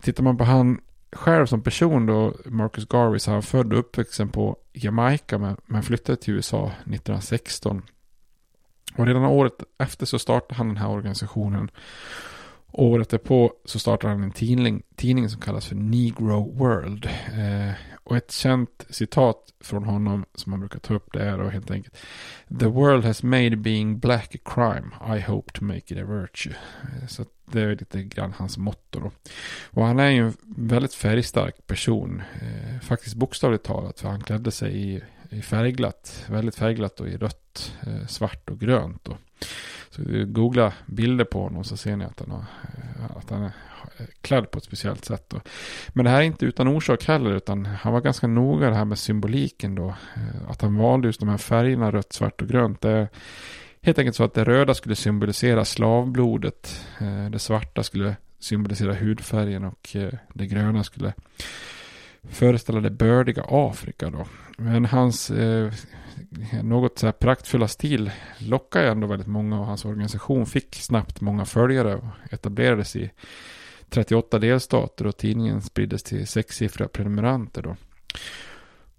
Tittar 0.00 0.22
man 0.22 0.36
på 0.36 0.44
han 0.44 0.80
själv 1.12 1.46
som 1.46 1.62
person 1.62 2.06
då, 2.06 2.34
Marcus 2.44 2.88
Garvey, 2.88 3.18
så 3.18 3.30
är 3.30 3.32
han 3.32 3.42
född 3.42 3.72
och 3.72 3.78
uppvuxen 3.78 4.28
på 4.28 4.56
Jamaica 4.72 5.38
men, 5.38 5.56
men 5.66 5.82
flyttade 5.82 6.16
till 6.16 6.34
USA 6.34 6.66
1916. 6.66 7.82
Och 8.96 9.06
redan 9.06 9.24
året 9.24 9.62
efter 9.78 10.06
så 10.06 10.18
startade 10.18 10.54
han 10.54 10.68
den 10.68 10.76
här 10.76 10.88
organisationen. 10.88 11.70
Året 12.72 13.08
därpå 13.08 13.52
så 13.64 13.78
startade 13.78 14.12
han 14.12 14.22
en 14.22 14.32
tidning, 14.32 14.82
tidning 14.96 15.28
som 15.28 15.40
kallas 15.40 15.66
för 15.66 15.74
Negro 15.74 16.52
World. 16.58 17.06
Eh, 17.06 17.72
och 18.04 18.16
ett 18.16 18.32
känt 18.32 18.86
citat 18.90 19.52
från 19.60 19.84
honom 19.84 20.24
som 20.34 20.50
man 20.50 20.60
brukar 20.60 20.78
ta 20.78 20.94
upp 20.94 21.12
det 21.12 21.22
är 21.22 21.38
då 21.38 21.48
helt 21.48 21.70
enkelt. 21.70 21.96
The 22.60 22.66
world 22.66 23.04
has 23.04 23.22
made 23.22 23.56
being 23.56 23.98
black 23.98 24.34
a 24.34 24.38
crime. 24.44 25.16
I 25.18 25.20
hope 25.20 25.52
to 25.52 25.64
make 25.64 25.94
it 25.94 26.02
a 26.02 26.04
virtue. 26.04 26.54
Eh, 26.82 27.06
så 27.06 27.24
det 27.52 27.60
är 27.60 27.70
lite 27.76 28.02
grann 28.02 28.34
hans 28.36 28.58
motto 28.58 29.00
då. 29.00 29.10
Och 29.64 29.86
han 29.86 29.98
är 29.98 30.10
ju 30.10 30.26
en 30.26 30.36
väldigt 30.56 30.94
färgstark 30.94 31.66
person. 31.66 32.22
Eh, 32.40 32.80
faktiskt 32.80 33.14
bokstavligt 33.14 33.64
talat. 33.64 34.00
För 34.00 34.08
han 34.08 34.22
klädde 34.22 34.50
sig 34.50 34.94
i 34.94 35.02
i 35.32 35.42
färgglatt, 35.42 36.24
väldigt 36.28 36.54
färgglatt 36.54 37.00
och 37.00 37.08
i 37.08 37.16
rött, 37.16 37.72
eh, 37.86 38.06
svart 38.06 38.50
och 38.50 38.60
grönt. 38.60 39.04
Då. 39.04 39.16
Så 39.92 40.02
googla 40.26 40.72
bilder 40.86 41.24
på 41.24 41.42
honom 41.42 41.64
så 41.64 41.76
ser 41.76 41.96
ni 41.96 42.04
att 42.04 42.20
han, 42.20 42.30
har, 42.30 42.38
eh, 42.38 43.16
att 43.16 43.30
han 43.30 43.42
är 43.42 43.52
eh, 43.98 44.06
klädd 44.20 44.50
på 44.50 44.58
ett 44.58 44.64
speciellt 44.64 45.04
sätt. 45.04 45.24
Då. 45.28 45.40
Men 45.88 46.04
det 46.04 46.10
här 46.10 46.18
är 46.18 46.22
inte 46.22 46.46
utan 46.46 46.68
orsak 46.68 47.04
heller, 47.04 47.30
utan 47.30 47.66
han 47.66 47.92
var 47.92 48.00
ganska 48.00 48.26
noga 48.26 48.70
det 48.70 48.76
här 48.76 48.84
med 48.84 48.98
symboliken 48.98 49.74
då. 49.74 49.88
Eh, 49.88 50.50
att 50.50 50.62
han 50.62 50.76
valde 50.76 51.08
just 51.08 51.20
de 51.20 51.28
här 51.28 51.38
färgerna 51.38 51.90
rött, 51.90 52.12
svart 52.12 52.42
och 52.42 52.48
grönt. 52.48 52.80
Det 52.80 52.90
är 52.90 53.08
helt 53.82 53.98
enkelt 53.98 54.16
så 54.16 54.24
att 54.24 54.34
det 54.34 54.44
röda 54.44 54.74
skulle 54.74 54.96
symbolisera 54.96 55.64
slavblodet. 55.64 56.86
Det 57.30 57.38
svarta 57.38 57.82
skulle 57.82 58.16
symbolisera 58.38 58.94
hudfärgen 58.94 59.64
och 59.64 59.96
det 60.34 60.46
gröna 60.46 60.84
skulle 60.84 61.12
föreställa 62.30 62.80
det 62.80 62.90
bördiga 62.90 63.44
Afrika 63.48 64.10
då. 64.10 64.26
Men 64.56 64.84
hans 64.84 65.30
eh, 65.30 65.72
något 66.62 66.98
så 66.98 67.06
här 67.06 67.12
praktfulla 67.12 67.68
stil 67.68 68.10
lockade 68.38 68.88
ändå 68.88 69.06
väldigt 69.06 69.28
många 69.28 69.60
och 69.60 69.66
hans 69.66 69.84
organisation 69.84 70.46
fick 70.46 70.74
snabbt 70.74 71.20
många 71.20 71.44
följare 71.44 71.94
och 71.94 72.04
etablerades 72.30 72.96
i 72.96 73.10
38 73.88 74.38
delstater 74.38 75.06
och 75.06 75.16
tidningen 75.16 75.62
spriddes 75.62 76.02
till 76.02 76.26
sexsiffriga 76.26 76.88
prenumeranter 76.88 77.62
då. 77.62 77.76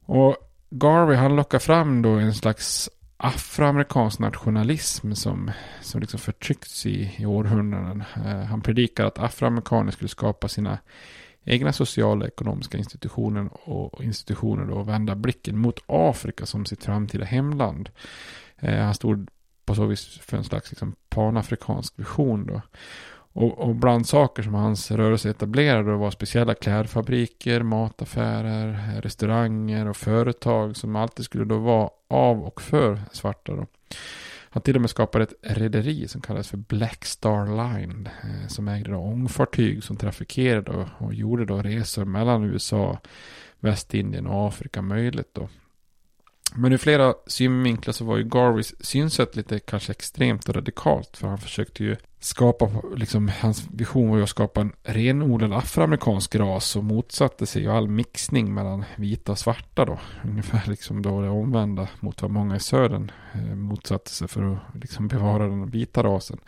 Och 0.05 0.37
Garvey 0.69 1.15
han 1.15 1.35
lockar 1.35 1.59
fram 1.59 2.01
då 2.01 2.09
en 2.09 2.33
slags 2.33 2.89
afroamerikansk 3.17 4.19
nationalism 4.19 5.13
som, 5.13 5.51
som 5.81 6.01
liksom 6.01 6.19
förtryckts 6.19 6.85
i, 6.85 7.15
i 7.17 7.25
århundraden. 7.25 8.03
Eh, 8.25 8.39
han 8.39 8.61
predikar 8.61 9.05
att 9.05 9.19
afroamerikaner 9.19 9.91
skulle 9.91 10.09
skapa 10.09 10.47
sina 10.47 10.77
egna 11.43 11.73
sociala 11.73 12.21
och 12.21 12.27
ekonomiska 12.27 12.77
institutioner 12.77 13.49
och 13.69 14.03
institutioner 14.03 14.69
och 14.69 14.89
vända 14.89 15.15
blicken 15.15 15.57
mot 15.57 15.79
Afrika 15.85 16.45
som 16.45 16.65
sitt 16.65 16.83
framtida 16.83 17.25
hemland. 17.25 17.89
Eh, 18.59 18.79
han 18.79 18.93
stod 18.93 19.29
på 19.65 19.75
så 19.75 19.85
vis 19.85 20.19
för 20.19 20.37
en 20.37 20.43
slags 20.43 20.71
liksom, 20.71 20.95
panafrikansk 21.09 21.99
vision 21.99 22.45
då. 22.45 22.61
Och, 23.35 23.59
och, 23.59 23.75
bland 23.75 24.07
saker 24.07 24.43
som 24.43 24.53
hans 24.53 24.91
rörelse 24.91 25.29
etablerade 25.29 25.91
var 25.91 26.11
speciella 26.11 26.53
klädfabriker, 26.53 27.63
mataffärer, 27.63 29.01
restauranger 29.01 29.87
och 29.87 29.97
företag 29.97 30.77
som 30.77 30.95
alltid 30.95 31.25
skulle 31.25 31.45
då 31.45 31.57
vara 31.57 31.89
av 32.07 32.43
och 32.43 32.61
för 32.61 33.01
svarta. 33.11 33.55
Då. 33.55 33.65
Han 34.53 34.63
till 34.63 34.75
och 34.75 34.81
med 34.81 34.89
skapade 34.89 35.23
ett 35.23 35.33
rederi 35.41 36.07
som 36.07 36.21
kallades 36.21 36.49
för 36.49 36.57
Black 36.57 37.05
Star 37.05 37.45
Line. 37.45 38.09
Eh, 38.23 38.47
som 38.47 38.67
ägde 38.67 38.91
då 38.91 38.97
ångfartyg 38.97 39.83
som 39.83 39.97
trafikerade 39.97 40.71
och, 40.71 40.87
och 40.97 41.13
gjorde 41.13 41.45
då 41.45 41.61
resor 41.61 42.05
mellan 42.05 42.43
USA, 42.43 42.99
Västindien 43.59 44.27
och 44.27 44.47
Afrika 44.47 44.81
möjligt. 44.81 45.29
Då. 45.33 45.49
Men 46.55 46.73
ur 46.73 46.77
flera 46.77 47.13
synvinklar 47.27 47.93
så 47.93 48.05
var 48.05 48.17
ju 48.17 48.23
Garveys 48.23 48.85
synsätt 48.85 49.35
lite 49.35 49.59
kanske 49.59 49.91
extremt 49.91 50.49
och 50.49 50.55
radikalt. 50.55 51.17
För 51.17 51.27
han 51.27 51.37
försökte 51.37 51.83
ju 51.83 51.95
skapa, 52.19 52.69
liksom 52.95 53.31
hans 53.39 53.67
vision 53.71 54.09
var 54.09 54.17
ju 54.17 54.23
att 54.23 54.29
skapa 54.29 54.61
en 54.61 54.71
renodlad 54.83 55.53
afroamerikansk 55.53 56.35
ras 56.35 56.75
och 56.75 56.83
motsatte 56.83 57.45
sig 57.45 57.61
ju 57.61 57.71
all 57.71 57.87
mixning 57.87 58.53
mellan 58.53 58.85
vita 58.95 59.31
och 59.31 59.39
svarta 59.39 59.85
då. 59.85 59.99
Ungefär 60.23 60.69
liksom 60.69 61.01
då 61.01 61.21
det 61.21 61.29
omvända 61.29 61.87
mot 61.99 62.21
vad 62.21 62.31
många 62.31 62.55
i 62.55 62.59
södern 62.59 63.11
eh, 63.33 63.55
motsatte 63.55 64.09
sig 64.11 64.27
för 64.27 64.53
att 64.53 64.59
liksom 64.81 65.07
bevara 65.07 65.47
den 65.47 65.69
vita 65.69 66.03
rasen. 66.03 66.39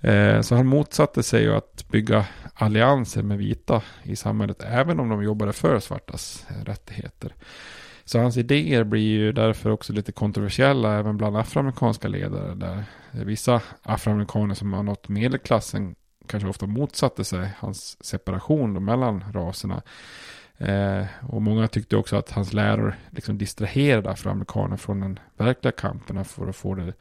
Eh, 0.00 0.40
så 0.40 0.54
han 0.54 0.66
motsatte 0.66 1.22
sig 1.22 1.42
ju 1.42 1.54
att 1.54 1.88
bygga 1.88 2.26
allianser 2.54 3.22
med 3.22 3.38
vita 3.38 3.82
i 4.02 4.16
samhället 4.16 4.62
även 4.62 5.00
om 5.00 5.08
de 5.08 5.22
jobbade 5.22 5.52
för 5.52 5.80
svartas 5.80 6.46
eh, 6.48 6.64
rättigheter. 6.64 7.34
Så 8.08 8.18
hans 8.18 8.36
idéer 8.36 8.84
blir 8.84 9.00
ju 9.00 9.32
därför 9.32 9.70
också 9.70 9.92
lite 9.92 10.12
kontroversiella 10.12 10.98
även 10.98 11.16
bland 11.16 11.36
afroamerikanska 11.36 12.08
ledare. 12.08 12.54
Där 12.54 12.84
vissa 13.10 13.62
afroamerikaner 13.82 14.54
som 14.54 14.72
har 14.72 14.82
nått 14.82 15.08
medelklassen 15.08 15.94
kanske 16.26 16.48
ofta 16.48 16.66
motsatte 16.66 17.24
sig 17.24 17.50
hans 17.58 18.04
separation 18.04 18.84
mellan 18.84 19.24
raserna. 19.32 19.82
Eh, 20.58 21.06
och 21.22 21.42
många 21.42 21.68
tyckte 21.68 21.96
också 21.96 22.16
att 22.16 22.30
hans 22.30 22.52
läror 22.52 22.96
liksom 23.10 23.38
distraherade 23.38 24.10
afroamerikaner 24.10 24.76
från 24.76 25.00
den 25.00 25.18
verkliga 25.36 25.72
kampen 25.72 26.24
för 26.24 26.48
att 26.48 26.56
få 26.56 26.74
det 26.74 26.92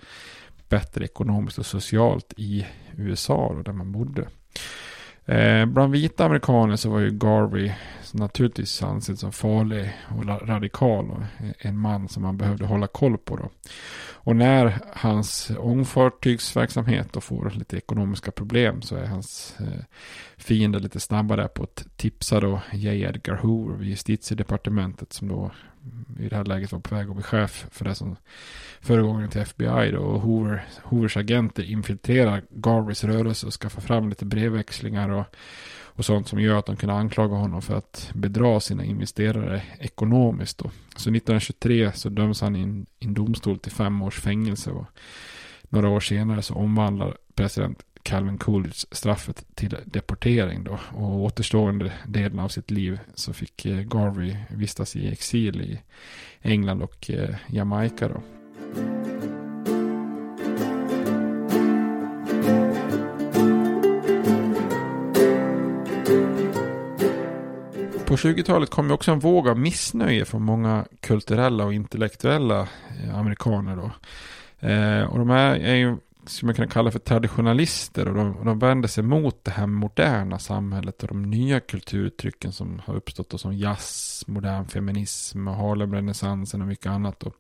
bättre 0.70 1.06
ekonomiskt 1.06 1.58
och 1.58 1.66
socialt 1.66 2.34
i 2.38 2.66
USA 2.98 3.54
då, 3.54 3.62
där 3.62 3.74
man 3.74 3.92
bodde. 3.92 4.28
Eh, 5.26 5.66
bland 5.66 5.92
vita 5.92 6.26
amerikaner 6.26 6.76
så 6.76 6.90
var 6.90 7.00
ju 7.00 7.12
Garvey 7.12 7.72
naturligtvis 8.14 8.84
ansedd 8.84 9.20
som 9.20 9.32
farlig 9.32 9.94
och 10.18 10.48
radikal 10.48 11.12
och 11.12 11.22
eh, 11.22 11.52
en 11.60 11.78
man 11.78 12.08
som 12.08 12.24
man 12.24 12.38
behövde 12.38 12.66
hålla 12.66 12.88
koll 12.88 13.18
på. 13.18 13.36
Då. 13.36 13.50
Och 14.26 14.36
när 14.36 14.80
hans 14.94 15.52
ångfartygsverksamhet 15.60 17.14
då 17.14 17.22
får 17.22 17.50
lite 17.50 17.78
ekonomiska 17.78 18.32
problem 18.32 18.82
så 18.82 18.96
är 18.96 19.06
hans 19.06 19.56
eh, 19.60 19.84
fiende 20.38 20.80
lite 20.80 21.00
snabbare 21.00 21.48
på 21.48 21.64
att 21.64 21.88
tipsa 21.96 22.40
då 22.40 22.62
J. 22.74 23.02
Edgar 23.02 23.36
Hoover 23.36 23.78
vid 23.78 23.90
justitiedepartementet 23.90 25.14
som 25.14 25.28
då 25.28 25.52
i 26.20 26.30
det 26.30 26.36
här 26.36 26.46
läget 26.46 26.72
var 26.72 26.80
på 26.80 26.96
väg 26.96 27.10
att 27.10 27.16
bli 27.16 27.24
chef 27.24 27.68
för 27.72 27.86
det 27.86 27.96
som 27.96 28.16
föregångaren 28.82 29.30
till 29.30 29.42
FBI 29.42 29.92
då. 29.92 30.00
Och 30.00 30.22
Hoover, 30.22 30.66
Hoovers 30.84 31.18
agenter 31.18 31.64
infiltrerar 31.64 32.44
Garveys 32.50 33.04
rörelse 33.04 33.48
och 33.48 33.54
skaffar 33.54 33.82
fram 33.82 34.10
lite 34.10 34.26
brevväxlingar 34.26 35.10
och, 35.10 35.26
och 35.76 36.06
sånt 36.06 36.28
som 36.28 36.40
gör 36.40 36.60
att 36.60 36.66
de 36.66 36.76
kunde 36.76 36.96
anklaga 36.96 37.36
honom 37.36 37.62
för 37.62 37.78
att 37.78 38.12
bedra 38.14 38.60
sina 38.60 38.84
investerare 38.84 39.62
ekonomiskt. 39.80 40.58
Då. 40.58 40.72
Så 40.96 41.10
1923 41.10 41.92
så 41.92 42.10
döms 42.10 42.42
han 42.42 42.56
i 42.56 42.62
en, 42.62 42.86
i 43.00 43.06
en 43.06 43.14
domstol 43.14 43.60
till 43.60 43.72
fem 43.72 44.02
års 44.02 44.20
fängelse 44.20 44.72
och 44.72 44.86
några 45.70 45.90
år 45.90 46.00
senare 46.00 46.42
så 46.42 46.56
omvandlar 46.56 47.18
president 47.36 47.84
Calvin 48.06 48.38
Coolidge 48.38 48.86
straffet 48.92 49.46
till 49.56 49.78
deportering 49.86 50.64
då. 50.64 50.80
Och 50.94 51.24
återstående 51.24 51.92
delen 52.08 52.40
av 52.40 52.50
sitt 52.50 52.72
liv 52.72 53.00
så 53.16 53.34
fick 53.34 53.66
eh, 53.66 53.80
Garvey 53.80 54.36
vistas 54.50 54.96
i 54.96 55.12
exil 55.12 55.62
i 55.62 55.80
England 56.42 56.82
och 56.82 57.10
eh, 57.10 57.36
Jamaica 57.48 58.08
då. 58.08 58.22
På 68.06 68.16
20-talet 68.16 68.70
kom 68.70 68.88
ju 68.88 68.94
också 68.94 69.12
en 69.12 69.20
våg 69.20 69.48
av 69.48 69.60
missnöje 69.60 70.26
från 70.26 70.42
många 70.42 70.86
kulturella 71.00 71.66
och 71.66 71.74
intellektuella 71.74 72.68
eh, 73.04 73.18
amerikaner 73.20 73.76
då. 73.76 73.92
Eh, 74.68 75.04
och 75.04 75.20
de 75.20 75.30
här 75.30 75.56
är 75.56 75.76
ju 75.76 75.98
som 76.28 76.46
man 76.46 76.56
kan 76.56 76.68
kalla 76.68 76.92
för 76.92 77.00
traditionalister 77.00 78.08
och 78.08 78.16
de, 78.16 78.36
och 78.38 78.46
de 78.46 78.60
vänder 78.60 78.88
sig 78.88 79.04
mot 79.04 79.44
det 79.44 79.52
här 79.52 79.68
moderna 79.68 80.40
samhället 80.40 81.02
och 81.02 81.08
de 81.08 81.22
nya 81.22 81.60
kulturuttrycken 81.60 82.52
som 82.52 82.82
har 82.86 82.96
uppstått 82.96 83.34
och 83.34 83.40
som 83.40 83.54
jazz, 83.54 84.24
modern 84.28 84.68
feminism, 84.68 85.48
Harlem-renässansen 85.48 86.62
och 86.62 86.68
mycket 86.68 86.86
annat. 86.86 87.20
Då. 87.20 87.32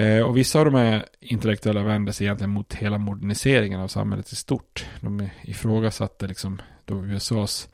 Eh, 0.00 0.22
och 0.22 0.36
vissa 0.36 0.58
av 0.58 0.64
de 0.64 0.74
här 0.74 1.06
intellektuella 1.20 1.82
vänder 1.82 2.12
sig 2.12 2.26
egentligen 2.26 2.50
mot 2.50 2.74
hela 2.74 2.98
moderniseringen 2.98 3.80
av 3.80 3.88
samhället 3.88 4.32
i 4.32 4.36
stort. 4.36 4.86
De 5.00 5.28
ifrågasatte 5.42 6.26
liksom 6.26 6.62
då 6.84 7.04
USAs 7.04 7.68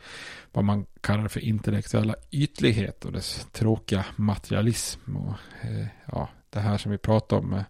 vad 0.52 0.64
man 0.64 0.86
kallar 1.00 1.28
för 1.28 1.40
intellektuella 1.40 2.14
ytlighet 2.30 3.04
och 3.04 3.12
dess 3.12 3.46
tråkiga 3.52 4.04
materialism 4.16 5.16
och 5.16 5.34
eh, 5.62 5.86
ja, 6.12 6.28
det 6.50 6.60
här 6.60 6.78
som 6.78 6.92
vi 6.92 6.98
pratar 6.98 7.36
om 7.36 7.52
Eh, 7.52 7.62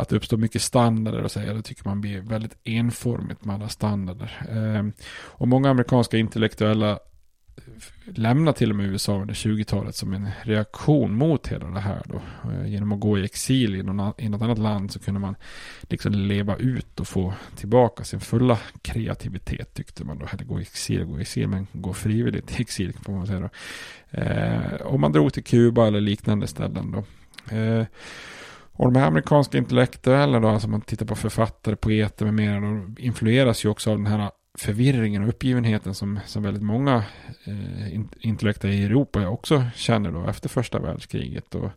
att 0.00 0.08
det 0.08 0.16
uppstår 0.16 0.36
mycket 0.36 0.62
standarder 0.62 1.22
och 1.22 1.30
säga. 1.30 1.54
Det 1.54 1.62
tycker 1.62 1.88
man 1.88 2.00
blir 2.00 2.20
väldigt 2.20 2.56
enformigt 2.64 3.44
med 3.44 3.54
alla 3.54 3.68
standarder. 3.68 4.46
Ehm, 4.50 4.92
och 5.12 5.48
många 5.48 5.70
amerikanska 5.70 6.16
intellektuella 6.16 6.90
eh, 6.90 6.98
lämna 8.14 8.52
till 8.52 8.70
och 8.70 8.76
med 8.76 8.86
USA 8.86 9.20
under 9.20 9.34
20-talet 9.34 9.94
som 9.94 10.12
en 10.12 10.28
reaktion 10.42 11.14
mot 11.14 11.48
hela 11.48 11.66
det 11.66 11.80
här 11.80 12.02
då. 12.04 12.22
Eh, 12.50 12.66
genom 12.66 12.92
att 12.92 13.00
gå 13.00 13.18
i 13.18 13.24
exil 13.24 13.74
i, 13.74 13.82
någon, 13.82 14.12
i 14.18 14.28
något 14.28 14.42
annat 14.42 14.58
land 14.58 14.92
så 14.92 14.98
kunde 14.98 15.20
man 15.20 15.34
liksom 15.82 16.12
leva 16.12 16.56
ut 16.56 17.00
och 17.00 17.08
få 17.08 17.34
tillbaka 17.56 18.04
sin 18.04 18.20
fulla 18.20 18.58
kreativitet 18.82 19.74
tyckte 19.74 20.04
man 20.04 20.18
då. 20.18 20.26
Eller 20.32 20.44
gå 20.44 20.58
i 20.58 20.62
exil, 20.62 21.04
gå 21.04 21.18
i 21.18 21.20
exil, 21.20 21.48
men 21.48 21.66
gå 21.72 21.92
frivilligt 21.92 22.58
i 22.58 22.62
exil 22.62 22.92
får 23.02 23.12
man 23.12 23.26
säga 23.26 23.40
då. 23.40 23.48
Eh, 24.10 24.74
och 24.74 25.00
man 25.00 25.12
drog 25.12 25.32
till 25.32 25.44
Kuba 25.44 25.86
eller 25.86 26.00
liknande 26.00 26.46
ställen 26.46 26.90
då. 26.90 27.04
Eh, 27.56 27.86
och 28.80 28.92
de 28.92 28.98
här 28.98 29.06
amerikanska 29.06 29.58
intellektuella 29.58 30.40
då, 30.40 30.48
alltså 30.48 30.68
man 30.68 30.80
tittar 30.80 31.06
på 31.06 31.14
författare, 31.14 31.76
poeter 31.76 32.24
med 32.24 32.34
mera, 32.34 32.60
de 32.60 32.96
influeras 32.98 33.64
ju 33.64 33.68
också 33.68 33.90
av 33.90 33.96
den 33.96 34.06
här 34.06 34.30
förvirringen 34.58 35.22
och 35.22 35.28
uppgivenheten 35.28 35.94
som, 35.94 36.20
som 36.26 36.42
väldigt 36.42 36.62
många 36.62 37.04
eh, 37.44 38.00
intellektuella 38.20 38.76
i 38.76 38.84
Europa 38.84 39.28
också 39.28 39.64
känner 39.74 40.12
då 40.12 40.26
efter 40.26 40.48
första 40.48 40.78
världskriget. 40.78 41.54
Och 41.54 41.70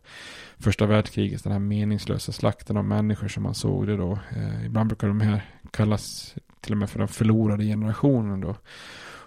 första 0.58 0.86
världskriget, 0.86 1.44
den 1.44 1.52
här 1.52 1.58
meningslösa 1.58 2.32
slakten 2.32 2.76
av 2.76 2.84
människor 2.84 3.28
som 3.28 3.42
man 3.42 3.54
såg 3.54 3.86
det 3.86 3.96
då. 3.96 4.18
Eh, 4.36 4.66
ibland 4.66 4.88
brukar 4.88 5.08
de 5.08 5.20
här 5.20 5.50
kallas 5.70 6.34
till 6.60 6.72
och 6.72 6.78
med 6.78 6.90
för 6.90 6.98
den 6.98 7.08
förlorade 7.08 7.64
generationen 7.64 8.40
då. 8.40 8.56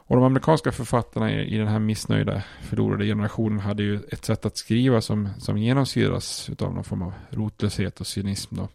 Och 0.08 0.16
de 0.16 0.26
amerikanska 0.26 0.72
författarna 0.72 1.32
i, 1.32 1.58
den 1.58 1.68
här 1.68 1.80
missnöjda 1.80 2.44
förlorade 2.62 3.06
generationen 3.06 3.60
hade 3.60 3.84
ju 3.84 4.00
ett 4.12 4.26
sätt 4.26 4.46
att 4.46 4.58
skriva 4.58 5.02
som, 5.02 5.30
som 5.40 5.58
genomsyras 5.58 6.50
av 6.60 6.74
någon 6.74 6.84
form 6.84 7.02
av 7.02 7.14
rotlöshet 7.30 8.00
och 8.00 8.08
cynism 8.08 8.56
då. 8.56 8.68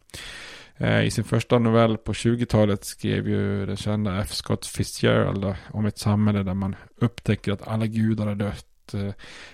Eh, 0.77 1.05
I 1.05 1.11
sin 1.11 1.25
första 1.25 1.59
novell 1.59 1.97
på 1.97 2.13
20-talet 2.13 2.85
skrev 2.85 3.29
ju 3.29 3.67
den 3.67 3.77
kända 3.77 4.21
F. 4.21 4.33
Scott 4.33 4.67
Fitzgerald 4.67 5.55
om 5.71 5.87
ett 5.87 5.99
samhälle 5.99 6.43
där 6.43 6.55
man 6.55 6.77
upptäcker 6.97 7.53
att 7.53 7.69
alla 7.69 7.87
gudar 7.87 8.27
har 8.27 8.35
dött. 8.35 8.95
Eh, 8.95 9.13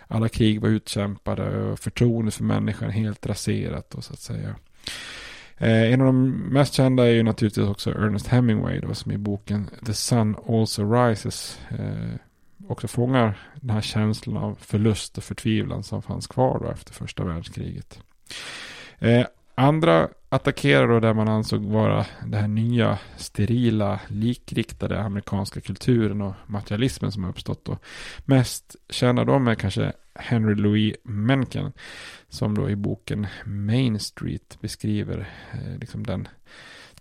alla 0.08 0.28
krig 0.28 0.60
var 0.60 0.68
utkämpade 0.68 1.62
och 1.62 1.78
förtroendet 1.78 2.34
för 2.34 2.44
människan 2.44 2.90
helt 2.90 3.26
raserat 3.26 3.94
och 3.94 4.04
så 4.04 4.12
att 4.12 4.20
säga. 4.20 4.54
Eh, 5.58 5.92
en 5.92 6.00
av 6.00 6.06
de 6.06 6.30
mest 6.30 6.74
kända 6.74 7.06
är 7.06 7.10
ju 7.10 7.22
naturligtvis 7.22 7.68
också 7.68 7.90
Ernest 7.90 8.26
Hemingway 8.26 8.80
då, 8.80 8.94
som 8.94 9.12
i 9.12 9.18
boken 9.18 9.70
The 9.86 9.92
Sun 9.92 10.36
Also 10.48 10.92
Rises 10.92 11.60
eh, 11.70 12.20
också 12.68 12.88
fångar 12.88 13.38
den 13.54 13.70
här 13.70 13.80
känslan 13.80 14.36
av 14.36 14.58
förlust 14.60 15.18
och 15.18 15.24
förtvivlan 15.24 15.82
som 15.82 16.02
fanns 16.02 16.26
kvar 16.26 16.60
då 16.62 16.70
efter 16.70 16.92
första 16.92 17.24
världskriget. 17.24 18.00
Eh, 18.98 19.26
Andra 19.60 20.08
attackerar 20.28 20.88
då 20.88 21.00
det 21.00 21.14
man 21.14 21.28
ansåg 21.28 21.64
vara 21.64 22.06
den 22.22 22.40
här 22.40 22.48
nya 22.48 22.98
sterila 23.16 24.00
likriktade 24.08 25.00
amerikanska 25.00 25.60
kulturen 25.60 26.22
och 26.22 26.34
materialismen 26.46 27.12
som 27.12 27.24
har 27.24 27.30
uppstått 27.30 27.64
då. 27.64 27.78
Mest 28.24 28.76
kända 28.90 29.24
de 29.24 29.48
är 29.48 29.54
kanske 29.54 29.92
Henry 30.14 30.54
Louis 30.54 30.96
Mencken 31.02 31.72
som 32.28 32.54
då 32.54 32.70
i 32.70 32.76
boken 32.76 33.26
Main 33.44 33.98
Street 33.98 34.58
beskriver 34.60 35.28
eh, 35.52 35.78
liksom 35.78 36.06
den 36.06 36.28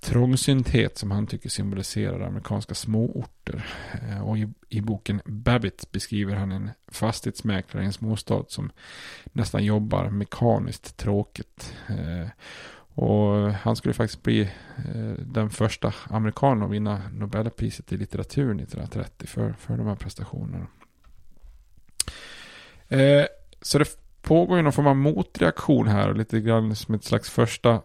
trångsynthet 0.02 0.98
som 0.98 1.12
han 1.12 1.28
tycker 1.28 1.50
symboliserar 1.50 2.28
amerikanska 2.28 2.76
småorter. 2.76 3.66
Eh, 3.94 4.22
och 4.22 4.38
i, 4.38 4.48
i 4.70 4.82
boken 4.82 5.22
Babbitt 5.26 5.92
beskriver 5.92 6.36
han 6.36 6.52
en 6.52 6.70
fastighetsmäklare 6.88 7.84
i 7.84 7.86
en 7.86 7.94
småstad 7.94 8.44
som 8.48 8.72
nästan 9.24 9.64
jobbar 9.64 10.10
mekaniskt 10.10 10.98
tråkigt. 10.98 11.74
Eh, 11.88 12.28
och 13.00 13.52
han 13.52 13.76
skulle 13.76 13.94
faktiskt 13.94 14.24
bli 14.24 14.42
eh, 14.42 15.26
den 15.26 15.50
första 15.50 15.94
amerikanen 16.10 16.64
att 16.64 16.72
vinna 16.72 17.02
Nobelpriset 17.14 17.92
i 17.92 17.98
litteratur 17.98 18.56
1930 18.56 19.28
för, 19.28 19.54
för 19.54 19.78
de 19.78 19.88
här 19.88 19.96
prestationerna. 19.96 20.68
Så 23.62 23.80
det 23.80 23.98
pågår 24.22 24.58
ju 24.58 24.64
någon 24.64 24.74
form 24.74 24.88
av 24.88 24.96
motreaktion 24.96 25.88
här 25.88 26.14
lite 26.14 26.40
grann 26.40 26.76
som 26.76 26.96
ett 26.96 27.04
slags 27.04 27.30
första 27.30 27.82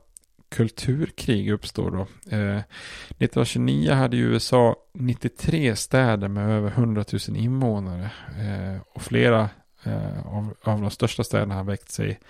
kulturkrig 0.52 1.50
uppstår 1.50 1.90
då. 1.90 2.00
Eh, 2.36 2.60
1929 3.18 3.92
hade 3.92 4.16
USA 4.16 4.76
93 4.94 5.76
städer 5.76 6.28
med 6.28 6.50
över 6.50 6.70
100 6.70 7.04
000 7.28 7.36
invånare. 7.36 8.10
Eh, 8.38 8.80
och 8.92 9.02
flera 9.02 9.48
eh, 9.82 10.26
av, 10.26 10.54
av 10.62 10.80
de 10.80 10.90
största 10.90 11.24
städerna 11.24 11.54
har 11.54 11.64
väckt 11.64 11.90
sig 11.90 12.20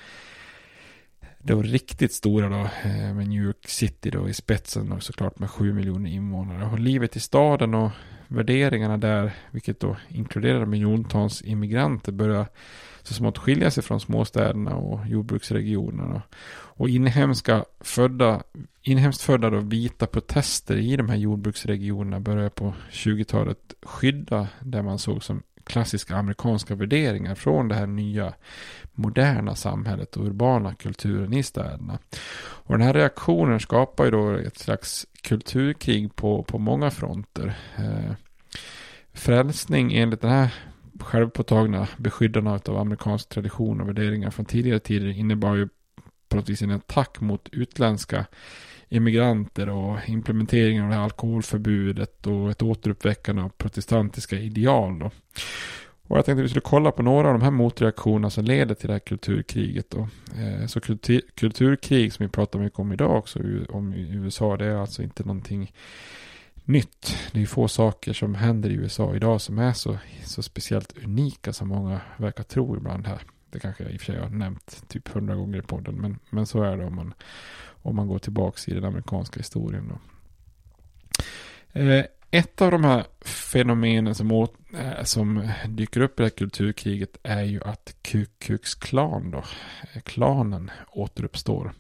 de 1.38 1.62
riktigt 1.62 2.12
stora 2.12 2.48
då, 2.48 2.60
eh, 2.88 3.14
med 3.14 3.28
New 3.28 3.42
York 3.42 3.68
City 3.68 4.10
då 4.10 4.28
i 4.28 4.34
spetsen 4.34 4.92
och 4.92 5.02
såklart 5.02 5.38
med 5.38 5.50
7 5.50 5.72
miljoner 5.72 6.10
invånare. 6.10 6.64
Och 6.64 6.78
livet 6.78 7.16
i 7.16 7.20
staden 7.20 7.74
och 7.74 7.90
värderingarna 8.28 8.96
där, 8.96 9.32
vilket 9.50 9.80
då 9.80 9.96
inkluderar 10.08 10.66
miljontals 10.66 11.42
immigranter, 11.42 12.12
börjar 12.12 12.46
så 13.02 13.14
smått 13.14 13.38
skilja 13.38 13.70
sig 13.70 13.82
från 13.82 14.00
småstäderna 14.00 14.76
och 14.76 15.06
jordbruksregionerna. 15.06 16.22
Och 16.52 16.88
inhemska 16.88 17.64
födda, 17.80 18.42
inhemskt 18.82 19.22
födda 19.22 19.50
då 19.50 19.60
vita 19.60 20.06
protester 20.06 20.76
i 20.76 20.96
de 20.96 21.08
här 21.08 21.16
jordbruksregionerna 21.16 22.20
började 22.20 22.50
på 22.50 22.74
20-talet 22.90 23.74
skydda 23.82 24.48
det 24.60 24.82
man 24.82 24.98
såg 24.98 25.24
som 25.24 25.42
klassiska 25.64 26.16
amerikanska 26.16 26.74
värderingar 26.74 27.34
från 27.34 27.68
det 27.68 27.74
här 27.74 27.86
nya 27.86 28.34
moderna 28.92 29.54
samhället 29.54 30.16
och 30.16 30.26
urbana 30.26 30.74
kulturen 30.74 31.32
i 31.32 31.42
städerna. 31.42 31.98
Och 32.40 32.78
den 32.78 32.86
här 32.86 32.94
reaktionen 32.94 33.60
skapar 33.60 34.04
ju 34.04 34.10
då 34.10 34.30
ett 34.30 34.58
slags 34.58 35.06
kulturkrig 35.22 36.16
på, 36.16 36.42
på 36.42 36.58
många 36.58 36.90
fronter. 36.90 37.58
Eh, 37.76 38.12
frälsning 39.12 39.94
enligt 39.94 40.20
den 40.20 40.30
här 40.30 40.54
självpåtagna 41.00 41.88
beskyddarna 41.96 42.60
av 42.68 42.76
amerikansk 42.76 43.28
tradition 43.28 43.80
och 43.80 43.88
värderingar 43.88 44.30
från 44.30 44.46
tidigare 44.46 44.78
tider 44.78 45.08
innebar 45.08 45.54
ju 45.54 45.68
på 46.28 46.36
något 46.36 46.48
vis 46.48 46.62
en 46.62 46.70
attack 46.70 47.20
mot 47.20 47.48
utländska 47.52 48.26
immigranter 48.88 49.68
och 49.68 49.98
implementeringen 50.06 50.84
av 50.84 50.90
det 50.90 50.96
här 50.96 51.02
alkoholförbudet 51.02 52.26
och 52.26 52.50
ett 52.50 52.62
återuppväckande 52.62 53.42
av 53.42 53.48
protestantiska 53.48 54.38
ideal. 54.38 54.98
Då. 54.98 55.10
Och 56.08 56.18
jag 56.18 56.24
tänkte 56.24 56.40
att 56.40 56.44
vi 56.44 56.48
skulle 56.48 56.60
kolla 56.60 56.90
på 56.90 57.02
några 57.02 57.28
av 57.28 57.34
de 57.34 57.42
här 57.42 57.50
motreaktionerna 57.50 58.30
som 58.30 58.44
leder 58.44 58.74
till 58.74 58.86
det 58.86 58.92
här 58.92 59.00
kulturkriget. 59.00 59.90
Då. 59.90 60.08
Eh, 60.38 60.66
så 60.66 60.80
kultur, 60.80 61.20
kulturkrig 61.34 62.12
som 62.12 62.26
vi 62.26 62.32
pratar 62.32 62.58
mycket 62.58 62.78
om 62.78 62.92
idag 62.92 63.18
också 63.18 63.38
om 63.68 63.94
i 63.94 64.14
USA, 64.14 64.56
det 64.56 64.64
är 64.66 64.76
alltså 64.76 65.02
inte 65.02 65.24
någonting 65.24 65.72
nytt. 66.64 67.16
Det 67.32 67.42
är 67.42 67.46
få 67.46 67.68
saker 67.68 68.12
som 68.12 68.34
händer 68.34 68.70
i 68.70 68.74
USA 68.74 69.14
idag 69.14 69.40
som 69.40 69.58
är 69.58 69.72
så, 69.72 69.98
så 70.24 70.42
speciellt 70.42 70.98
unika 71.04 71.52
som 71.52 71.68
många 71.68 72.00
verkar 72.16 72.44
tro 72.44 72.76
ibland 72.76 73.06
här. 73.06 73.22
Det 73.50 73.60
kanske 73.60 73.82
jag 73.82 73.92
i 73.92 73.96
och 73.96 74.00
för 74.00 74.12
sig 74.12 74.20
har 74.20 74.28
nämnt 74.28 74.84
typ 74.88 75.08
hundra 75.08 75.34
gånger 75.34 75.58
i 75.58 75.62
podden, 75.62 75.94
men, 75.94 76.18
men 76.30 76.46
så 76.46 76.62
är 76.62 76.76
det 76.76 76.84
om 76.84 76.96
man, 76.96 77.14
om 77.82 77.96
man 77.96 78.08
går 78.08 78.18
tillbaka 78.18 78.70
i 78.70 78.74
den 78.74 78.84
amerikanska 78.84 79.40
historien. 79.40 79.88
Då. 79.88 79.98
Eh, 81.80 82.04
ett 82.30 82.62
av 82.62 82.70
de 82.70 82.84
här 82.84 83.04
fenomenen 83.24 84.14
som, 84.14 84.32
åt, 84.32 84.54
eh, 84.74 85.04
som 85.04 85.48
dyker 85.68 86.00
upp 86.00 86.20
i 86.20 86.22
det 86.22 86.26
här 86.26 86.36
kulturkriget 86.36 87.16
är 87.22 87.42
ju 87.42 87.62
att 87.62 87.96
Ku 88.02 88.26
Klux 88.38 88.74
Klan 88.74 89.30
då, 89.30 89.38
eh, 89.38 90.00
klanen 90.02 90.70
återuppstår. 90.92 91.72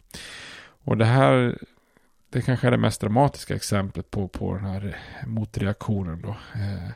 Och 0.84 0.96
det 0.96 1.04
här, 1.04 1.58
det 2.32 2.42
kanske 2.42 2.66
är 2.66 2.70
det 2.70 2.76
mest 2.76 3.00
dramatiska 3.00 3.54
exemplet 3.54 4.10
på, 4.10 4.28
på 4.28 4.54
den 4.54 4.64
här 4.64 4.86
eh, 5.20 5.28
motreaktionen 5.28 6.22
då. 6.22 6.36
Eh, 6.54 6.88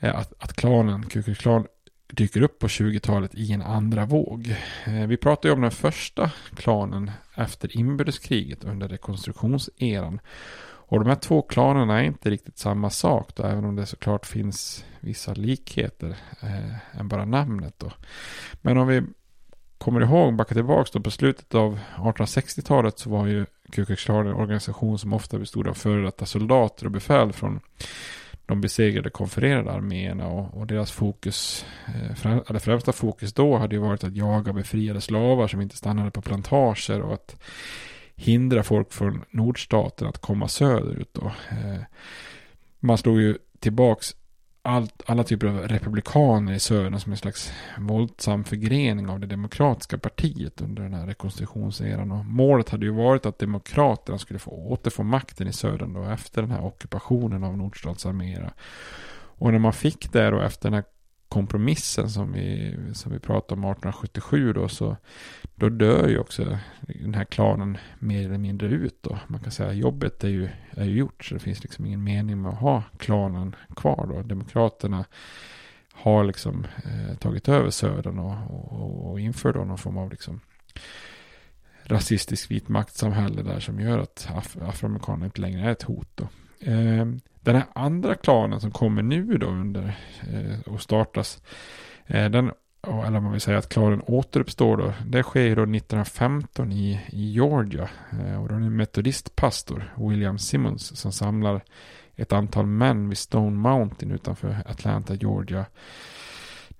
eh, 0.00 0.16
att, 0.16 0.32
att 0.38 0.52
klanen, 0.52 1.06
Ku 1.06 1.34
Klan, 1.34 1.66
dyker 2.06 2.42
upp 2.42 2.58
på 2.58 2.66
20-talet 2.66 3.34
i 3.34 3.52
en 3.52 3.62
andra 3.62 4.06
våg. 4.06 4.54
Eh, 4.86 5.06
vi 5.06 5.16
pratar 5.16 5.48
ju 5.48 5.52
om 5.52 5.60
den 5.60 5.70
första 5.70 6.30
klanen 6.56 7.10
efter 7.34 7.76
inbördeskriget 7.76 8.64
under 8.64 8.88
rekonstruktionseran. 8.88 10.20
Och 10.86 11.00
de 11.00 11.08
här 11.08 11.16
två 11.16 11.42
klanerna 11.42 12.00
är 12.00 12.04
inte 12.04 12.30
riktigt 12.30 12.58
samma 12.58 12.90
sak 12.90 13.30
då, 13.34 13.42
även 13.42 13.64
om 13.64 13.76
det 13.76 13.86
såklart 13.86 14.26
finns 14.26 14.84
vissa 15.00 15.34
likheter 15.34 16.16
eh, 16.42 16.98
än 17.00 17.08
bara 17.08 17.24
namnet 17.24 17.74
då. 17.78 17.92
Men 18.62 18.78
om 18.78 18.88
vi 18.88 19.02
kommer 19.78 20.00
ihåg, 20.00 20.36
backa 20.36 20.54
tillbaka 20.54 20.90
då 20.92 21.00
på 21.00 21.10
slutet 21.10 21.54
av 21.54 21.78
1860-talet 21.96 22.98
så 22.98 23.10
var 23.10 23.26
ju 23.26 23.46
Ku 23.72 23.84
Klux 23.84 24.04
Klan 24.04 24.26
en 24.26 24.34
organisation 24.34 24.98
som 24.98 25.12
ofta 25.12 25.38
bestod 25.38 25.68
av 25.68 25.74
före 25.74 26.02
detta 26.02 26.26
soldater 26.26 26.86
och 26.86 26.92
befäl 26.92 27.32
från 27.32 27.60
de 28.46 28.60
besegrade 28.60 29.10
konfererade 29.10 29.72
arméerna 29.72 30.26
och, 30.26 30.60
och 30.60 30.66
deras 30.66 30.92
fokus, 30.92 31.66
eh, 31.86 32.14
främ, 32.14 32.40
eller 32.48 32.58
främsta 32.58 32.92
fokus 32.92 33.32
då 33.32 33.56
hade 33.56 33.74
ju 33.74 33.80
varit 33.80 34.04
att 34.04 34.16
jaga 34.16 34.52
befriade 34.52 35.00
slavar 35.00 35.48
som 35.48 35.60
inte 35.60 35.76
stannade 35.76 36.10
på 36.10 36.22
plantager 36.22 37.00
och 37.00 37.14
att 37.14 37.36
hindra 38.16 38.62
folk 38.62 38.92
från 38.92 39.24
nordstaten 39.30 40.08
att 40.08 40.18
komma 40.18 40.48
söderut. 40.48 41.10
Då. 41.12 41.26
Eh, 41.50 41.80
man 42.80 42.98
slog 42.98 43.20
ju 43.20 43.38
tillbaks 43.58 44.14
allt, 44.66 45.02
alla 45.06 45.24
typer 45.24 45.46
av 45.46 45.58
republikaner 45.58 46.52
i 46.52 46.60
södern 46.60 47.00
som 47.00 47.12
en 47.12 47.18
slags 47.18 47.52
våldsam 47.78 48.44
förgrening 48.44 49.08
av 49.08 49.20
det 49.20 49.26
demokratiska 49.26 49.98
partiet 49.98 50.60
under 50.60 50.82
den 50.82 50.94
här 50.94 51.06
rekonstruktionseran. 51.06 52.12
Och 52.12 52.24
målet 52.24 52.68
hade 52.68 52.86
ju 52.86 52.92
varit 52.92 53.26
att 53.26 53.38
demokraterna 53.38 54.18
skulle 54.18 54.38
få 54.38 54.50
återfå 54.50 55.02
makten 55.02 55.48
i 55.48 55.52
södern 55.52 55.92
då 55.92 56.02
efter 56.02 56.42
den 56.42 56.50
här 56.50 56.64
ockupationen 56.64 57.44
av 57.44 57.56
nordstatsarméerna. 57.56 58.52
Och 59.36 59.52
när 59.52 59.58
man 59.58 59.72
fick 59.72 60.12
det 60.12 60.30
då 60.30 60.40
efter 60.40 60.70
den 60.70 60.74
här 60.74 60.84
kompromissen 61.34 62.10
som 62.10 62.32
vi, 62.32 62.76
som 62.92 63.12
vi 63.12 63.18
pratade 63.18 63.60
om 63.60 63.64
1877 63.64 64.52
då, 64.52 64.68
så 64.68 64.96
då 65.54 65.68
dör 65.68 66.08
ju 66.08 66.18
också 66.18 66.58
den 66.80 67.14
här 67.14 67.24
klanen 67.24 67.78
mer 67.98 68.24
eller 68.24 68.38
mindre 68.38 68.68
ut 68.68 69.02
då. 69.02 69.18
Man 69.26 69.40
kan 69.40 69.52
säga 69.52 69.68
att 69.68 69.76
jobbet 69.76 70.24
är 70.24 70.28
ju, 70.28 70.48
är 70.70 70.84
ju 70.84 70.96
gjort, 70.96 71.24
så 71.24 71.34
det 71.34 71.40
finns 71.40 71.62
liksom 71.62 71.86
ingen 71.86 72.04
mening 72.04 72.42
med 72.42 72.52
att 72.52 72.58
ha 72.58 72.82
klanen 72.98 73.56
kvar 73.76 74.06
då. 74.06 74.22
Demokraterna 74.22 75.04
har 75.92 76.24
liksom 76.24 76.66
eh, 76.84 77.16
tagit 77.16 77.48
över 77.48 77.70
södern 77.70 78.18
och, 78.18 78.36
och, 78.50 79.10
och 79.10 79.20
inför 79.20 79.52
då 79.52 79.64
någon 79.64 79.78
form 79.78 79.98
av 79.98 80.10
liksom 80.10 80.40
rasistisk 81.82 82.50
vit 82.50 82.68
maktsamhälle 82.68 83.42
där 83.42 83.60
som 83.60 83.80
gör 83.80 83.98
att 83.98 84.28
af 84.34 84.56
afroamerikaner 84.62 85.24
inte 85.24 85.40
längre 85.40 85.68
är 85.68 85.72
ett 85.72 85.82
hot 85.82 86.08
då. 86.14 86.28
Eh, 86.66 87.06
den 87.40 87.56
här 87.56 87.64
andra 87.72 88.14
klanen 88.14 88.60
som 88.60 88.70
kommer 88.70 89.02
nu 89.02 89.38
då 89.38 89.46
under 89.46 89.96
eh, 90.32 90.72
och 90.72 90.80
startas. 90.80 91.42
Eh, 92.06 92.30
den, 92.30 92.50
eller 93.06 93.20
man 93.20 93.32
vill 93.32 93.40
säga 93.40 93.58
att 93.58 93.68
klanen 93.68 94.02
återuppstår 94.06 94.76
då. 94.76 94.92
Det 95.06 95.22
sker 95.22 95.56
då 95.56 95.62
1915 95.62 96.72
i, 96.72 97.00
i 97.08 97.32
Georgia. 97.32 97.88
Eh, 98.10 98.42
och 98.42 98.48
då 98.48 98.54
är 98.54 98.58
det 98.58 98.66
en 98.66 98.76
metodistpastor, 98.76 99.92
William 99.96 100.38
Simmons, 100.38 101.00
som 101.00 101.12
samlar 101.12 101.60
ett 102.16 102.32
antal 102.32 102.66
män 102.66 103.08
vid 103.08 103.18
Stone 103.18 103.56
Mountain 103.56 104.12
utanför 104.12 104.56
Atlanta, 104.66 105.14
Georgia. 105.14 105.66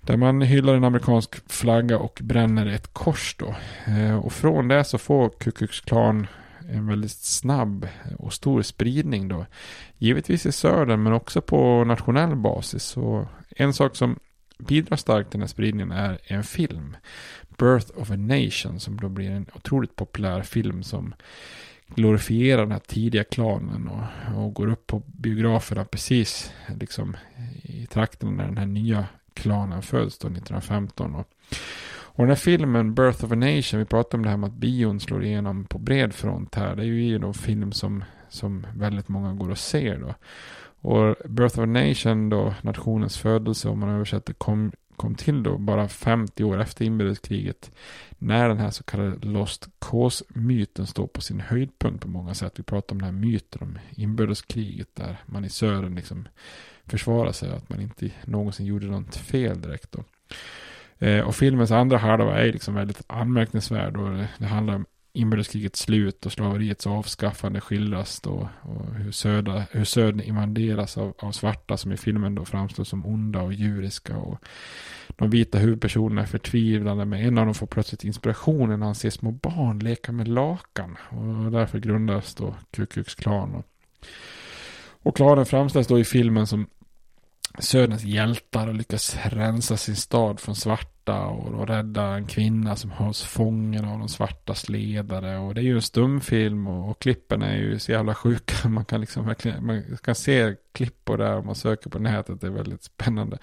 Där 0.01 0.17
man 0.17 0.41
hyllar 0.41 0.75
en 0.75 0.83
amerikansk 0.83 1.51
flagga 1.51 1.97
och 1.97 2.19
bränner 2.23 2.65
ett 2.65 2.93
kors 2.93 3.35
då. 3.39 3.55
Eh, 3.87 4.17
och 4.17 4.33
från 4.33 4.67
det 4.67 4.83
så 4.83 4.97
får 4.97 5.29
Ku 5.29 5.51
Klux 5.51 5.81
Klan 5.81 6.27
en 6.69 6.87
väldigt 6.87 7.11
snabb 7.11 7.87
och 8.19 8.33
stor 8.33 8.61
spridning 8.61 9.27
då. 9.27 9.45
Givetvis 9.97 10.45
i 10.45 10.51
södern 10.51 11.03
men 11.03 11.13
också 11.13 11.41
på 11.41 11.83
nationell 11.83 12.35
basis. 12.35 12.83
Så 12.83 13.27
en 13.49 13.73
sak 13.73 13.95
som 13.95 14.19
bidrar 14.57 14.97
starkt 14.97 15.31
till 15.31 15.39
den 15.39 15.43
här 15.43 15.53
spridningen 15.53 15.91
är 15.91 16.19
en 16.23 16.43
film. 16.43 16.97
Birth 17.57 17.91
of 17.95 18.11
a 18.11 18.15
Nation 18.15 18.79
som 18.79 18.97
då 18.97 19.09
blir 19.09 19.31
en 19.31 19.45
otroligt 19.55 19.95
populär 19.95 20.41
film 20.41 20.83
som 20.83 21.15
glorifierar 21.87 22.61
den 22.61 22.71
här 22.71 22.79
tidiga 22.79 23.23
klanen 23.23 23.87
och, 23.87 24.43
och 24.43 24.53
går 24.53 24.67
upp 24.67 24.87
på 24.87 25.01
biograferna 25.05 25.85
precis 25.85 26.51
liksom 26.79 27.17
i 27.63 27.85
trakten 27.85 28.35
när 28.35 28.45
den 28.45 28.57
här 28.57 28.65
nya 28.65 29.05
klanen 29.33 29.81
föds 29.81 30.17
då 30.17 30.27
1915. 30.27 31.15
Och 31.15 31.27
och 32.15 32.23
den 32.23 32.29
här 32.29 32.35
filmen 32.35 32.95
Birth 32.95 33.25
of 33.25 33.31
a 33.31 33.35
Nation, 33.35 33.79
vi 33.79 33.85
pratade 33.85 34.17
om 34.17 34.23
det 34.23 34.29
här 34.29 34.37
med 34.37 34.47
att 34.47 34.55
bion 34.55 34.99
slår 34.99 35.23
igenom 35.23 35.65
på 35.65 35.79
bred 35.79 36.13
front 36.13 36.55
här. 36.55 36.75
Det 36.75 36.81
är 36.81 36.85
ju 36.85 37.15
en 37.15 37.33
film 37.33 37.71
som, 37.71 38.03
som 38.29 38.67
väldigt 38.75 39.07
många 39.07 39.33
går 39.33 39.49
och 39.49 39.57
ser 39.57 39.97
då. 39.99 40.13
Och 40.89 41.15
Birth 41.29 41.59
of 41.59 41.63
a 41.63 41.65
Nation 41.65 42.29
då, 42.29 42.53
nationens 42.61 43.17
födelse 43.17 43.69
om 43.69 43.79
man 43.79 43.89
översätter, 43.89 44.33
kom, 44.33 44.71
kom 44.95 45.15
till 45.15 45.43
då 45.43 45.57
bara 45.57 45.87
50 45.87 46.43
år 46.43 46.61
efter 46.61 46.85
inbördeskriget. 46.85 47.71
När 48.17 48.49
den 48.49 48.57
här 48.57 48.71
så 48.71 48.83
kallade 48.83 49.27
Lost 49.27 49.69
Cause-myten 49.79 50.87
står 50.87 51.07
på 51.07 51.21
sin 51.21 51.39
höjdpunkt 51.39 52.01
på 52.01 52.07
många 52.07 52.33
sätt. 52.33 52.59
Vi 52.59 52.63
pratar 52.63 52.95
om 52.95 53.01
den 53.01 53.13
här 53.13 53.21
myten 53.21 53.61
om 53.61 53.79
inbördeskriget 53.95 54.95
där 54.95 55.17
man 55.25 55.45
i 55.45 55.49
södern 55.49 55.95
liksom 55.95 56.27
försvarar 56.85 57.31
sig 57.31 57.51
att 57.51 57.69
man 57.69 57.81
inte 57.81 58.11
någonsin 58.25 58.65
gjorde 58.65 58.85
något 58.85 59.15
fel 59.15 59.61
direkt 59.61 59.91
då. 59.91 60.03
Eh, 60.99 61.19
och 61.19 61.35
filmens 61.35 61.71
andra 61.71 61.97
halva 61.97 62.39
är 62.41 62.51
liksom 62.51 62.75
väldigt 62.75 63.01
anmärkningsvärd. 63.07 63.97
Och 63.97 64.09
det, 64.09 64.29
det 64.37 64.45
handlar 64.45 64.75
om 64.75 64.85
inbördeskrigets 65.15 65.79
slut 65.79 66.25
och 66.25 66.31
slaveriets 66.31 66.87
avskaffande 66.87 67.61
skildras 67.61 68.21
då. 68.21 68.49
Och 68.61 68.95
hur, 68.95 69.11
södra, 69.11 69.63
hur 69.71 69.83
södern 69.83 70.21
invaderas 70.21 70.97
av, 70.97 71.13
av 71.17 71.31
svarta 71.31 71.77
som 71.77 71.91
i 71.91 71.97
filmen 71.97 72.35
då 72.35 72.45
framstår 72.45 72.83
som 72.83 73.05
onda 73.05 73.41
och 73.41 73.53
djuriska. 73.53 74.17
Och 74.17 74.39
de 75.15 75.29
vita 75.29 75.57
huvudpersonerna 75.57 76.21
är 76.21 76.25
förtvivlade 76.25 77.05
men 77.05 77.19
en 77.19 77.37
av 77.37 77.45
dem 77.45 77.53
får 77.53 77.67
plötsligt 77.67 78.03
inspirationen 78.03 78.79
när 78.79 78.85
han 78.85 78.95
ser 78.95 79.09
små 79.09 79.31
barn 79.31 79.79
leka 79.79 80.11
med 80.11 80.27
lakan. 80.27 80.97
Och 81.09 81.51
därför 81.51 81.79
grundas 81.79 82.35
då 82.35 82.55
Ku 82.71 82.85
Klux 82.85 83.15
Klan. 83.15 83.55
Och, 83.55 83.65
och 85.03 85.15
klanen 85.15 85.45
framställs 85.45 85.87
då 85.87 85.99
i 85.99 86.03
filmen 86.03 86.47
som 86.47 86.67
Söderns 87.59 88.03
hjältar 88.03 88.67
och 88.67 88.73
lyckas 88.73 89.17
rensa 89.25 89.77
sin 89.77 89.95
stad 89.95 90.39
från 90.39 90.55
svarta 90.55 91.25
och, 91.25 91.53
och 91.53 91.67
rädda 91.67 92.03
en 92.03 92.25
kvinna 92.25 92.75
som 92.75 92.91
hålls 92.91 93.23
fången 93.23 93.85
av 93.85 93.99
de 93.99 94.09
svartas 94.09 94.69
ledare. 94.69 95.37
Och 95.37 95.55
det 95.55 95.61
är 95.61 95.63
ju 95.63 95.75
en 95.75 95.81
stumfilm 95.81 96.67
och, 96.67 96.89
och 96.89 97.01
klippen 97.01 97.41
är 97.41 97.57
ju 97.57 97.79
så 97.79 97.91
jävla 97.91 98.15
sjuka. 98.15 98.69
Man 98.69 98.85
kan 98.85 99.01
liksom 99.01 99.25
verkligen, 99.25 99.65
man 99.65 99.97
kan 100.03 100.15
se 100.15 100.55
klipp 100.73 101.05
på 101.05 101.17
det 101.17 101.25
här 101.25 101.37
om 101.37 101.45
man 101.45 101.55
söker 101.55 101.89
på 101.89 101.99
nätet. 101.99 102.41
Det 102.41 102.47
är 102.47 102.51
väldigt 102.51 102.83
spännande. 102.83 103.37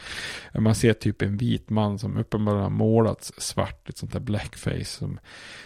Man 0.54 0.74
ser 0.74 0.92
typ 0.92 1.22
en 1.22 1.36
vit 1.36 1.70
man 1.70 1.98
som 1.98 2.16
uppenbarligen 2.16 2.62
har 2.62 2.70
målats 2.70 3.32
svart, 3.36 3.88
ett 3.88 3.98
sånt 3.98 4.12
där 4.12 4.20
blackface 4.20 4.84
som, 4.84 5.18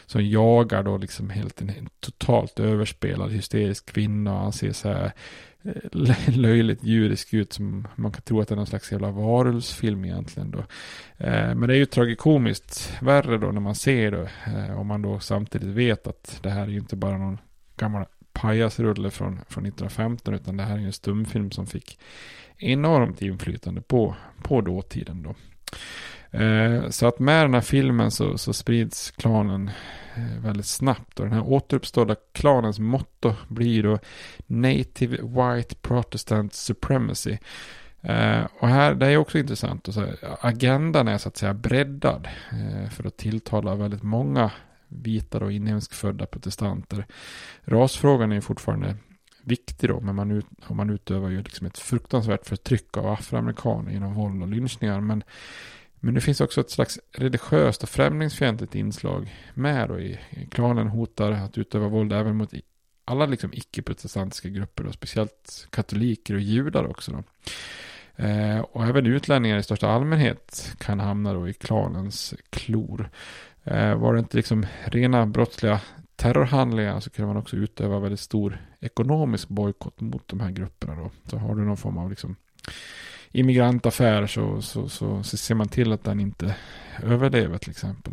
som 0.07 0.29
jagar 0.29 0.83
då 0.83 0.97
liksom 0.97 1.31
helt 1.31 1.61
en, 1.61 1.69
en 1.69 1.89
totalt 2.01 2.61
överspelad 2.61 3.33
hysterisk 3.33 3.93
kvinna. 3.93 4.35
Och 4.35 4.41
han 4.41 4.53
ser 4.53 4.73
så 4.73 4.89
här 4.89 5.13
Eh, 5.67 5.75
löjligt 6.37 6.85
djurisk 6.85 7.35
ut 7.35 7.53
som 7.53 7.89
man 7.95 8.13
kan 8.13 8.23
tro 8.23 8.41
att 8.41 8.49
det 8.49 8.55
är 8.55 8.57
någon 8.57 8.67
slags 8.67 8.93
jävla 8.93 9.11
varulvsfilm 9.11 10.05
egentligen 10.05 10.51
då. 10.51 10.59
Eh, 11.25 11.55
men 11.55 11.69
det 11.69 11.75
är 11.75 11.79
ju 11.79 11.87
tragikomiskt 11.87 12.93
värre 13.01 13.39
då 13.39 13.47
när 13.47 13.61
man 13.61 13.75
ser 13.75 14.11
det. 14.11 14.31
Eh, 14.47 14.81
om 14.81 14.87
man 14.87 15.03
då 15.03 15.21
samtidigt 15.21 15.69
vet 15.69 16.07
att 16.07 16.39
det 16.43 16.51
här 16.51 16.63
är 16.63 16.69
ju 16.69 16.79
inte 16.79 16.97
bara 16.97 17.19
någon 17.19 17.39
gammal 17.77 18.05
pajasrulle 18.33 19.11
från, 19.11 19.41
från 19.49 19.67
1915 19.67 20.35
utan 20.35 20.57
det 20.57 20.63
här 20.63 20.75
är 20.75 20.81
ju 20.81 20.87
en 20.87 20.93
stumfilm 20.93 21.51
som 21.51 21.67
fick 21.67 21.99
enormt 22.59 23.23
inflytande 23.23 23.81
på, 23.81 24.17
på 24.43 24.61
dåtiden 24.61 25.23
då. 25.23 25.35
Eh, 26.31 26.89
så 26.89 27.07
att 27.07 27.19
med 27.19 27.45
den 27.45 27.55
här 27.55 27.61
filmen 27.61 28.11
så, 28.11 28.39
så 28.39 28.53
sprids 28.53 29.11
klanen 29.11 29.71
eh, 30.15 30.43
väldigt 30.43 30.67
snabbt. 30.67 31.21
Och 31.21 31.27
den 31.27 31.35
här 31.35 31.49
återuppstådda 31.49 32.17
klanens 32.33 32.79
motto 32.79 33.35
blir 33.49 33.83
då 33.83 33.99
Native 34.47 35.17
White 35.17 35.75
Protestant 35.75 36.55
Supremacy. 36.55 37.39
Eh, 38.01 38.45
och 38.59 38.69
här, 38.69 38.95
det 38.95 39.07
är 39.07 39.17
också 39.17 39.39
intressant. 39.39 39.89
Så 39.95 40.07
agendan 40.41 41.09
är 41.09 41.19
så 41.19 41.29
att 41.29 41.37
säga 41.37 41.55
breddad 41.55 42.29
eh, 42.53 42.91
för 42.91 43.07
att 43.07 43.17
tilltala 43.17 43.75
väldigt 43.75 44.03
många 44.03 44.51
vita 44.89 45.39
och 45.39 45.53
inhemskfödda 45.53 46.27
protestanter. 46.27 47.07
Rasfrågan 47.65 48.33
är 48.33 48.41
fortfarande 48.41 48.97
viktig 49.43 49.91
då, 49.91 50.01
men 50.01 50.15
man, 50.15 50.31
ut, 50.31 50.47
man 50.69 50.91
utövar 50.91 51.29
ju 51.29 51.43
liksom 51.43 51.67
ett 51.67 51.79
fruktansvärt 51.79 52.47
förtryck 52.47 52.97
av 52.97 53.07
afroamerikaner 53.07 53.93
genom 53.93 54.15
våld 54.15 54.43
och 54.43 54.49
lynchningar. 54.49 55.01
Men 55.01 55.23
men 56.01 56.15
det 56.15 56.21
finns 56.21 56.41
också 56.41 56.61
ett 56.61 56.71
slags 56.71 56.99
religiöst 57.13 57.83
och 57.83 57.89
främlingsfientligt 57.89 58.75
inslag 58.75 59.35
med. 59.55 59.91
Och 59.91 60.01
i, 60.01 60.19
klanen 60.51 60.89
hotar 60.89 61.33
att 61.33 61.59
utöva 61.59 61.89
våld 61.89 62.13
även 62.13 62.37
mot 62.37 62.55
alla 63.05 63.27
liksom 63.27 63.51
icke-protestantiska 63.53 64.49
grupper 64.49 64.85
då, 64.85 64.93
speciellt 64.93 65.69
katoliker 65.71 66.35
och 66.35 66.41
judar 66.41 66.87
också 66.87 67.13
då. 67.13 67.23
Eh, 68.25 68.59
och 68.59 68.85
även 68.85 69.07
utlänningar 69.07 69.59
i 69.59 69.63
största 69.63 69.89
allmänhet 69.89 70.75
kan 70.79 71.01
hamna 71.01 71.33
då 71.33 71.49
i 71.49 71.53
klanens 71.53 72.35
klor. 72.51 73.11
Eh, 73.65 73.95
var 73.95 74.15
det 74.15 74.19
inte 74.19 74.37
liksom 74.37 74.67
rena 74.85 75.27
brottsliga 75.27 75.81
terrorhandlingar 76.17 77.01
så 77.01 77.11
kunde 77.11 77.27
man 77.27 77.43
också 77.43 77.57
utöva 77.57 77.99
väldigt 77.99 78.21
stor 78.21 78.59
ekonomisk 78.81 79.49
bojkott 79.49 80.01
mot 80.01 80.29
de 80.29 80.41
här 80.41 80.51
grupperna 80.51 80.95
då. 80.95 81.11
Så 81.25 81.39
har 81.39 81.55
du 81.55 81.63
någon 81.63 81.77
form 81.77 81.99
av 81.99 82.11
liksom 82.11 82.37
immigrantaffär 83.37 84.27
så, 84.27 84.63
så, 84.63 84.89
så, 84.89 85.23
så 85.23 85.37
ser 85.37 85.55
man 85.55 85.69
till 85.69 85.93
att 85.93 86.05
den 86.05 86.21
inte 86.21 86.55
överlever 87.03 87.59
till 87.59 87.71
exempel. 87.71 88.13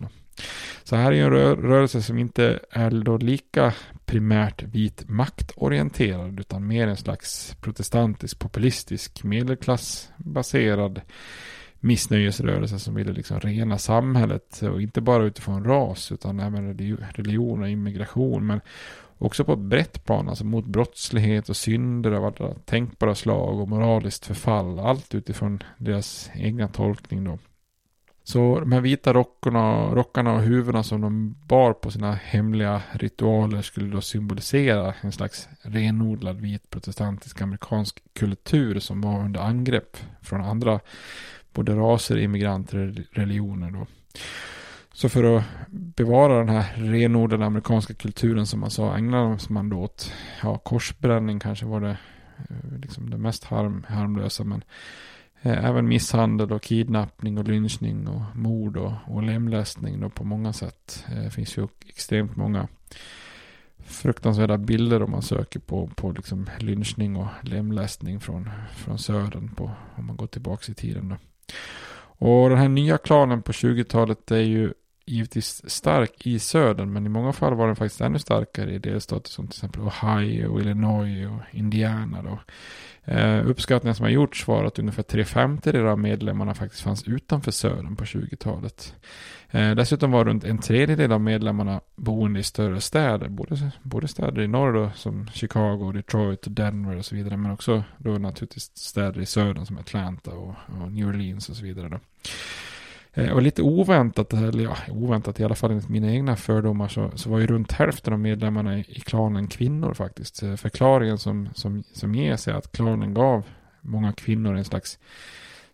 Så 0.84 0.96
här 0.96 1.12
är 1.12 1.24
en 1.24 1.30
rö 1.30 1.56
rörelse 1.56 2.02
som 2.02 2.18
inte 2.18 2.60
är 2.72 2.92
då 2.92 3.18
lika 3.18 3.74
primärt 4.06 4.64
vit 4.64 5.10
maktorienterad 5.10 6.40
utan 6.40 6.68
mer 6.68 6.88
en 6.88 6.98
slags 6.98 7.56
protestantisk 7.62 8.40
populistisk 8.40 9.24
medelklassbaserad 9.24 11.02
missnöjesrörelse 11.80 12.80
som 12.80 12.96
ville 12.96 13.14
liksom 13.14 13.40
rena 13.40 13.78
samhället 13.78 14.62
och 14.62 14.82
inte 14.82 15.02
bara 15.02 15.24
utifrån 15.24 15.64
ras 15.64 16.12
utan 16.12 16.40
även 16.40 16.78
religion 17.14 17.62
och 17.62 17.70
immigration 17.70 18.46
men 18.46 18.62
också 19.24 19.46
på 19.46 19.54
ett 19.54 19.60
brett 19.60 20.06
plan, 20.06 20.30
alltså 20.30 20.46
mot 20.46 20.66
brottslighet 20.66 21.50
och 21.50 21.58
synder 21.58 22.12
av 22.12 22.26
alla 22.26 22.54
tänkbara 22.54 23.16
slag 23.16 23.60
och 23.60 23.70
moraliskt 23.70 24.26
förfall, 24.26 24.80
allt 24.80 25.16
utifrån 25.16 25.64
deras 25.78 26.32
egna 26.34 26.68
tolkning 26.68 27.24
då. 27.24 27.38
Så 28.24 28.60
de 28.60 28.72
här 28.72 28.82
vita 28.82 29.14
rockarna, 29.14 29.96
rockarna 29.96 30.34
och 30.34 30.42
huvudena 30.42 30.84
som 30.84 31.02
de 31.02 31.36
bar 31.48 31.74
på 31.74 31.92
sina 31.92 32.14
hemliga 32.14 32.82
ritualer 32.92 33.62
skulle 33.62 33.92
då 33.92 34.02
symbolisera 34.02 34.94
en 35.02 35.12
slags 35.12 35.50
renodlad 35.62 36.42
vit 36.42 36.70
protestantisk 36.70 37.42
amerikansk 37.42 38.04
kultur 38.14 38.80
som 38.80 39.02
var 39.02 39.20
under 39.20 39.40
angrepp 39.40 39.98
från 40.22 40.42
andra 40.42 40.80
både 41.54 41.76
raser, 41.76 42.18
immigranter 42.18 42.78
och 42.78 43.18
religioner 43.18 43.72
då. 43.72 43.88
Så 44.96 45.10
för 45.10 45.38
att 45.38 45.44
bevara 45.70 46.38
den 46.38 46.50
här 46.50 46.74
renodlade 46.76 47.46
amerikanska 47.46 47.94
kulturen 47.94 48.48
som 48.48 48.60
man 48.60 48.72
sa 48.72 48.98
ägnade 48.98 49.38
man 49.50 49.70
då 49.70 49.78
åt 49.78 50.12
ja, 50.44 50.58
korsbränning 50.58 51.40
kanske 51.40 51.66
var 51.66 51.82
det 51.82 51.98
eh, 52.50 52.80
liksom 52.82 53.10
det 53.10 53.18
mest 53.18 53.44
harm, 53.44 53.86
harmlösa 53.90 54.44
men 54.44 54.64
eh, 55.42 55.66
även 55.66 55.88
misshandel 55.88 56.52
och 56.52 56.62
kidnappning 56.62 57.38
och 57.38 57.48
lynchning 57.48 58.08
och 58.08 58.22
mord 58.36 58.78
och, 58.78 58.94
och 59.08 59.24
lemlästning 59.24 60.00
då 60.00 60.10
på 60.10 60.24
många 60.24 60.54
sätt. 60.54 61.06
Eh, 61.10 61.24
det 61.24 61.32
finns 61.32 61.58
ju 61.58 61.68
extremt 61.88 62.36
många 62.36 62.68
fruktansvärda 63.78 64.58
bilder 64.58 65.04
om 65.04 65.12
man 65.12 65.22
söker 65.22 65.60
på, 65.60 65.88
på 65.96 66.12
liksom 66.12 66.50
lynchning 66.60 67.16
och 67.16 67.28
lemlästning 67.42 68.20
från, 68.20 68.50
från 68.76 69.00
södern 69.00 69.56
på, 69.56 69.72
om 69.96 70.06
man 70.06 70.18
går 70.18 70.28
tillbaka 70.28 70.72
i 70.72 70.76
tiden. 70.76 71.10
Då. 71.10 71.16
Och 72.26 72.50
den 72.50 72.58
här 72.58 72.70
nya 72.70 72.98
klanen 72.98 73.42
på 73.42 73.52
20-talet 73.52 74.32
är 74.32 74.40
ju 74.40 74.74
givetvis 75.06 75.70
stark 75.70 76.28
i 76.28 76.40
södern 76.40 76.94
men 76.94 77.06
i 77.06 77.10
många 77.10 77.34
fall 77.34 77.56
var 77.56 77.68
den 77.68 77.76
faktiskt 77.76 78.02
ännu 78.02 78.20
starkare 78.20 78.74
i 78.74 78.80
delstater 78.80 79.30
som 79.30 79.48
till 79.48 79.58
exempel 79.58 79.82
Ohio, 79.82 80.60
Illinois 80.60 81.28
och 81.28 81.56
Indiana. 81.56 82.22
Då. 82.22 82.40
Eh, 83.06 83.48
uppskattningar 83.48 83.94
som 83.94 84.04
har 84.04 84.12
gjorts 84.12 84.48
var 84.48 84.64
att 84.64 84.80
ungefär 84.80 85.04
tre 85.04 85.26
femtedelar 85.26 85.86
av 85.86 86.00
medlemmarna 86.00 86.54
faktiskt 86.54 86.84
fanns 86.84 87.08
utanför 87.08 87.52
södern 87.52 87.96
på 87.96 88.04
20-talet. 88.04 88.96
Eh, 89.52 89.72
dessutom 89.72 90.12
var 90.12 90.26
runt 90.26 90.44
en 90.44 90.58
tredjedel 90.58 91.12
av 91.12 91.22
medlemmarna 91.22 91.82
boende 91.96 92.40
i 92.40 92.44
större 92.44 92.82
städer, 92.82 93.30
både, 93.30 93.72
både 93.82 94.08
städer 94.08 94.42
i 94.42 94.48
norr 94.48 94.74
då, 94.74 94.92
som 94.96 95.28
Chicago, 95.34 95.92
Detroit, 95.92 96.44
Denver 96.46 96.98
och 96.98 97.06
så 97.06 97.16
vidare, 97.16 97.38
men 97.38 97.52
också 97.52 97.84
då 97.98 98.12
naturligtvis 98.12 98.78
städer 98.78 99.22
i 99.22 99.26
södern 99.26 99.66
som 99.66 99.78
Atlanta 99.78 100.32
och, 100.32 100.56
och 100.82 100.92
New 100.92 101.08
Orleans 101.08 101.50
och 101.50 101.56
så 101.56 101.64
vidare. 101.64 101.90
Då. 101.90 102.00
Eh, 103.14 103.32
och 103.32 103.42
lite 103.42 103.62
oväntat, 103.62 104.34
eller 104.34 104.64
ja, 104.64 104.78
oväntat 104.90 105.40
i 105.40 105.44
alla 105.44 105.56
fall 105.56 105.72
enligt 105.72 105.90
mina 105.90 106.12
egna 106.12 106.36
fördomar, 106.36 106.88
så, 106.88 107.12
så 107.16 107.30
var 107.30 107.40
ju 107.40 107.48
runt 107.48 107.72
hälften 107.72 108.14
av 108.14 108.20
medlemmarna 108.20 108.78
i, 108.78 108.86
i 108.88 109.00
klanen 109.00 109.48
kvinnor 109.48 109.94
faktiskt. 109.94 110.44
Eh, 110.44 110.56
förklaringen 110.56 111.18
som, 111.18 111.50
som, 111.56 111.84
som 111.94 112.16
ges 112.16 112.48
är 112.48 112.54
att 112.54 112.72
klanen 112.72 113.14
gav 113.14 113.44
många 113.82 114.14
kvinnor 114.14 114.56
en 114.56 114.66
slags 114.66 115.00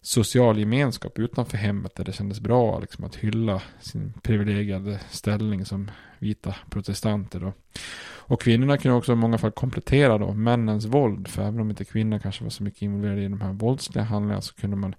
social 0.01 0.59
gemenskap 0.59 1.19
utanför 1.19 1.57
hemmet 1.57 1.95
där 1.95 2.03
det 2.03 2.11
kändes 2.11 2.39
bra 2.39 2.79
liksom, 2.79 3.05
att 3.05 3.15
hylla 3.15 3.61
sin 3.79 4.13
privilegierade 4.21 4.99
ställning 5.09 5.65
som 5.65 5.91
vita 6.19 6.55
protestanter. 6.69 7.39
Då. 7.39 7.53
Och 8.29 8.41
kvinnorna 8.41 8.77
kunde 8.77 8.97
också 8.97 9.11
i 9.11 9.15
många 9.15 9.37
fall 9.37 9.51
komplettera 9.51 10.17
då 10.17 10.33
männens 10.33 10.85
våld, 10.85 11.27
för 11.27 11.41
även 11.41 11.59
om 11.59 11.69
inte 11.69 11.85
kvinnor 11.85 12.19
kanske 12.19 12.43
var 12.43 12.49
så 12.49 12.63
mycket 12.63 12.81
involverade 12.81 13.21
i 13.21 13.27
de 13.27 13.41
här 13.41 13.53
våldsliga 13.53 14.03
handlingarna 14.03 14.41
så 14.41 14.55
kunde 14.55 14.75
man 14.75 14.95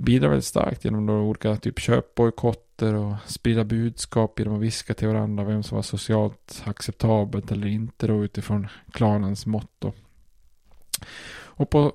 bidrar 0.00 0.28
väldigt 0.28 0.44
starkt 0.44 0.84
genom 0.84 1.06
då 1.06 1.12
olika 1.12 1.56
typ 1.56 1.78
köpbojkotter 1.78 2.94
och 2.94 3.14
sprida 3.26 3.64
budskap 3.64 4.38
genom 4.38 4.54
att 4.54 4.60
viska 4.60 4.94
till 4.94 5.08
varandra 5.08 5.44
vem 5.44 5.62
som 5.62 5.76
var 5.76 5.82
socialt 5.82 6.62
acceptabelt 6.64 7.52
eller 7.52 7.66
inte 7.66 8.06
då 8.06 8.24
utifrån 8.24 8.68
klanens 8.92 9.46
motto. 9.46 9.92
Och 11.32 11.70
på 11.70 11.92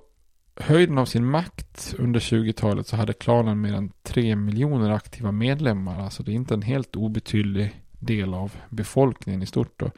höjden 0.55 0.97
av 0.97 1.05
sin 1.05 1.25
makt 1.25 1.95
under 1.97 2.19
20-talet 2.19 2.87
så 2.87 2.95
hade 2.95 3.13
klanen 3.13 3.61
mer 3.61 3.73
än 3.73 3.91
3 4.03 4.35
miljoner 4.35 4.89
aktiva 4.89 5.31
medlemmar. 5.31 5.99
Alltså 5.99 6.23
det 6.23 6.31
är 6.31 6.35
inte 6.35 6.53
en 6.53 6.61
helt 6.61 6.95
obetydlig 6.95 7.81
del 7.99 8.33
av 8.33 8.51
befolkningen 8.69 9.41
i 9.41 9.45
stort. 9.45 9.79
Då. 9.79 9.91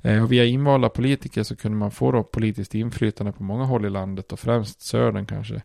Eh, 0.00 0.22
och 0.22 0.32
via 0.32 0.44
invalda 0.44 0.88
politiker 0.88 1.42
så 1.42 1.56
kunde 1.56 1.78
man 1.78 1.90
få 1.90 2.12
då 2.12 2.22
politiskt 2.22 2.74
inflytande 2.74 3.32
på 3.32 3.42
många 3.42 3.64
håll 3.64 3.84
i 3.84 3.90
landet 3.90 4.32
och 4.32 4.40
främst 4.40 4.80
södern 4.80 5.26
kanske. 5.26 5.62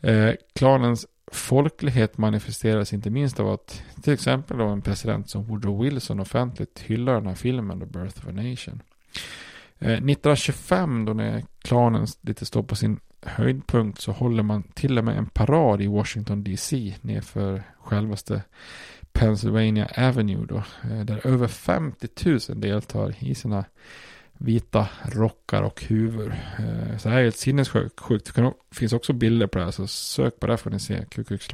Eh, 0.00 0.34
klanens 0.54 1.06
folklighet 1.30 2.18
manifesteras 2.18 2.92
inte 2.92 3.10
minst 3.10 3.40
av 3.40 3.48
att 3.48 3.82
till 4.02 4.12
exempel 4.12 4.58
då 4.58 4.66
en 4.66 4.82
president 4.82 5.30
som 5.30 5.44
Woodrow 5.44 5.82
Wilson 5.82 6.20
offentligt 6.20 6.78
hyllar 6.78 7.14
den 7.14 7.26
här 7.26 7.34
filmen 7.34 7.80
The 7.80 7.86
Birth 7.86 8.18
of 8.18 8.26
a 8.26 8.32
Nation. 8.32 8.82
Eh, 9.78 9.92
1925 9.92 11.04
då 11.04 11.12
när 11.12 11.44
klanen 11.62 12.06
lite 12.20 12.46
står 12.46 12.62
på 12.62 12.76
sin 12.76 13.00
höjdpunkt 13.22 14.00
så 14.00 14.12
håller 14.12 14.42
man 14.42 14.62
till 14.62 14.98
och 14.98 15.04
med 15.04 15.18
en 15.18 15.26
parad 15.26 15.82
i 15.82 15.86
Washington 15.86 16.44
DC 16.44 16.94
nerför 17.00 17.62
självaste 17.80 18.42
Pennsylvania 19.12 19.88
Avenue 19.96 20.46
då, 20.46 20.62
eh, 20.90 21.00
där 21.04 21.26
över 21.26 21.48
50 21.48 22.08
000 22.24 22.60
deltar 22.60 23.14
i 23.18 23.34
sina 23.34 23.64
vita 24.40 24.88
rockar 25.02 25.62
och 25.62 25.84
huvor. 25.84 26.34
Eh, 26.58 26.96
så 26.98 27.08
det 27.08 27.12
här 27.12 27.20
är 27.20 27.24
helt 27.24 27.36
sinnessjukt. 27.36 28.34
Det 28.34 28.52
finns 28.74 28.92
också 28.92 29.12
bilder 29.12 29.46
på 29.46 29.58
det 29.58 29.64
här, 29.64 29.70
så 29.70 29.86
sök 29.86 30.40
på 30.40 30.46
det 30.46 30.56
får 30.56 30.70
ni 30.70 30.80
se. 30.80 31.04
Ku 31.10 31.24
Klux 31.24 31.48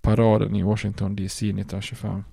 paraden 0.00 0.56
i 0.56 0.62
Washington 0.62 1.16
DC 1.16 1.46
1925. 1.46 2.24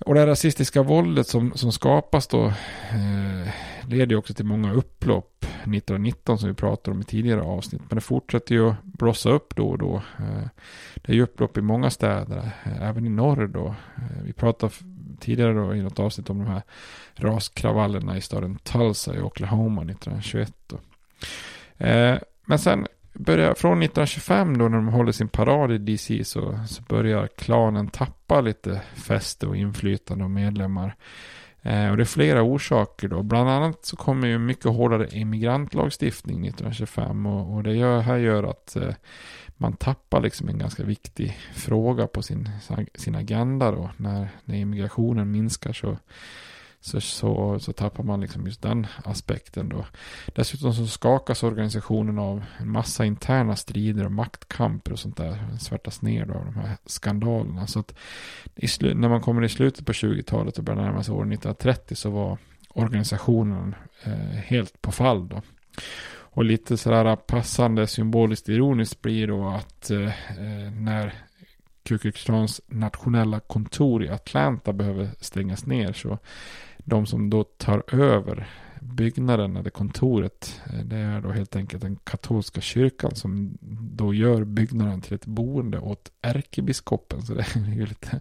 Och 0.00 0.14
det 0.14 0.26
rasistiska 0.26 0.82
våldet 0.82 1.26
som, 1.26 1.52
som 1.54 1.72
skapas 1.72 2.28
då 2.28 2.46
eh, 2.46 3.48
leder 3.88 4.16
också 4.16 4.34
till 4.34 4.44
många 4.44 4.72
upplopp 4.72 5.44
1919 5.44 6.38
som 6.38 6.48
vi 6.48 6.54
pratade 6.54 6.94
om 6.94 7.00
i 7.00 7.04
tidigare 7.04 7.42
avsnitt. 7.42 7.82
Men 7.88 7.96
det 7.96 8.00
fortsätter 8.00 8.54
ju 8.54 8.70
att 8.70 8.82
blossa 8.82 9.30
upp 9.30 9.56
då 9.56 9.68
och 9.68 9.78
då. 9.78 9.94
Eh, 9.96 10.48
det 10.94 11.12
är 11.12 11.16
ju 11.16 11.22
upplopp 11.22 11.56
i 11.56 11.60
många 11.60 11.90
städer, 11.90 12.50
eh, 12.64 12.82
även 12.82 13.06
i 13.06 13.08
norr 13.08 13.46
då. 13.46 13.66
Eh, 13.96 14.22
vi 14.24 14.32
pratade 14.32 14.72
tidigare 15.20 15.52
då 15.52 15.74
i 15.74 15.82
något 15.82 15.98
avsnitt 15.98 16.30
om 16.30 16.38
de 16.38 16.46
här 16.46 16.62
raskravallerna 17.16 18.16
i 18.16 18.20
staden 18.20 18.58
Tulsa 18.58 19.14
i 19.14 19.20
Oklahoma 19.20 19.82
1921. 19.82 20.52
Eh, 21.78 22.14
men 22.44 22.58
sen 22.58 22.86
börjar, 23.12 23.54
från 23.54 23.82
1925 23.82 24.58
då 24.58 24.68
när 24.68 24.76
de 24.76 24.88
håller 24.88 25.12
sin 25.12 25.28
parad 25.28 25.72
i 25.72 25.78
DC 25.78 26.24
så, 26.24 26.58
så 26.68 26.82
börjar 26.82 27.26
klanen 27.26 27.88
tappa 27.88 28.40
lite 28.40 28.80
fäste 28.94 29.46
och 29.46 29.56
inflytande 29.56 30.24
och 30.24 30.30
medlemmar. 30.30 30.96
Eh, 31.62 31.90
och 31.90 31.96
det 31.96 32.02
är 32.02 32.04
flera 32.04 32.42
orsaker 32.42 33.08
då. 33.08 33.22
Bland 33.22 33.50
annat 33.50 33.84
så 33.84 33.96
kommer 33.96 34.28
ju 34.28 34.38
mycket 34.38 34.64
hårdare 34.64 35.08
immigrantlagstiftning 35.12 36.46
1925 36.46 37.26
och, 37.26 37.54
och 37.54 37.62
det 37.62 37.76
gör, 37.76 38.00
här 38.00 38.16
gör 38.16 38.42
att 38.42 38.76
eh, 38.76 38.94
man 39.56 39.72
tappar 39.72 40.20
liksom 40.20 40.48
en 40.48 40.58
ganska 40.58 40.82
viktig 40.82 41.38
fråga 41.54 42.06
på 42.06 42.22
sin, 42.22 42.48
sin 42.94 43.14
agenda 43.14 43.70
då. 43.70 43.90
När, 43.96 44.28
när 44.44 44.56
immigrationen 44.56 45.30
minskar 45.30 45.72
så, 45.72 45.98
så, 46.86 47.00
så, 47.00 47.58
så 47.58 47.72
tappar 47.72 48.04
man 48.04 48.20
liksom 48.20 48.46
just 48.46 48.62
den 48.62 48.86
aspekten 49.04 49.68
då. 49.68 49.86
Dessutom 50.34 50.74
så 50.74 50.86
skakas 50.86 51.42
organisationen 51.42 52.18
av 52.18 52.44
en 52.58 52.70
massa 52.70 53.04
interna 53.04 53.56
strider 53.56 54.04
och 54.04 54.12
maktkamper 54.12 54.92
och 54.92 54.98
sånt 54.98 55.16
där. 55.16 55.38
Svärtas 55.60 56.02
ner 56.02 56.26
då 56.26 56.34
av 56.34 56.44
de 56.44 56.54
här 56.54 56.76
skandalerna. 56.86 57.66
Så 57.66 57.80
att 57.80 57.94
när 58.80 59.08
man 59.08 59.20
kommer 59.20 59.44
i 59.44 59.48
slutet 59.48 59.86
på 59.86 59.92
20-talet 59.92 60.58
och 60.58 60.64
börjar 60.64 60.82
närma 60.82 61.02
sig 61.02 61.14
år 61.14 61.22
1930 61.22 61.94
så 61.94 62.10
var 62.10 62.38
organisationen 62.68 63.74
eh, 64.04 64.12
helt 64.44 64.82
på 64.82 64.92
fall 64.92 65.28
då. 65.28 65.42
Och 66.08 66.44
lite 66.44 66.76
sådär 66.76 67.16
passande 67.16 67.86
symboliskt 67.86 68.48
ironiskt 68.48 69.02
blir 69.02 69.26
då 69.26 69.48
att 69.48 69.90
eh, 69.90 70.06
eh 70.06 70.72
när 70.72 71.14
Ku 71.86 71.98
Klux 71.98 72.24
Klans 72.24 72.60
nationella 72.66 73.40
kontor 73.40 74.04
i 74.04 74.08
Atlanta 74.08 74.72
behöver 74.72 75.10
stängas 75.20 75.66
ner 75.66 75.92
så 75.92 76.18
de 76.86 77.06
som 77.06 77.30
då 77.30 77.44
tar 77.44 77.94
över 77.94 78.48
byggnaden 78.80 79.56
eller 79.56 79.70
kontoret 79.70 80.60
eh, 80.66 80.84
det 80.84 80.96
är 80.96 81.20
då 81.20 81.30
helt 81.30 81.56
enkelt 81.56 81.82
den 81.82 81.96
katolska 81.96 82.60
kyrkan 82.60 83.14
som 83.14 83.58
då 83.96 84.14
gör 84.14 84.44
byggnaden 84.44 85.00
till 85.00 85.14
ett 85.14 85.26
boende 85.26 85.78
åt 85.78 86.10
ärkebiskopen. 86.22 87.22
Så 87.22 87.34
det 87.34 87.56
är 87.56 87.74
ju 87.74 87.86
lite, 87.86 88.20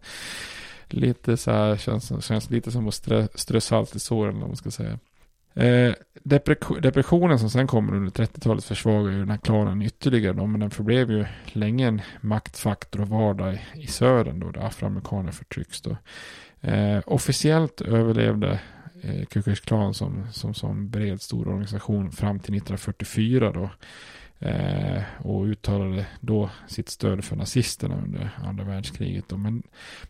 lite 0.88 1.38
så 1.38 1.52
här, 1.52 1.78
känns, 1.78 2.26
känns 2.26 2.50
lite 2.50 2.72
som 2.72 2.88
att 2.88 2.94
strö, 2.94 3.28
strö 3.36 3.62
salt 3.62 3.96
i 3.96 4.00
såren 4.00 4.36
om 4.36 4.48
man 4.48 4.56
ska 4.56 4.72
säga. 4.72 5.00
Eh, 5.58 5.94
depressionen 6.82 7.40
som 7.40 7.50
sen 7.50 7.68
kommer 7.68 7.96
under 7.96 8.12
30-talet 8.12 8.64
försvagar 8.64 9.12
ju 9.12 9.20
den 9.20 9.30
här 9.30 9.38
klanen 9.38 9.82
ytterligare 9.82 10.34
då, 10.34 10.46
men 10.46 10.60
den 10.60 10.72
förblev 10.72 11.12
ju 11.12 11.26
länge 11.46 11.88
en 11.88 12.02
maktfaktor 12.22 13.02
och 13.02 13.10
vardag 13.10 13.66
i, 13.74 13.88
södern 13.88 14.40
då, 14.40 14.52
där 14.52 14.66
afroamerikaner 14.66 15.32
förtrycks 15.32 15.82
då. 15.82 15.98
Eh, 16.66 17.02
officiellt 17.06 17.82
överlevde 17.82 18.60
eh, 19.02 19.26
Ku 19.26 19.42
Klux 19.42 19.60
Klan 19.60 19.94
som, 19.94 20.28
som, 20.32 20.54
som 20.54 20.90
bred 20.90 21.22
stor 21.22 21.48
organisation 21.48 22.12
fram 22.12 22.40
till 22.40 22.56
1944 22.58 23.52
då. 23.52 23.70
Eh, 24.40 25.04
och 25.18 25.44
uttalade 25.44 26.06
då 26.20 26.50
sitt 26.68 26.90
stöd 26.90 27.24
för 27.24 27.36
nazisterna 27.36 28.02
under 28.04 28.30
andra 28.44 28.64
världskriget. 28.64 29.26
Då. 29.28 29.38
Men, 29.38 29.64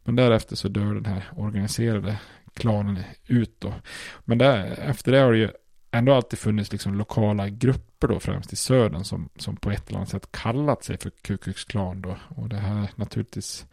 men 0.03 0.15
därefter 0.15 0.55
så 0.55 0.67
dör 0.67 0.93
den 0.93 1.05
här 1.05 1.23
organiserade 1.35 2.19
klanen 2.53 2.99
ut 3.27 3.55
då. 3.59 3.73
Men 4.25 4.37
där, 4.37 4.65
efter 4.65 5.11
det 5.11 5.19
har 5.19 5.31
det 5.31 5.37
ju 5.37 5.49
ändå 5.91 6.13
alltid 6.13 6.39
funnits 6.39 6.71
liksom 6.71 6.95
lokala 6.95 7.49
grupper 7.49 8.07
då 8.07 8.19
främst 8.19 8.53
i 8.53 8.55
södern 8.55 9.03
som, 9.03 9.29
som 9.37 9.55
på 9.55 9.71
ett 9.71 9.89
eller 9.89 9.97
annat 9.97 10.09
sätt 10.09 10.31
kallat 10.31 10.83
sig 10.83 10.97
för 10.97 11.09
Ku 11.09 11.37
Klux 11.37 11.63
Klan 11.63 12.01
då. 12.01 12.17
Och 12.35 12.49
det 12.49 12.57
här 12.57 12.89
naturligtvis, 12.95 13.65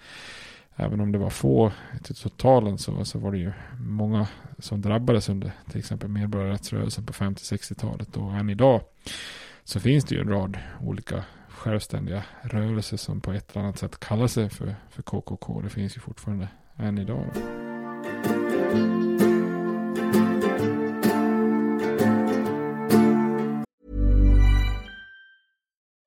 även 0.82 1.00
om 1.00 1.12
det 1.12 1.18
var 1.18 1.30
få 1.30 1.72
till 2.02 2.14
totalen 2.14 2.78
så, 2.78 3.04
så 3.04 3.18
var 3.18 3.32
det 3.32 3.38
ju 3.38 3.52
många 3.78 4.26
som 4.58 4.80
drabbades 4.80 5.28
under 5.28 5.52
till 5.70 5.78
exempel 5.78 6.08
medborgarrättsrörelsen 6.08 7.06
på 7.06 7.12
50-60-talet 7.12 8.16
och 8.16 8.34
än 8.34 8.50
idag 8.50 8.80
så 9.64 9.80
finns 9.80 10.04
det 10.04 10.14
ju 10.14 10.20
en 10.20 10.28
rad 10.28 10.58
olika 10.80 11.24
självständiga 11.48 12.22
rörelser 12.42 12.96
som 12.96 13.20
på 13.20 13.32
ett 13.32 13.50
eller 13.50 13.62
annat 13.62 13.78
sätt 13.78 14.00
kallar 14.00 14.26
sig 14.26 14.50
för, 14.50 14.74
för 14.90 15.02
KKK. 15.02 15.60
Det 15.60 15.68
finns 15.68 15.96
ju 15.96 16.00
fortfarande 16.00 16.48
än 16.76 16.98
idag. 16.98 17.24
Då. 17.34 19.21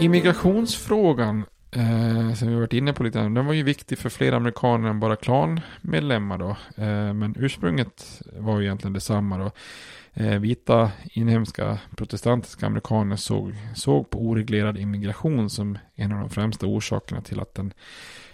Immigrationsfrågan 0.00 1.44
eh, 1.70 2.34
som 2.34 2.48
vi 2.48 2.54
varit 2.54 2.72
inne 2.72 2.92
på 2.92 3.02
lite, 3.02 3.18
den 3.18 3.46
var 3.46 3.52
ju 3.52 3.62
viktig 3.62 3.98
för 3.98 4.08
fler 4.08 4.32
amerikaner 4.32 4.88
än 4.88 5.00
bara 5.00 5.16
klanmedlemmar 5.16 6.38
då. 6.38 6.50
Eh, 6.82 7.14
men 7.14 7.34
ursprunget 7.38 8.22
var 8.32 8.60
ju 8.60 8.64
egentligen 8.66 8.92
detsamma 8.92 9.38
då. 9.38 9.50
Eh, 10.14 10.38
vita 10.38 10.90
inhemska 11.12 11.78
protestantiska 11.96 12.66
amerikaner 12.66 13.16
såg, 13.16 13.54
såg 13.74 14.10
på 14.10 14.18
oreglerad 14.18 14.78
immigration 14.78 15.50
som 15.50 15.78
en 15.94 16.12
av 16.12 16.20
de 16.20 16.30
främsta 16.30 16.66
orsakerna 16.66 17.22
till 17.22 17.40
att 17.40 17.54
den 17.54 17.72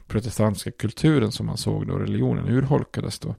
protestantiska 0.06 0.70
kulturen 0.70 1.32
som 1.32 1.46
man 1.46 1.56
såg 1.56 1.86
då, 1.86 1.98
religionen 1.98 2.48
urholkades 2.48 3.18
då. 3.18 3.34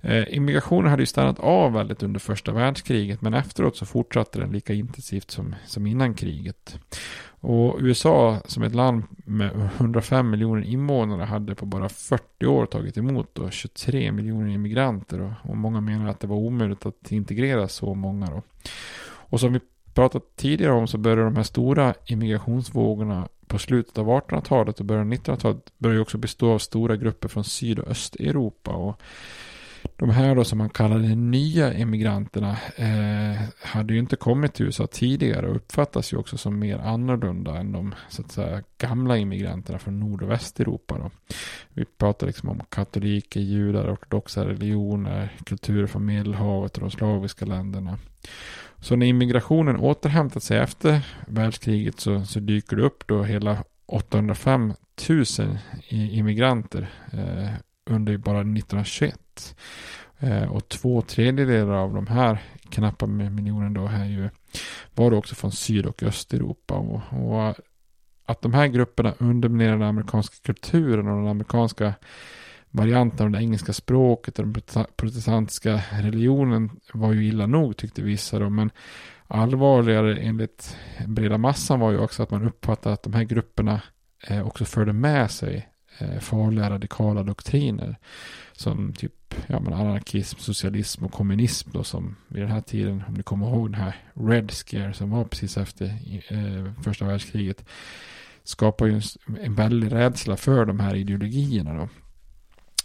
Eh, 0.00 0.36
immigrationen 0.36 0.90
hade 0.90 1.02
ju 1.02 1.06
stannat 1.06 1.38
av 1.38 1.72
väldigt 1.72 2.02
under 2.02 2.20
första 2.20 2.52
världskriget 2.52 3.22
men 3.22 3.34
efteråt 3.34 3.76
så 3.76 3.86
fortsatte 3.86 4.38
den 4.38 4.52
lika 4.52 4.72
intensivt 4.72 5.30
som, 5.30 5.54
som 5.66 5.86
innan 5.86 6.14
kriget. 6.14 6.78
Och 7.42 7.76
USA 7.80 8.40
som 8.44 8.62
ett 8.62 8.74
land 8.74 9.02
med 9.24 9.70
105 9.76 10.30
miljoner 10.30 10.62
invånare 10.62 11.24
hade 11.24 11.54
på 11.54 11.66
bara 11.66 11.88
40 11.88 12.46
år 12.46 12.66
tagit 12.66 12.96
emot 12.96 13.28
då 13.32 13.50
23 13.50 14.12
miljoner 14.12 14.50
immigranter 14.50 15.20
och, 15.20 15.50
och 15.50 15.56
många 15.56 15.80
menar 15.80 16.10
att 16.10 16.20
det 16.20 16.26
var 16.26 16.36
omöjligt 16.36 16.86
att 16.86 17.12
integrera 17.12 17.68
så 17.68 17.94
många 17.94 18.26
då. 18.26 18.42
Och 19.02 19.40
som 19.40 19.52
vi 19.52 19.60
pratat 19.94 20.36
tidigare 20.36 20.72
om 20.72 20.86
så 20.86 20.98
började 20.98 21.22
de 21.22 21.36
här 21.36 21.42
stora 21.42 21.94
immigrationsvågorna 22.06 23.28
på 23.50 23.58
slutet 23.58 23.98
av 23.98 24.06
1800-talet 24.06 24.80
och 24.80 24.86
början 24.86 25.06
av 25.06 25.18
1900-talet 25.18 25.72
började 25.78 26.00
också 26.00 26.18
bestå 26.18 26.52
av 26.52 26.58
stora 26.58 26.96
grupper 26.96 27.28
från 27.28 27.44
Syd 27.44 27.78
och 27.78 27.88
Östeuropa. 27.88 28.70
Och 28.70 29.02
de 29.96 30.10
här 30.10 30.34
då 30.34 30.44
som 30.44 30.58
man 30.58 30.70
kallade 30.70 31.14
nya 31.14 31.72
emigranterna 31.72 32.56
eh, 32.76 33.42
hade 33.62 33.92
ju 33.92 33.98
inte 33.98 34.16
kommit 34.16 34.54
till 34.54 34.66
USA 34.66 34.86
tidigare 34.86 35.48
och 35.48 35.56
uppfattas 35.56 36.12
ju 36.12 36.16
också 36.16 36.38
som 36.38 36.58
mer 36.58 36.78
annorlunda 36.78 37.56
än 37.56 37.72
de 37.72 37.94
så 38.08 38.22
att 38.22 38.32
säga, 38.32 38.62
gamla 38.78 39.16
immigranterna 39.16 39.78
från 39.78 40.00
Nord 40.00 40.22
och 40.22 40.30
Västeuropa. 40.30 40.98
Då. 40.98 41.10
Vi 41.72 41.84
pratar 41.84 42.26
liksom 42.26 42.48
om 42.48 42.62
katoliker, 42.68 43.40
judar, 43.40 43.94
ortodoxa 43.94 44.46
religioner, 44.46 45.36
kulturer 45.44 45.86
från 45.86 46.06
Medelhavet 46.06 46.74
och 46.74 46.80
de 46.80 46.90
slaviska 46.90 47.44
länderna. 47.44 47.98
Så 48.80 48.96
när 48.96 49.06
immigrationen 49.06 49.76
återhämtat 49.76 50.42
sig 50.42 50.58
efter 50.58 51.06
världskriget 51.26 52.00
så, 52.00 52.24
så 52.24 52.40
dyker 52.40 52.76
det 52.76 52.82
upp 52.82 53.06
då 53.06 53.22
hela 53.22 53.64
805 53.86 54.72
000 55.08 55.24
immigranter 55.88 56.90
eh, 57.12 57.50
under 57.90 58.16
bara 58.16 58.40
1921. 58.40 59.56
Eh, 60.18 60.52
och 60.52 60.68
två 60.68 61.02
tredjedelar 61.02 61.72
av 61.72 61.94
de 61.94 62.06
här 62.06 62.42
knappa 62.70 63.06
miljonen 63.06 63.74
då 63.74 63.86
här 63.86 64.04
ju, 64.04 64.30
var 64.94 65.10
det 65.10 65.16
också 65.16 65.34
från 65.34 65.52
Syd 65.52 65.86
och 65.86 66.02
Östeuropa. 66.02 66.74
Och, 66.74 67.00
och 67.12 67.54
att 68.26 68.42
de 68.42 68.54
här 68.54 68.66
grupperna 68.66 69.14
underminerar 69.18 69.72
den 69.72 69.88
amerikanska 69.88 70.36
kulturen 70.42 71.08
och 71.08 71.16
den 71.16 71.28
amerikanska 71.28 71.94
varianten 72.70 73.26
av 73.26 73.32
det 73.32 73.38
engelska 73.38 73.72
språket 73.72 74.38
och 74.38 74.46
den 74.46 74.62
protestantiska 74.96 75.82
religionen 75.92 76.70
var 76.92 77.12
ju 77.12 77.26
illa 77.26 77.46
nog 77.46 77.76
tyckte 77.76 78.02
vissa 78.02 78.38
då. 78.38 78.50
Men 78.50 78.70
allvarligare 79.26 80.16
enligt 80.16 80.76
breda 81.06 81.38
massan 81.38 81.80
var 81.80 81.90
ju 81.90 81.98
också 81.98 82.22
att 82.22 82.30
man 82.30 82.46
uppfattade 82.46 82.92
att 82.94 83.02
de 83.02 83.14
här 83.14 83.24
grupperna 83.24 83.82
eh, 84.28 84.46
också 84.46 84.64
förde 84.64 84.92
med 84.92 85.30
sig 85.30 85.68
eh, 85.98 86.18
farliga 86.18 86.70
radikala 86.70 87.22
doktriner. 87.22 87.96
Som 88.52 88.92
typ 88.92 89.34
ja, 89.46 89.60
men 89.60 89.72
anarkism, 89.72 90.38
socialism 90.38 91.04
och 91.04 91.12
kommunism 91.12 91.70
då 91.72 91.84
som 91.84 92.16
vid 92.28 92.42
den 92.42 92.50
här 92.50 92.60
tiden, 92.60 93.04
om 93.08 93.14
ni 93.14 93.22
kommer 93.22 93.46
ihåg 93.46 93.66
den 93.66 93.80
här 93.80 93.96
Red 94.14 94.50
Scare 94.50 94.92
som 94.92 95.10
var 95.10 95.24
precis 95.24 95.56
efter 95.56 95.86
eh, 96.28 96.72
första 96.82 97.04
världskriget 97.04 97.64
skapar 98.44 98.86
ju 98.86 98.94
en, 98.94 99.02
en 99.40 99.54
väldig 99.54 99.92
rädsla 99.92 100.36
för 100.36 100.64
de 100.64 100.80
här 100.80 100.94
ideologierna 100.94 101.74
då. 101.74 101.88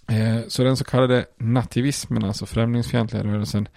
Eh, 0.07 0.39
så 0.47 0.63
den 0.63 0.77
så 0.77 0.83
kallade 0.83 1.25
nativismen, 1.37 2.23
alltså 2.23 2.45
främlingsfientliga 2.45 3.23
rörelsen, 3.23 3.67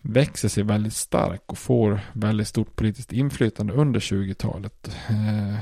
växer 0.00 0.48
sig 0.48 0.62
väldigt 0.62 0.94
stark 0.94 1.42
och 1.46 1.58
får 1.58 2.00
väldigt 2.12 2.48
stort 2.48 2.76
politiskt 2.76 3.12
inflytande 3.12 3.72
under 3.72 4.00
20-talet. 4.00 4.96
Eh, 5.08 5.58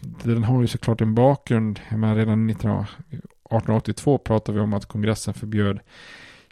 den 0.00 0.44
har 0.44 0.60
ju 0.60 0.66
såklart 0.66 1.00
en 1.00 1.14
bakgrund, 1.14 1.80
men 1.90 2.16
redan 2.16 2.50
1882 2.50 4.18
pratade 4.18 4.58
vi 4.58 4.64
om 4.64 4.74
att 4.74 4.86
kongressen 4.86 5.34
förbjöd 5.34 5.80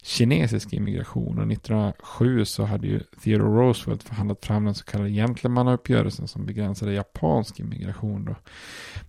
kinesisk 0.03 0.73
immigration. 0.73 1.39
Och 1.39 1.53
1907 1.53 2.45
så 2.45 2.65
hade 2.65 2.87
ju 2.87 3.01
Theodore 3.23 3.61
Roosevelt 3.61 4.03
förhandlat 4.03 4.45
fram 4.45 4.65
den 4.65 4.75
så 4.75 4.85
kallade 4.85 5.11
gentlemannauppgörelsen 5.11 6.29
som 6.29 6.47
begränsade 6.47 6.93
japansk 6.93 7.61
immigration. 7.61 8.25
Då. 8.25 8.35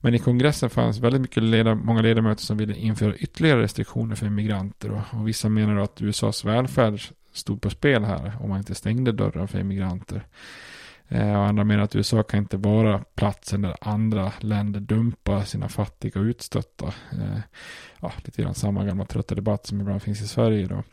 Men 0.01 0.15
i 0.15 0.19
kongressen 0.19 0.69
fanns 0.69 0.99
väldigt 0.99 1.21
mycket 1.21 1.43
leda, 1.43 1.75
många 1.75 2.01
ledamöter 2.01 2.43
som 2.43 2.57
ville 2.57 2.75
införa 2.75 3.15
ytterligare 3.15 3.61
restriktioner 3.61 4.15
för 4.15 4.25
immigranter. 4.25 4.89
Då. 4.89 5.19
Och 5.19 5.27
vissa 5.27 5.49
menar 5.49 5.75
att 5.75 6.01
USAs 6.01 6.45
välfärd 6.45 7.01
stod 7.33 7.61
på 7.61 7.69
spel 7.69 8.03
här 8.03 8.37
om 8.39 8.49
man 8.49 8.57
inte 8.57 8.75
stängde 8.75 9.11
dörren 9.11 9.47
för 9.47 9.59
immigranter. 9.59 10.27
Eh, 11.11 11.39
och 11.39 11.45
andra 11.45 11.63
menar 11.63 11.83
att 11.83 11.95
USA 11.95 12.23
kan 12.23 12.39
inte 12.39 12.57
vara 12.57 13.03
platsen 13.15 13.61
där 13.61 13.75
andra 13.81 14.31
länder 14.39 14.79
dumpar 14.79 15.43
sina 15.43 15.69
fattiga 15.69 16.19
och 16.19 16.25
utstötta. 16.25 16.87
Eh, 17.11 17.39
ja, 18.01 18.13
lite 18.25 18.41
grann 18.41 18.53
samma 18.53 18.85
gamla 18.85 19.05
trötta 19.05 19.35
debatt 19.35 19.65
som 19.65 19.81
ibland 19.81 20.01
finns 20.01 20.21
i 20.21 20.27
Sverige 20.27 20.67
då. 20.67 20.83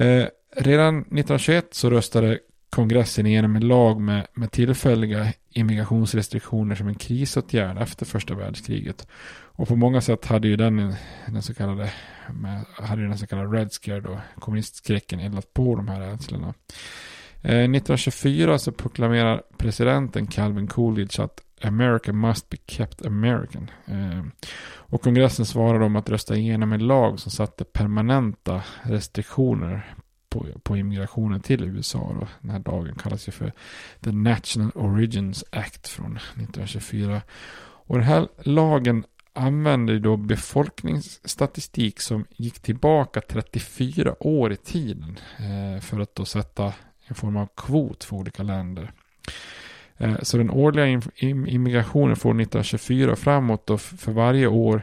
Eh, 0.00 0.26
redan 0.56 0.98
1921 0.98 1.74
så 1.74 1.90
röstade 1.90 2.38
kongressen 2.70 3.26
igenom 3.26 3.56
en 3.56 3.68
lag 3.68 4.00
med, 4.00 4.26
med 4.34 4.50
tillfälliga 4.50 5.32
immigrationsrestriktioner 5.50 6.74
som 6.74 6.88
en 6.88 6.94
krisåtgärd 6.94 7.78
efter 7.78 8.06
första 8.06 8.34
världskriget. 8.34 9.08
Och 9.58 9.68
på 9.68 9.76
många 9.76 10.00
sätt 10.00 10.26
hade 10.26 10.48
ju 10.48 10.56
den, 10.56 10.94
den 11.26 11.42
så 11.42 11.54
kallade, 11.54 11.92
med, 12.30 12.64
hade 12.72 13.02
den 13.02 13.18
så 13.18 13.26
kallade 13.26 13.58
Red 13.58 13.72
Scare 13.72 14.00
då, 14.00 14.20
kommunistskräcken 14.38 15.20
eldat 15.20 15.54
på 15.54 15.74
de 15.74 15.88
här 15.88 16.00
rädslorna. 16.00 16.54
Eh, 17.46 17.52
1924 17.52 18.58
så 18.58 18.72
proklamerar 18.72 19.42
presidenten 19.58 20.26
Calvin 20.26 20.66
Coolidge 20.66 21.22
att 21.22 21.42
America 21.62 22.12
must 22.12 22.48
be 22.48 22.56
kept 22.66 23.06
American. 23.06 23.70
Eh, 23.86 24.24
och 24.68 25.02
kongressen 25.02 25.46
svarade 25.46 25.84
om 25.84 25.96
att 25.96 26.10
rösta 26.10 26.36
igenom 26.36 26.72
en 26.72 26.86
lag 26.86 27.20
som 27.20 27.30
satte 27.30 27.64
permanenta 27.64 28.62
restriktioner 28.82 29.94
på, 30.28 30.46
på 30.62 30.76
immigrationen 30.76 31.40
till 31.40 31.64
USA. 31.64 32.16
Då. 32.20 32.28
Den 32.40 32.50
här 32.50 32.58
dagen 32.58 32.94
kallas 32.94 33.28
ju 33.28 33.32
för 33.32 33.52
The 34.00 34.12
National 34.12 34.72
Origins 34.74 35.44
Act 35.52 35.88
från 35.88 36.16
1924. 36.16 37.22
Och 37.86 37.94
den 37.94 38.06
här 38.06 38.28
lagen 38.42 39.04
använde 39.32 39.98
då 39.98 40.16
befolkningsstatistik 40.16 42.00
som 42.00 42.24
gick 42.30 42.60
tillbaka 42.60 43.20
34 43.20 44.14
år 44.20 44.52
i 44.52 44.56
tiden 44.56 45.18
eh, 45.38 45.80
för 45.80 46.00
att 46.00 46.14
då 46.14 46.24
sätta 46.24 46.72
en 47.06 47.14
form 47.14 47.36
av 47.36 47.48
kvot 47.56 48.04
för 48.04 48.16
olika 48.16 48.42
länder. 48.42 48.92
Eh, 49.96 50.16
så 50.22 50.36
den 50.36 50.50
årliga 50.50 51.02
immigrationen 51.46 52.16
från 52.16 52.40
1924 52.40 53.12
och 53.12 53.18
framåt 53.18 53.70
och 53.70 53.80
för 53.80 54.12
varje 54.12 54.46
år 54.46 54.82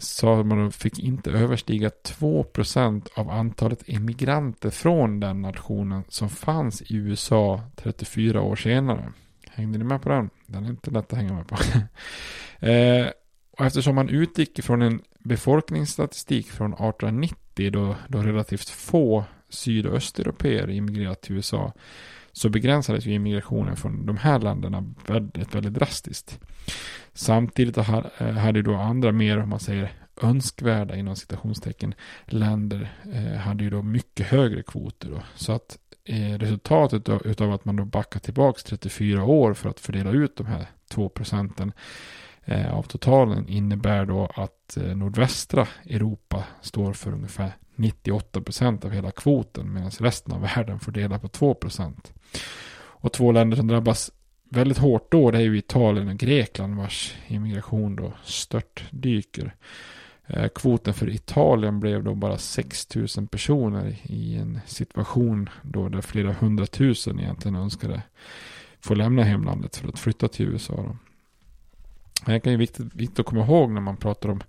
sa 0.00 0.42
man 0.42 0.64
då 0.64 0.70
fick 0.70 0.98
inte 0.98 1.30
överstiga 1.30 1.88
2% 1.88 3.08
av 3.14 3.30
antalet 3.30 3.88
immigranter 3.88 4.70
från 4.70 5.20
den 5.20 5.42
nationen 5.42 6.04
som 6.08 6.28
fanns 6.28 6.82
i 6.82 6.96
USA 6.96 7.62
34 7.76 8.42
år 8.42 8.56
senare. 8.56 9.12
Hängde 9.50 9.78
ni 9.78 9.84
med 9.84 10.02
på 10.02 10.08
den? 10.08 10.30
Den 10.46 10.64
är 10.64 10.70
inte 10.70 10.90
lätt 10.90 11.12
att 11.12 11.18
hänga 11.18 11.32
med 11.32 11.48
på. 11.48 11.56
Eh, 12.62 13.06
och 13.58 13.66
eftersom 13.66 13.94
man 13.94 14.08
utgick 14.08 14.64
från 14.64 14.82
en 14.82 15.00
befolkningsstatistik 15.18 16.50
från 16.50 16.72
1890 16.72 17.70
då, 17.70 17.96
då 18.08 18.18
relativt 18.18 18.68
få 18.68 19.24
syd 19.50 19.86
och 19.86 19.94
immigrerat 20.70 21.22
till 21.22 21.36
USA 21.36 21.72
så 22.32 22.48
begränsades 22.48 23.06
ju 23.06 23.12
immigrationen 23.12 23.76
från 23.76 24.06
de 24.06 24.16
här 24.16 24.38
länderna 24.38 24.94
väldigt, 25.06 25.54
väldigt 25.54 25.74
drastiskt. 25.74 26.40
Samtidigt 27.12 27.76
hade 27.76 28.58
eh, 28.58 28.64
då 28.64 28.74
andra 28.74 29.12
mer, 29.12 29.38
om 29.38 29.48
man 29.48 29.60
säger 29.60 29.92
önskvärda 30.22 30.96
inom 30.96 31.16
citationstecken, 31.16 31.94
länder 32.26 32.92
eh, 33.12 33.38
hade 33.38 33.64
ju 33.64 33.70
då 33.70 33.82
mycket 33.82 34.26
högre 34.26 34.62
kvoter. 34.62 35.10
Då. 35.10 35.22
Så 35.34 35.52
att 35.52 35.78
eh, 36.04 36.38
resultatet 36.38 37.08
av, 37.08 37.26
utav 37.26 37.52
att 37.52 37.64
man 37.64 37.76
då 37.76 37.84
backar 37.84 38.20
tillbaka 38.20 38.60
34 38.66 39.24
år 39.24 39.54
för 39.54 39.68
att 39.68 39.80
fördela 39.80 40.10
ut 40.10 40.36
de 40.36 40.46
här 40.46 40.66
2 40.88 41.08
procenten 41.08 41.72
av 42.72 42.82
totalen 42.82 43.48
innebär 43.48 44.06
då 44.06 44.30
att 44.34 44.78
nordvästra 44.94 45.66
Europa 45.84 46.44
står 46.60 46.92
för 46.92 47.12
ungefär 47.12 47.52
98 47.80 48.40
procent 48.40 48.84
av 48.84 48.90
hela 48.90 49.10
kvoten 49.10 49.72
medan 49.72 49.90
resten 49.90 50.34
av 50.34 50.40
världen 50.40 50.80
får 50.80 50.92
dela 50.92 51.18
på 51.18 51.28
2 51.28 51.54
procent. 51.54 52.12
Och 53.02 53.12
två 53.12 53.32
länder 53.32 53.56
som 53.56 53.66
drabbas 53.66 54.10
väldigt 54.50 54.78
hårt 54.78 55.12
då 55.12 55.30
det 55.30 55.38
är 55.38 55.42
ju 55.42 55.58
Italien 55.58 56.08
och 56.08 56.16
Grekland 56.16 56.76
vars 56.76 57.14
immigration 57.26 57.96
då 57.96 58.12
stört 58.24 58.84
dyker. 58.90 59.54
Eh, 60.26 60.48
kvoten 60.48 60.94
för 60.94 61.08
Italien 61.08 61.80
blev 61.80 62.04
då 62.04 62.14
bara 62.14 62.38
6 62.38 62.94
000 62.94 63.06
personer 63.30 63.96
i 64.02 64.36
en 64.36 64.60
situation 64.66 65.48
då 65.62 65.88
där 65.88 66.00
flera 66.00 66.32
hundratusen 66.32 67.20
egentligen 67.20 67.56
önskade 67.56 68.02
få 68.80 68.94
lämna 68.94 69.22
hemlandet 69.22 69.76
för 69.76 69.88
att 69.88 69.98
flytta 69.98 70.28
till 70.28 70.46
USA. 70.46 70.74
Då. 70.76 70.96
Det 72.26 72.46
är 72.46 72.56
viktigt, 72.56 72.94
viktigt 72.94 73.18
att 73.18 73.26
komma 73.26 73.44
ihåg 73.44 73.70
när 73.70 73.80
man 73.80 73.96
pratar 73.96 74.28
om 74.28 74.42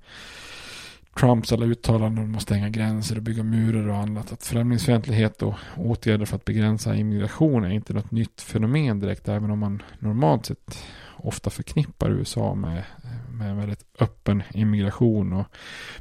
Trumps 1.20 1.52
alla 1.52 1.66
uttalanden 1.66 2.24
om 2.24 2.36
att 2.36 2.42
stänga 2.42 2.70
gränser 2.70 3.16
och 3.16 3.22
bygga 3.22 3.44
murar 3.44 3.88
och 3.88 3.98
annat. 3.98 4.32
Att 4.32 4.44
främlingsfientlighet 4.44 5.42
och 5.42 5.54
åtgärder 5.78 6.26
för 6.26 6.36
att 6.36 6.46
begränsa 6.46 6.96
immigration 6.96 7.64
är 7.64 7.70
inte 7.70 7.94
något 7.94 8.12
nytt 8.12 8.42
fenomen 8.42 9.00
direkt. 9.00 9.28
Även 9.28 9.52
om 9.52 9.60
man 9.60 9.84
normalt 10.00 10.46
sett 10.46 10.84
ofta 11.18 11.50
förknippar 11.50 12.10
USA 12.10 12.56
med, 12.56 12.84
med 13.32 13.56
väldigt 13.56 13.86
öppen 14.00 14.44
immigration 14.54 15.34
och 15.34 15.46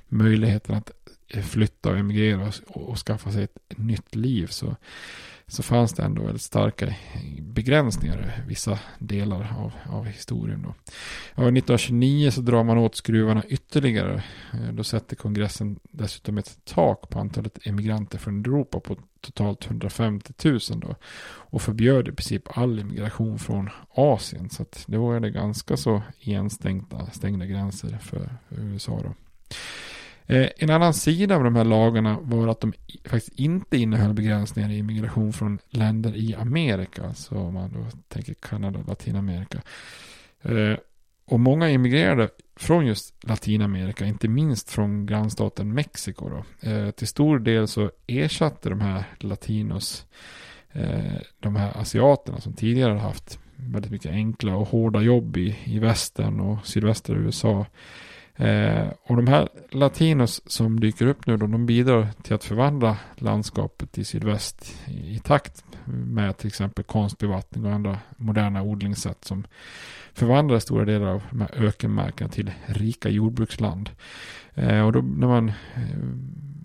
möjligheten 0.08 0.74
att 0.74 0.90
flytta 1.44 1.90
och 1.90 1.98
emigrera 1.98 2.52
och, 2.66 2.88
och 2.88 2.98
skaffa 2.98 3.32
sig 3.32 3.44
ett 3.44 3.58
nytt 3.76 4.14
liv. 4.14 4.46
Så 4.46 4.76
så 5.50 5.62
fanns 5.62 5.92
det 5.92 6.02
ändå 6.02 6.22
väldigt 6.22 6.42
starka 6.42 6.94
begränsningar 7.40 8.42
i 8.44 8.48
vissa 8.48 8.78
delar 8.98 9.56
av, 9.58 9.72
av 9.96 10.04
historien. 10.04 10.62
Då. 10.62 10.74
Ja, 11.34 11.42
1929 11.42 12.30
så 12.30 12.40
drar 12.40 12.64
man 12.64 12.78
åt 12.78 12.96
skruvarna 12.96 13.44
ytterligare. 13.48 14.22
Eh, 14.52 14.72
då 14.72 14.84
sätter 14.84 15.16
kongressen 15.16 15.80
dessutom 15.82 16.38
ett 16.38 16.58
tak 16.64 17.08
på 17.10 17.18
antalet 17.18 17.66
emigranter 17.66 18.18
från 18.18 18.40
Europa 18.40 18.80
på 18.80 18.96
totalt 19.20 19.66
150 19.66 20.32
000 20.44 20.60
då. 20.60 20.94
Och 21.22 21.62
förbjöd 21.62 22.08
i 22.08 22.12
princip 22.12 22.58
all 22.58 22.78
immigration 22.78 23.38
från 23.38 23.70
Asien. 23.94 24.50
Så 24.50 24.62
att 24.62 24.84
då 24.86 25.12
är 25.12 25.20
det 25.20 25.30
ganska 25.30 25.76
så 25.76 26.02
enstängda 26.20 27.10
stängda 27.10 27.46
gränser 27.46 27.98
för, 28.02 28.30
för 28.48 28.60
USA 28.60 29.00
då. 29.04 29.14
Eh, 30.26 30.48
en 30.56 30.70
annan 30.70 30.94
sida 30.94 31.36
av 31.36 31.44
de 31.44 31.56
här 31.56 31.64
lagarna 31.64 32.18
var 32.22 32.48
att 32.48 32.60
de 32.60 32.72
faktiskt 33.04 33.38
inte 33.38 33.76
innehöll 33.76 34.14
begränsningar 34.14 34.70
i 34.70 34.78
immigration 34.78 35.32
från 35.32 35.58
länder 35.70 36.16
i 36.16 36.34
Amerika. 36.34 37.14
Så 37.14 37.36
om 37.38 37.54
man 37.54 37.72
då 37.72 37.86
tänker 38.08 38.34
Kanada 38.34 38.78
och 38.78 38.88
Latinamerika. 38.88 39.62
Eh, 40.42 40.78
och 41.24 41.40
många 41.40 41.70
immigrerade 41.70 42.28
från 42.56 42.86
just 42.86 43.24
Latinamerika, 43.24 44.04
inte 44.04 44.28
minst 44.28 44.70
från 44.70 45.06
grannstaten 45.06 45.74
Mexiko. 45.74 46.28
Då. 46.28 46.68
Eh, 46.70 46.90
till 46.90 47.08
stor 47.08 47.38
del 47.38 47.68
så 47.68 47.90
ersatte 48.06 48.68
de 48.68 48.80
här 48.80 49.04
latinos 49.20 50.06
de 51.40 51.56
här 51.56 51.80
asiaterna 51.80 52.40
som 52.40 52.52
tidigare 52.52 52.98
haft 52.98 53.38
väldigt 53.56 53.90
mycket 53.90 54.10
enkla 54.10 54.56
och 54.56 54.68
hårda 54.68 55.00
jobb 55.00 55.36
i, 55.36 55.56
i 55.64 55.78
västern 55.78 56.40
och 56.40 56.66
sydvästra 56.66 57.16
USA 57.16 57.66
Eh, 58.36 58.88
och 59.02 59.16
de 59.16 59.26
här 59.26 59.48
latinos 59.70 60.42
som 60.46 60.80
dyker 60.80 61.06
upp 61.06 61.26
nu 61.26 61.36
då, 61.36 61.46
de 61.46 61.66
bidrar 61.66 62.08
till 62.22 62.34
att 62.34 62.44
förvandla 62.44 62.96
landskapet 63.16 63.98
i 63.98 64.04
sydväst 64.04 64.74
i, 64.86 65.14
i 65.14 65.18
takt 65.18 65.64
med 65.84 66.36
till 66.36 66.48
exempel 66.48 66.84
konstbevattning 66.84 67.64
och 67.64 67.72
andra 67.72 67.98
moderna 68.16 68.62
odlingssätt 68.62 69.24
som 69.24 69.46
förvandlar 70.12 70.58
stora 70.58 70.84
delar 70.84 71.06
av 71.06 71.22
de 71.30 71.40
här 71.40 71.50
ökenmarkerna 71.54 72.30
till 72.30 72.50
rika 72.66 73.08
jordbruksland. 73.08 73.90
Eh, 74.54 74.80
och 74.80 74.92
då 74.92 75.00
när 75.00 75.26
man 75.26 75.48
eh, 75.48 75.54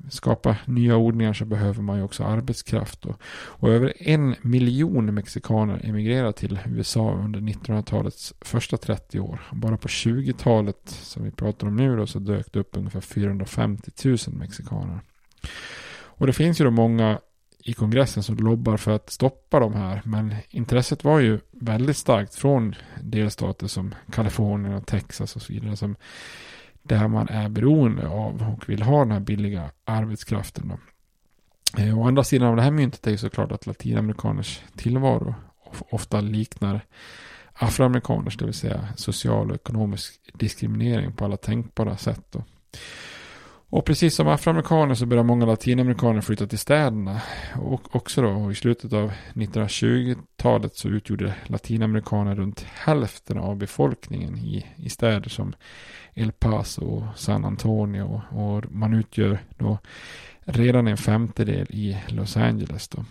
skapa 0.09 0.57
nya 0.65 0.97
odlingar 0.97 1.33
så 1.33 1.45
behöver 1.45 1.81
man 1.81 1.97
ju 1.97 2.03
också 2.03 2.23
arbetskraft. 2.23 3.05
Och, 3.05 3.21
och 3.27 3.69
över 3.69 3.93
en 3.99 4.35
miljon 4.41 5.13
mexikaner 5.13 5.81
emigrerade 5.83 6.33
till 6.33 6.59
USA 6.65 7.13
under 7.13 7.39
1900-talets 7.39 8.33
första 8.41 8.77
30 8.77 9.19
år. 9.19 9.41
Bara 9.51 9.77
på 9.77 9.87
20-talet 9.87 10.81
som 10.85 11.23
vi 11.23 11.31
pratar 11.31 11.67
om 11.67 11.75
nu 11.75 11.97
då 11.97 12.07
så 12.07 12.19
dök 12.19 12.53
det 12.53 12.59
upp 12.59 12.77
ungefär 12.77 13.01
450 13.01 13.91
000 14.05 14.17
mexikaner. 14.27 14.99
Och 16.17 16.27
det 16.27 16.33
finns 16.33 16.61
ju 16.61 16.65
då 16.65 16.71
många 16.71 17.19
i 17.65 17.73
kongressen 17.73 18.23
som 18.23 18.35
lobbar 18.35 18.77
för 18.77 18.91
att 18.91 19.09
stoppa 19.09 19.59
de 19.59 19.73
här. 19.73 20.01
Men 20.05 20.35
intresset 20.49 21.03
var 21.03 21.19
ju 21.19 21.39
väldigt 21.51 21.97
starkt 21.97 22.35
från 22.35 22.75
delstater 23.01 23.67
som 23.67 23.95
Kalifornien 24.11 24.75
och 24.75 24.87
Texas 24.87 25.35
och 25.35 25.41
så 25.41 25.53
vidare. 25.53 25.75
Som 25.75 25.95
där 26.87 27.07
man 27.07 27.29
är 27.29 27.49
beroende 27.49 28.07
av 28.07 28.53
och 28.53 28.69
vill 28.69 28.81
ha 28.81 28.99
den 28.99 29.11
här 29.11 29.19
billiga 29.19 29.71
arbetskraften. 29.85 30.67
Då. 30.67 30.77
Eh, 31.81 31.99
å 31.99 32.07
andra 32.07 32.23
sidan 32.23 32.47
av 32.47 32.55
det 32.55 32.61
här 32.61 32.71
myntet 32.71 33.07
är 33.07 33.11
ju 33.11 33.17
såklart 33.17 33.51
att 33.51 33.65
latinamerikaners 33.65 34.61
tillvaro 34.75 35.35
ofta 35.89 36.21
liknar 36.21 36.81
afroamerikaners, 37.53 38.37
det 38.37 38.45
vill 38.45 38.53
säga 38.53 38.87
social 38.95 39.49
och 39.49 39.55
ekonomisk 39.55 40.19
diskriminering 40.33 41.13
på 41.13 41.25
alla 41.25 41.37
tänkbara 41.37 41.97
sätt. 41.97 42.25
Då. 42.31 42.43
Och 43.75 43.85
precis 43.85 44.15
som 44.15 44.27
afroamerikaner 44.27 44.95
så 44.95 45.05
började 45.05 45.27
många 45.27 45.45
latinamerikaner 45.45 46.21
flytta 46.21 46.47
till 46.47 46.59
städerna. 46.59 47.21
Och 47.55 47.95
också 47.95 48.21
då, 48.21 48.29
och 48.29 48.51
i 48.51 48.55
slutet 48.55 48.93
av 48.93 49.11
1920-talet 49.33 50.75
så 50.75 50.89
utgjorde 50.89 51.35
latinamerikaner 51.45 52.35
runt 52.35 52.61
hälften 52.61 53.37
av 53.37 53.55
befolkningen 53.57 54.37
i, 54.37 54.65
i 54.75 54.89
städer 54.89 55.29
som 55.29 55.53
El 56.13 56.31
Paso 56.31 56.85
och 56.85 57.19
San 57.19 57.45
Antonio. 57.45 58.21
Och 58.29 58.71
man 58.71 58.93
utgör 58.93 59.39
då 59.57 59.77
redan 60.43 60.87
en 60.87 60.97
femtedel 60.97 61.67
i 61.69 61.97
Los 62.07 62.37
Angeles 62.37 62.87
då. 62.87 63.05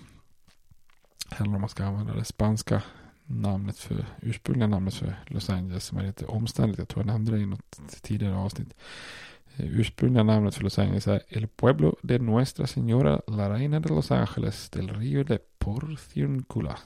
Eller 1.36 1.54
om 1.54 1.60
man 1.60 1.70
ska 1.70 1.84
använda 1.84 2.14
det 2.14 2.24
spanska 2.24 2.82
namnet 3.26 3.78
för, 3.78 4.06
ursprungliga 4.22 4.66
namnet 4.66 4.94
för 4.94 5.24
Los 5.26 5.50
Angeles 5.50 5.84
som 5.84 5.98
är 5.98 6.02
lite 6.02 6.26
omständigt. 6.26 6.78
Jag 6.78 6.88
tror 6.88 7.04
jag 7.04 7.12
nämnde 7.12 7.32
det 7.32 7.38
i 7.38 7.46
något 7.46 7.80
tidigare 8.02 8.36
avsnitt. 8.36 8.74
Eh, 9.56 9.66
ursprungliga 9.66 10.22
namnet 10.22 10.54
för 10.54 10.62
Los 10.62 10.78
Angeles 10.78 11.06
är 11.06 11.22
El 11.28 11.48
Pueblo 11.48 11.96
de 12.02 12.18
Nuestra 12.18 12.66
Señora 12.66 13.20
La 13.26 13.50
Reina 13.50 13.80
de 13.80 13.88
Los 13.88 14.10
Angeles 14.10 14.70
del 14.70 14.88
Rio 14.88 15.24
de 15.24 15.38
Porciuncula. 15.58 16.78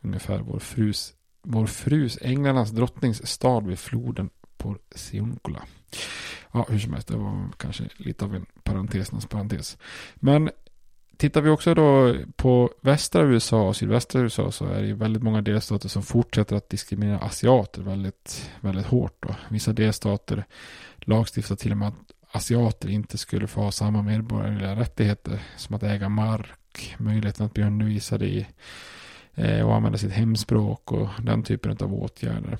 Ungefär 0.00 0.38
vår 0.38 0.58
frus, 0.58 1.14
vår 1.42 1.66
frus, 1.66 2.18
änglarnas 2.22 2.70
drottnings 2.70 3.26
stad 3.26 3.66
vid 3.66 3.78
floden 3.78 4.30
Porciuncula. 4.56 5.62
Ja, 6.52 6.66
hur 6.68 6.78
som 6.78 6.92
helst, 6.92 7.08
det 7.08 7.16
var 7.16 7.48
kanske 7.56 7.88
lite 7.96 8.24
av 8.24 8.34
en 8.34 8.46
parentes, 8.62 9.10
parentes. 9.28 9.78
Men 10.14 10.50
Tittar 11.18 11.40
vi 11.40 11.50
också 11.50 11.74
då 11.74 12.16
på 12.36 12.70
västra 12.80 13.22
USA 13.22 13.68
och 13.68 13.76
sydvästra 13.76 14.20
USA 14.20 14.50
så 14.50 14.66
är 14.66 14.80
det 14.80 14.86
ju 14.86 14.94
väldigt 14.94 15.22
många 15.22 15.42
delstater 15.42 15.88
som 15.88 16.02
fortsätter 16.02 16.56
att 16.56 16.70
diskriminera 16.70 17.18
asiater 17.18 17.82
väldigt, 17.82 18.50
väldigt 18.60 18.86
hårt. 18.86 19.16
Då. 19.20 19.34
Vissa 19.48 19.72
delstater 19.72 20.44
lagstiftar 20.96 21.56
till 21.56 21.70
och 21.70 21.76
med 21.76 21.88
att 21.88 22.12
asiater 22.32 22.88
inte 22.88 23.18
skulle 23.18 23.46
få 23.46 23.60
ha 23.60 23.72
samma 23.72 24.02
medborgerliga 24.02 24.76
rättigheter 24.76 25.42
som 25.56 25.76
att 25.76 25.82
äga 25.82 26.08
mark, 26.08 26.96
möjligheten 26.98 27.46
att 27.46 27.54
bli 27.54 27.64
undervisade 27.64 28.26
i 28.26 28.46
eh, 29.34 29.66
och 29.66 29.74
använda 29.74 29.98
sitt 29.98 30.12
hemspråk 30.12 30.92
och 30.92 31.08
den 31.22 31.42
typen 31.42 31.76
av 31.80 31.94
åtgärder. 31.94 32.58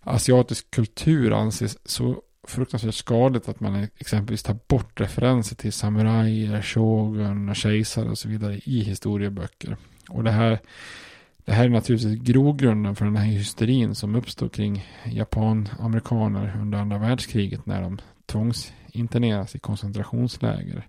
Asiatisk 0.00 0.70
kultur 0.70 1.32
anses 1.32 1.78
så 1.88 2.22
fruktansvärt 2.48 2.94
skadligt 2.94 3.48
att 3.48 3.60
man 3.60 3.88
exempelvis 3.98 4.42
tar 4.42 4.58
bort 4.68 5.00
referenser 5.00 5.56
till 5.56 5.72
samurajer, 5.72 6.62
shogun, 6.62 7.54
kejsare 7.54 8.08
och 8.08 8.18
så 8.18 8.28
vidare 8.28 8.60
i 8.64 8.80
historieböcker. 8.80 9.76
Och 10.08 10.24
det 10.24 10.30
här, 10.30 10.58
det 11.44 11.52
här 11.52 11.64
är 11.64 11.68
naturligtvis 11.68 12.22
grogrunden 12.22 12.96
för 12.96 13.04
den 13.04 13.16
här 13.16 13.24
hysterin 13.24 13.94
som 13.94 14.14
uppstod 14.14 14.52
kring 14.52 14.86
japanamerikaner 15.04 16.56
under 16.60 16.78
andra 16.78 16.98
världskriget 16.98 17.66
när 17.66 17.82
de 17.82 17.98
tvångsinterneras 18.26 19.54
i 19.54 19.58
koncentrationsläger. 19.58 20.86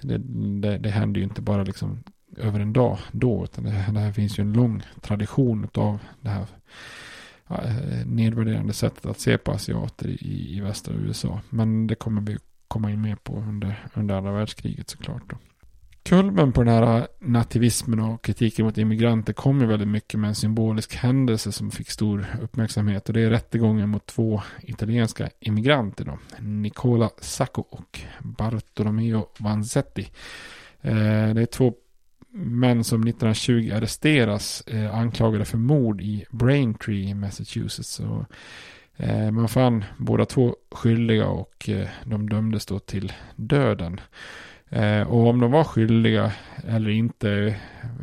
Så 0.00 0.06
det, 0.06 0.18
det, 0.60 0.78
det 0.78 0.90
händer 0.90 1.20
ju 1.20 1.24
inte 1.24 1.42
bara 1.42 1.62
liksom 1.62 2.04
över 2.36 2.60
en 2.60 2.72
dag 2.72 2.98
då, 3.12 3.44
utan 3.44 3.64
det, 3.64 3.70
det 3.70 4.00
här 4.00 4.12
finns 4.12 4.38
ju 4.38 4.42
en 4.42 4.52
lång 4.52 4.82
tradition 5.00 5.68
av 5.74 5.98
det 6.20 6.28
här 6.28 6.46
Eh, 7.50 8.06
nedvärderande 8.06 8.72
sättet 8.72 9.06
att 9.06 9.20
se 9.20 9.38
på 9.38 9.52
asiater 9.52 10.08
i, 10.08 10.56
i 10.56 10.60
västra 10.60 10.94
USA. 10.94 11.40
Men 11.50 11.86
det 11.86 11.94
kommer 11.94 12.20
vi 12.20 12.38
komma 12.68 12.90
in 12.90 13.00
mer 13.00 13.16
på 13.16 13.36
under, 13.36 13.88
under 13.94 14.14
andra 14.14 14.32
världskriget 14.32 14.90
såklart. 14.90 15.22
Då. 15.30 15.36
Kulmen 16.02 16.52
på 16.52 16.62
den 16.62 16.74
här 16.74 17.08
nativismen 17.18 18.00
och 18.00 18.24
kritiken 18.24 18.64
mot 18.64 18.78
immigranter 18.78 19.32
kom 19.32 19.60
ju 19.60 19.66
väldigt 19.66 19.88
mycket 19.88 20.20
med 20.20 20.28
en 20.28 20.34
symbolisk 20.34 20.94
händelse 20.94 21.52
som 21.52 21.70
fick 21.70 21.90
stor 21.90 22.26
uppmärksamhet. 22.42 23.08
Och 23.08 23.14
det 23.14 23.20
är 23.20 23.30
rättegången 23.30 23.88
mot 23.88 24.06
två 24.06 24.42
italienska 24.62 25.28
immigranter 25.40 26.04
då. 26.04 26.18
Nicola 26.38 27.10
Sacco 27.20 27.64
och 27.70 28.00
Bartolomeo 28.20 29.26
Vanzetti. 29.38 30.08
Eh, 30.80 31.34
det 31.34 31.42
är 31.42 31.46
två 31.46 31.74
män 32.32 32.84
som 32.84 33.02
1920 33.02 33.72
arresteras 33.74 34.60
eh, 34.66 34.94
anklagade 34.94 35.44
för 35.44 35.58
mord 35.58 36.00
i 36.00 36.24
Braintree 36.30 37.08
i 37.08 37.14
Massachusetts. 37.14 37.90
Så, 37.90 38.26
eh, 38.96 39.30
man 39.30 39.48
fann 39.48 39.84
båda 39.96 40.24
två 40.24 40.56
skyldiga 40.70 41.26
och 41.26 41.68
eh, 41.68 41.88
de 42.04 42.28
dömdes 42.28 42.66
då 42.66 42.78
till 42.78 43.12
döden. 43.36 44.00
Eh, 44.70 45.02
och 45.02 45.26
om 45.26 45.40
de 45.40 45.50
var 45.50 45.64
skyldiga 45.64 46.32
eller 46.66 46.90
inte 46.90 47.30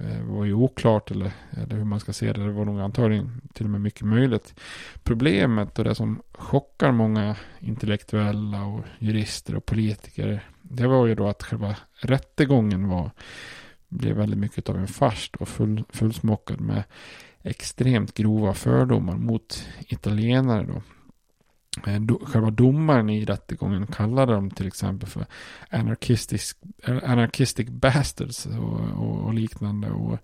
eh, 0.04 0.24
var 0.24 0.46
ju 0.46 0.54
oklart 0.54 1.12
eller, 1.12 1.32
eller 1.50 1.76
hur 1.76 1.84
man 1.84 2.00
ska 2.00 2.14
se 2.14 2.34
det. 2.34 2.46
Det 2.46 2.52
var 2.52 2.66
nog 2.66 2.80
antagligen 2.80 3.42
till 3.54 3.66
och 3.66 3.70
med 3.70 3.82
mycket 3.82 4.02
möjligt. 4.02 4.54
Problemet 5.04 5.80
och 5.80 5.86
det 5.86 5.96
som 5.96 6.22
chockar 6.32 6.92
många 6.92 7.36
intellektuella 7.60 8.66
och 8.66 8.82
jurister 9.00 9.56
och 9.56 9.66
politiker. 9.66 10.50
Det 10.62 10.88
var 10.88 11.06
ju 11.06 11.16
då 11.16 11.28
att 11.28 11.44
själva 11.44 11.76
rättegången 12.02 12.88
var 12.88 13.12
blev 13.90 14.16
väldigt 14.16 14.40
mycket 14.40 14.70
av 14.70 14.78
en 14.78 14.88
fars 14.88 15.32
och 15.40 15.48
full, 15.48 15.84
fullsmockad 15.90 16.62
med 16.62 16.84
extremt 17.44 18.14
grova 18.14 18.54
fördomar 18.54 19.18
mot 19.18 19.68
italienare 19.88 20.64
då. 20.64 20.82
Eh, 21.88 22.02
själva 22.26 22.50
domaren 22.50 23.10
i 23.10 23.26
rättegången 23.26 23.88
kallade 23.88 24.34
dem 24.34 24.50
till 24.50 24.68
exempel 24.68 25.10
för 25.10 25.26
anarchistic, 25.70 26.56
eh, 26.84 26.98
anarchistic 27.04 27.70
bastards 27.70 28.46
och, 28.46 28.80
och, 28.80 29.26
och, 29.26 29.34
liknande. 29.34 29.90
Och 29.90 30.18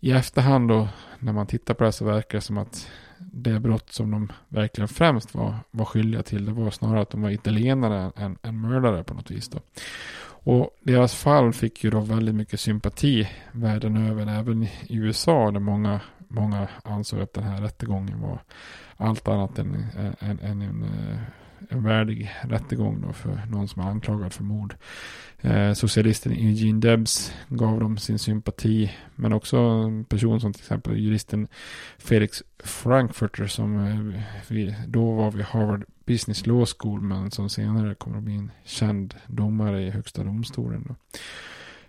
I 0.00 0.10
efterhand 0.10 0.68
då 0.68 0.88
när 1.18 1.32
man 1.32 1.46
tittar 1.46 1.74
på 1.74 1.84
det 1.84 1.92
så 1.92 2.04
verkar 2.04 2.38
det 2.38 2.42
som 2.42 2.58
att 2.58 2.88
det 3.18 3.60
brott 3.60 3.92
som 3.92 4.10
de 4.10 4.32
verkligen 4.48 4.88
främst 4.88 5.34
var, 5.34 5.54
var 5.70 5.84
skyldiga 5.84 6.22
till 6.22 6.44
det 6.44 6.52
var 6.52 6.70
snarare 6.70 7.02
att 7.02 7.10
de 7.10 7.22
var 7.22 7.30
italienare 7.30 8.12
än, 8.16 8.38
än 8.42 8.60
mördare 8.60 9.04
på 9.04 9.14
något 9.14 9.30
vis. 9.30 9.48
Då. 9.48 9.60
Och 10.44 10.70
deras 10.80 11.14
fall 11.14 11.52
fick 11.52 11.84
ju 11.84 11.90
då 11.90 12.00
väldigt 12.00 12.34
mycket 12.34 12.60
sympati 12.60 13.28
världen 13.52 13.96
över, 13.96 14.26
även 14.26 14.62
i 14.62 14.70
USA 14.88 15.50
där 15.50 15.60
många, 15.60 16.00
många 16.28 16.68
ansåg 16.84 17.20
att 17.20 17.34
den 17.34 17.44
här 17.44 17.60
rättegången 17.60 18.20
var 18.20 18.38
allt 18.96 19.28
annat 19.28 19.58
än, 19.58 19.86
än, 20.18 20.38
än 20.40 20.62
en, 20.62 20.82
eh, 20.82 21.18
en 21.68 21.82
värdig 21.82 22.30
rättegång 22.42 23.00
då 23.00 23.12
för 23.12 23.46
någon 23.50 23.68
som 23.68 23.82
är 23.82 23.86
anklagad 23.86 24.32
för 24.32 24.44
mord. 24.44 24.74
Eh, 25.40 25.72
socialisten 25.72 26.32
Eugene 26.32 26.80
Debs 26.80 27.34
gav 27.48 27.80
dem 27.80 27.98
sin 27.98 28.18
sympati, 28.18 28.92
men 29.14 29.32
också 29.32 29.56
en 29.58 30.04
person 30.04 30.40
som 30.40 30.52
till 30.52 30.62
exempel 30.62 30.96
juristen 30.96 31.48
Felix 31.98 32.42
Frankfurter 32.64 33.46
som 33.46 33.78
eh, 34.48 34.74
då 34.86 35.12
var 35.12 35.30
vid 35.30 35.44
Harvard 35.44 35.84
Business 36.06 36.46
Law 36.46 36.66
School 36.66 37.00
men 37.00 37.30
som 37.30 37.48
senare 37.48 37.94
kommer 37.94 38.18
att 38.18 38.24
bli 38.24 38.34
en 38.34 38.50
känd 38.64 39.14
domare 39.26 39.82
i 39.82 39.90
högsta 39.90 40.24
domstolen. 40.24 40.84
Då. 40.88 40.94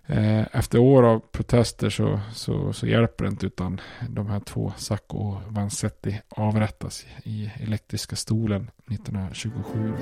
Eh, 0.06 0.46
efter 0.52 0.80
år 0.80 1.04
av 1.04 1.20
protester 1.20 1.90
så, 1.90 2.20
så, 2.34 2.74
så, 2.74 2.88
hjälper 2.88 3.24
det 3.24 3.30
inte 3.30 3.46
utan 3.46 3.82
de 4.10 4.28
här 4.28 4.40
två, 4.40 4.74
Sacco 4.78 5.18
och 5.18 5.42
Vanzetti, 5.54 6.22
avrättas 6.30 7.06
i 7.24 7.52
elektriska 7.60 8.16
stolen 8.16 8.72
1927. 8.92 9.94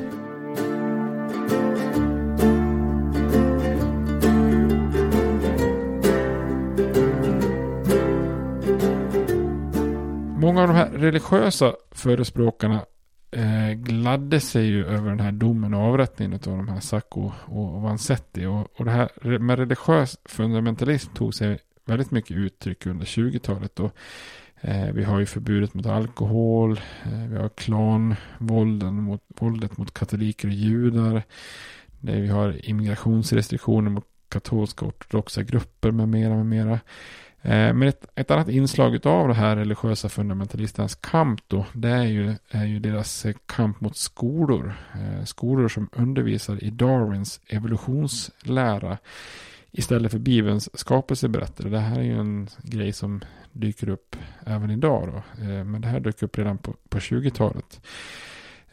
Många 10.37 10.61
av 10.61 10.67
de 10.67 10.73
här 10.75 10.89
religiösa 10.89 11.73
förespråkarna 11.91 12.85
eh, 13.31 13.71
gladde 13.73 14.39
sig 14.39 14.65
ju 14.65 14.85
över 14.85 15.09
den 15.09 15.19
här 15.19 15.31
domen 15.31 15.73
och 15.73 15.81
avrättningen 15.81 16.33
av 16.33 16.57
de 16.57 16.67
här 16.67 16.79
Sacco 16.79 17.31
och 17.45 17.81
Vanzetti. 17.81 18.45
Och, 18.45 18.67
och 18.79 18.85
det 18.85 18.91
här 18.91 19.39
med 19.39 19.59
religiös 19.59 20.17
fundamentalism 20.25 21.13
tog 21.13 21.35
sig 21.35 21.59
väldigt 21.85 22.11
mycket 22.11 22.37
uttryck 22.37 22.85
under 22.85 23.05
20-talet. 23.05 23.79
Och, 23.79 23.95
eh, 24.61 24.91
vi 24.93 25.03
har 25.03 25.19
ju 25.19 25.25
förbudet 25.25 25.73
mot 25.73 25.85
alkohol, 25.85 26.79
eh, 27.03 27.27
vi 27.29 27.37
har 27.37 27.49
klanvåldet 27.49 28.93
mot, 28.93 29.23
våldet 29.27 29.77
mot 29.77 29.93
katoliker 29.93 30.47
och 30.47 30.53
judar. 30.53 31.23
vi 31.99 32.27
har 32.27 32.69
immigrationsrestriktioner 32.69 33.89
mot 33.89 34.07
katolska 34.29 34.85
ortodoxa 34.85 35.43
grupper 35.43 35.91
med 35.91 36.09
mera, 36.09 36.35
med 36.35 36.45
mera. 36.45 36.79
Eh, 37.43 37.73
men 37.73 37.83
ett, 37.83 38.05
ett 38.15 38.31
annat 38.31 38.49
inslag 38.49 39.07
av 39.07 39.27
det 39.27 39.33
här 39.33 39.55
religiösa 39.55 40.09
fundamentalisternas 40.09 40.95
kamp 40.95 41.41
då, 41.47 41.65
det 41.73 41.89
är 41.89 42.03
ju, 42.03 42.35
är 42.49 42.65
ju 42.65 42.79
deras 42.79 43.25
eh, 43.25 43.35
kamp 43.45 43.81
mot 43.81 43.97
skolor. 43.97 44.73
Eh, 44.93 45.23
skolor 45.23 45.67
som 45.67 45.89
undervisar 45.91 46.63
i 46.63 46.69
Darwins 46.69 47.41
evolutionslära 47.47 48.97
istället 49.71 50.11
för 50.11 50.19
Bibelns 50.19 50.79
skapelseberättelse. 50.79 51.69
Det 51.69 51.79
här 51.79 51.99
är 51.99 52.03
ju 52.03 52.19
en 52.19 52.47
grej 52.63 52.93
som 52.93 53.21
dyker 53.51 53.89
upp 53.89 54.15
även 54.45 54.71
idag 54.71 55.07
då. 55.07 55.43
Men 55.43 55.81
det 55.81 55.87
här 55.87 55.99
dök 55.99 56.23
upp 56.23 56.37
redan 56.37 56.57
på, 56.57 56.75
på 56.89 56.99
20-talet. 56.99 57.81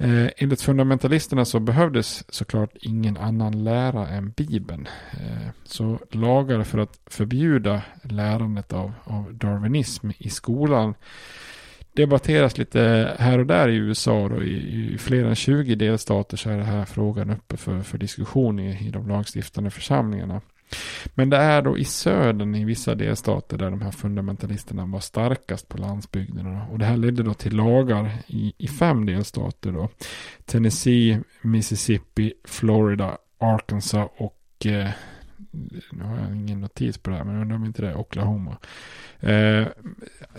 Eh, 0.01 0.29
enligt 0.37 0.63
fundamentalisterna 0.63 1.45
så 1.45 1.61
behövdes 1.61 2.35
såklart 2.35 2.71
ingen 2.75 3.17
annan 3.17 3.65
lära 3.65 4.09
än 4.09 4.31
Bibeln. 4.31 4.89
Eh, 5.13 5.49
så 5.65 5.99
lagar 6.11 6.63
för 6.63 6.79
att 6.79 7.01
förbjuda 7.07 7.83
lärandet 8.03 8.73
av, 8.73 8.93
av 9.05 9.35
darwinism 9.35 10.11
i 10.19 10.31
skolan 10.31 10.95
debatteras 11.93 12.59
lite 12.59 13.15
här 13.19 13.39
och 13.39 13.47
där 13.47 13.69
i 13.69 13.77
USA 13.77 14.29
då, 14.29 14.43
i, 14.43 14.95
i 14.95 14.99
fler 14.99 15.25
än 15.25 15.35
20 15.35 15.75
delstater 15.75 16.37
så 16.37 16.51
är 16.51 16.57
den 16.57 16.67
här 16.67 16.85
frågan 16.85 17.31
uppe 17.31 17.57
för, 17.57 17.83
för 17.83 17.99
diskussion 17.99 18.59
i, 18.59 18.87
i 18.87 18.91
de 18.91 19.09
lagstiftande 19.09 19.71
församlingarna. 19.71 20.41
Men 21.15 21.31
det 21.31 21.37
är 21.37 21.63
då 21.63 21.79
i 21.79 21.85
södern 21.85 22.55
i 22.55 22.65
vissa 22.65 22.95
delstater 22.95 23.59
där 23.59 23.71
de 23.71 23.83
här 23.83 23.91
fundamentalisterna 23.91 24.87
var 24.87 25.01
starkast 25.01 25.69
på 25.69 25.79
landsbygden. 25.79 26.47
Och 26.47 26.79
det 26.79 26.85
här 26.85 26.97
ledde 26.97 27.23
då 27.23 27.35
till 27.35 27.57
lagar 27.57 28.11
i, 28.27 28.55
i 28.59 28.69
fem 28.69 29.07
delstater 29.07 29.73
då. 29.73 29.89
Tennessee, 30.45 31.21
Mississippi, 31.43 32.33
Florida, 32.45 33.19
Arkansas 33.39 34.11
och 34.17 34.67
eh, 34.67 34.91
nu 35.93 36.05
har 36.05 36.19
jag 36.19 36.37
ingen 36.37 36.61
notis 36.61 36.99
på 36.99 37.11
det 37.11 37.17
här, 37.17 37.25
men 37.25 37.41
undrar 37.41 37.57
om 37.57 37.65
inte 37.65 37.83
det 37.83 37.89
är 37.89 37.99
Oklahoma. 37.99 38.57
Eh, 39.21 39.67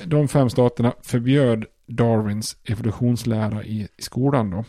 de 0.04 0.28
fem 0.28 0.50
staterna 0.50 0.94
förbjöd 1.02 1.66
Darwins 1.86 2.58
evolutionslära 2.64 3.64
i, 3.64 3.88
i 3.98 4.02
skolan 4.02 4.50
då. 4.50 4.64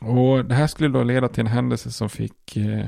Och 0.00 0.44
det 0.44 0.54
här 0.54 0.66
skulle 0.66 0.88
då 0.88 1.02
leda 1.02 1.28
till 1.28 1.40
en 1.40 1.46
händelse 1.46 1.90
som 1.90 2.08
fick 2.08 2.56
eh, 2.56 2.86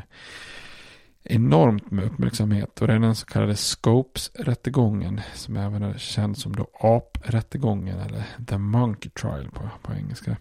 enormt 1.31 1.91
med 1.91 2.05
uppmärksamhet 2.05 2.81
och 2.81 2.87
det 2.87 2.95
är 2.95 2.99
den 2.99 3.15
så 3.15 3.27
kallade 3.27 3.55
Scopes-rättegången 3.57 5.21
som 5.35 5.57
även 5.57 5.83
är 5.83 5.99
känd 5.99 6.39
som 6.39 6.57
då 6.57 6.69
AP-rättegången 6.73 8.01
eller 8.01 8.23
The 8.47 8.59
Monkey 8.59 9.11
Trial 9.11 9.51
på, 9.51 9.71
på 9.83 9.93
engelska. 9.95 10.37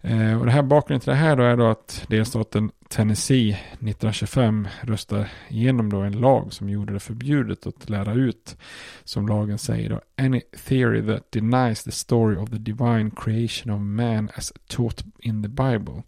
Eh, 0.00 0.40
och 0.40 0.46
det 0.46 0.52
här 0.52 0.62
bakgrunden 0.62 1.00
till 1.00 1.10
det 1.10 1.16
här 1.16 1.36
då 1.36 1.42
är 1.42 1.56
då 1.56 1.66
att 1.66 2.04
delstaten 2.08 2.70
Tennessee 2.88 3.50
1925 3.50 4.68
röstar 4.80 5.28
igenom 5.48 5.90
då 5.90 6.00
en 6.00 6.20
lag 6.20 6.52
som 6.52 6.68
gjorde 6.68 6.92
det 6.92 7.00
förbjudet 7.00 7.66
att 7.66 7.90
lära 7.90 8.14
ut, 8.14 8.56
som 9.04 9.28
lagen 9.28 9.58
säger 9.58 9.90
då, 9.90 10.00
any 10.16 10.40
theory 10.40 11.06
that 11.06 11.32
denies 11.32 11.84
the 11.84 11.90
story 11.90 12.36
of 12.36 12.50
the 12.50 12.58
divine 12.58 13.10
creation 13.10 13.74
of 13.74 13.80
man 13.80 14.30
as 14.34 14.52
taught 14.66 15.04
in 15.18 15.42
the 15.42 15.48
Bible. 15.48 16.02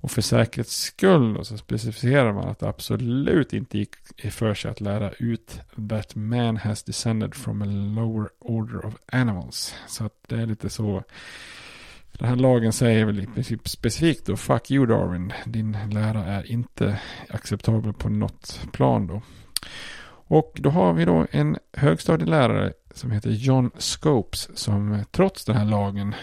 Och 0.00 0.10
för 0.10 0.22
säkerhets 0.22 0.80
skull 0.80 1.34
då, 1.34 1.44
så 1.44 1.56
specificerar 1.56 2.32
man 2.32 2.48
att 2.48 2.58
det 2.58 2.68
absolut 2.68 3.52
inte 3.52 3.78
gick 3.78 3.94
för 4.30 4.54
sig 4.54 4.70
att 4.70 4.80
lära 4.80 5.10
ut 5.12 5.60
that 5.88 6.14
man 6.14 6.56
has 6.56 6.82
descended 6.82 7.34
from 7.34 7.62
a 7.62 7.66
lower 7.66 8.28
order 8.38 8.86
of 8.86 8.94
animals. 9.12 9.74
Så 9.88 10.04
att 10.04 10.14
det 10.28 10.36
är 10.42 10.46
lite 10.46 10.70
så. 10.70 11.02
Den 12.12 12.28
här 12.28 12.36
lagen 12.36 12.72
säger 12.72 13.04
väl 13.04 13.20
i 13.20 13.26
princip 13.26 13.68
specifikt 13.68 14.26
då, 14.26 14.36
fuck 14.36 14.70
you 14.70 14.86
Darwin, 14.86 15.32
din 15.44 15.76
lära 15.90 16.24
är 16.24 16.50
inte 16.52 17.00
acceptabel 17.28 17.92
på 17.92 18.08
något 18.08 18.60
plan 18.72 19.06
då. 19.06 19.22
Och 20.30 20.52
då 20.60 20.70
har 20.70 20.92
vi 20.92 21.04
då 21.04 21.26
en 21.30 21.56
högstadielärare 21.72 22.72
som 22.94 23.10
heter 23.10 23.30
John 23.30 23.70
Scopes 23.78 24.48
som 24.54 25.04
trots 25.10 25.44
den 25.44 25.56
här 25.56 25.64
lagen 25.64 26.14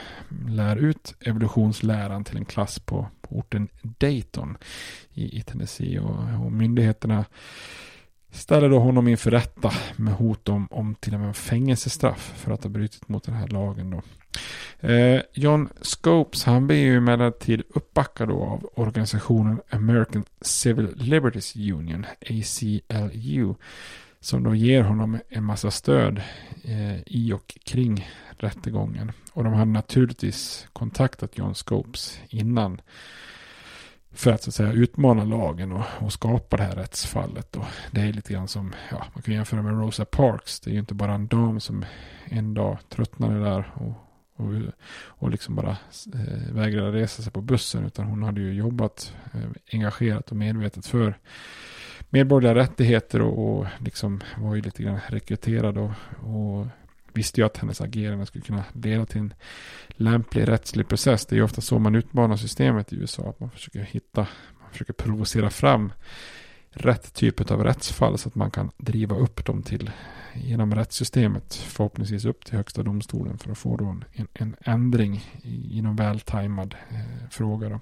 lär 0.47 0.75
ut 0.75 1.15
evolutionsläran 1.19 2.23
till 2.23 2.37
en 2.37 2.45
klass 2.45 2.79
på, 2.79 3.07
på 3.21 3.35
orten 3.35 3.67
Dayton 3.81 4.57
i, 5.13 5.37
i 5.39 5.41
Tennessee 5.41 5.99
och, 5.99 6.45
och 6.45 6.51
myndigheterna 6.51 7.25
ställer 8.31 8.69
då 8.69 8.79
honom 8.79 9.07
inför 9.07 9.31
rätta 9.31 9.71
med 9.95 10.13
hot 10.13 10.49
om, 10.49 10.67
om 10.71 10.95
till 10.95 11.13
och 11.13 11.19
med 11.19 11.35
fängelsestraff 11.35 12.33
för 12.35 12.51
att 12.51 12.63
ha 12.63 12.69
brutit 12.69 13.09
mot 13.09 13.23
den 13.23 13.35
här 13.35 13.47
lagen 13.47 13.89
då. 13.89 14.01
Eh, 14.79 15.21
John 15.33 15.69
Scopes 15.81 16.43
han 16.43 16.67
blir 16.67 16.77
ju 16.77 16.97
emellertid 16.97 17.63
uppbackad 17.69 18.27
då 18.27 18.43
av 18.43 18.69
organisationen 18.75 19.61
American 19.69 20.23
Civil 20.41 20.93
Liberties 20.95 21.55
Union, 21.55 22.05
ACLU, 22.21 23.55
som 24.19 24.43
då 24.43 24.55
ger 24.55 24.83
honom 24.83 25.19
en 25.29 25.43
massa 25.43 25.71
stöd 25.71 26.21
eh, 26.63 27.01
i 27.05 27.33
och 27.33 27.57
kring 27.65 28.09
rättegången. 28.29 29.11
Och 29.33 29.43
de 29.43 29.53
hade 29.53 29.71
naturligtvis 29.71 30.67
kontaktat 30.73 31.37
John 31.37 31.55
Scopes 31.55 32.19
innan 32.29 32.81
för 34.11 34.31
att 34.31 34.43
så 34.43 34.49
att 34.49 34.53
säga 34.53 34.71
utmana 34.71 35.23
lagen 35.23 35.71
och, 35.71 35.85
och 35.99 36.13
skapa 36.13 36.57
det 36.57 36.63
här 36.63 36.75
rättsfallet. 36.75 37.55
Och 37.55 37.65
det 37.91 38.01
är 38.01 38.13
lite 38.13 38.33
grann 38.33 38.47
som, 38.47 38.73
ja, 38.91 39.05
man 39.13 39.23
kan 39.23 39.33
jämföra 39.33 39.61
med 39.61 39.79
Rosa 39.79 40.05
Parks. 40.05 40.59
Det 40.59 40.69
är 40.69 40.73
ju 40.73 40.79
inte 40.79 40.93
bara 40.93 41.13
en 41.13 41.27
dam 41.27 41.59
som 41.59 41.85
en 42.25 42.53
dag 42.53 42.77
tröttnade 42.89 43.39
där 43.39 43.71
och, 43.75 44.06
och, 44.37 44.53
och 45.05 45.29
liksom 45.29 45.55
bara 45.55 45.77
eh, 46.13 46.53
vägrade 46.53 46.91
resa 46.91 47.23
sig 47.23 47.31
på 47.31 47.41
bussen. 47.41 47.85
Utan 47.85 48.05
hon 48.05 48.23
hade 48.23 48.41
ju 48.41 48.53
jobbat 48.53 49.13
eh, 49.33 49.49
engagerat 49.71 50.31
och 50.31 50.37
medvetet 50.37 50.85
för 50.85 51.17
medborgerliga 52.09 52.63
rättigheter 52.63 53.21
och, 53.21 53.59
och 53.59 53.65
liksom 53.79 54.21
var 54.37 54.55
ju 54.55 54.61
lite 54.61 54.83
grann 54.83 54.99
rekryterad 55.07 55.77
och, 55.77 55.91
och 56.23 56.67
visste 57.13 57.41
ju 57.41 57.45
att 57.45 57.57
hennes 57.57 57.81
agerande 57.81 58.25
skulle 58.25 58.45
kunna 58.45 58.63
leda 58.73 59.05
till 59.05 59.21
en 59.21 59.33
lämplig 59.89 60.47
rättslig 60.47 60.87
process. 60.87 61.25
Det 61.25 61.35
är 61.35 61.37
ju 61.37 61.43
ofta 61.43 61.61
så 61.61 61.79
man 61.79 61.95
utmanar 61.95 62.37
systemet 62.37 62.93
i 62.93 62.95
USA, 62.95 63.29
att 63.29 63.39
man 63.39 63.49
försöker 63.49 63.81
hitta, 63.81 64.27
man 64.61 64.71
försöker 64.71 64.93
provocera 64.93 65.49
fram 65.49 65.91
rätt 66.69 67.13
typ 67.13 67.51
av 67.51 67.63
rättsfall 67.63 68.17
så 68.17 68.29
att 68.29 68.35
man 68.35 68.51
kan 68.51 68.71
driva 68.77 69.15
upp 69.15 69.45
dem 69.45 69.63
till 69.63 69.91
genom 70.43 70.75
rättssystemet 70.75 71.55
förhoppningsvis 71.55 72.25
upp 72.25 72.45
till 72.45 72.57
högsta 72.57 72.83
domstolen 72.83 73.37
för 73.37 73.51
att 73.51 73.57
få 73.57 73.77
då 73.77 73.85
en, 73.85 74.27
en 74.33 74.55
ändring 74.61 75.25
i, 75.43 75.81
någon 75.81 75.95
vältajmad 75.95 76.75
eh, 76.89 77.29
fråga. 77.29 77.69
Då. 77.69 77.79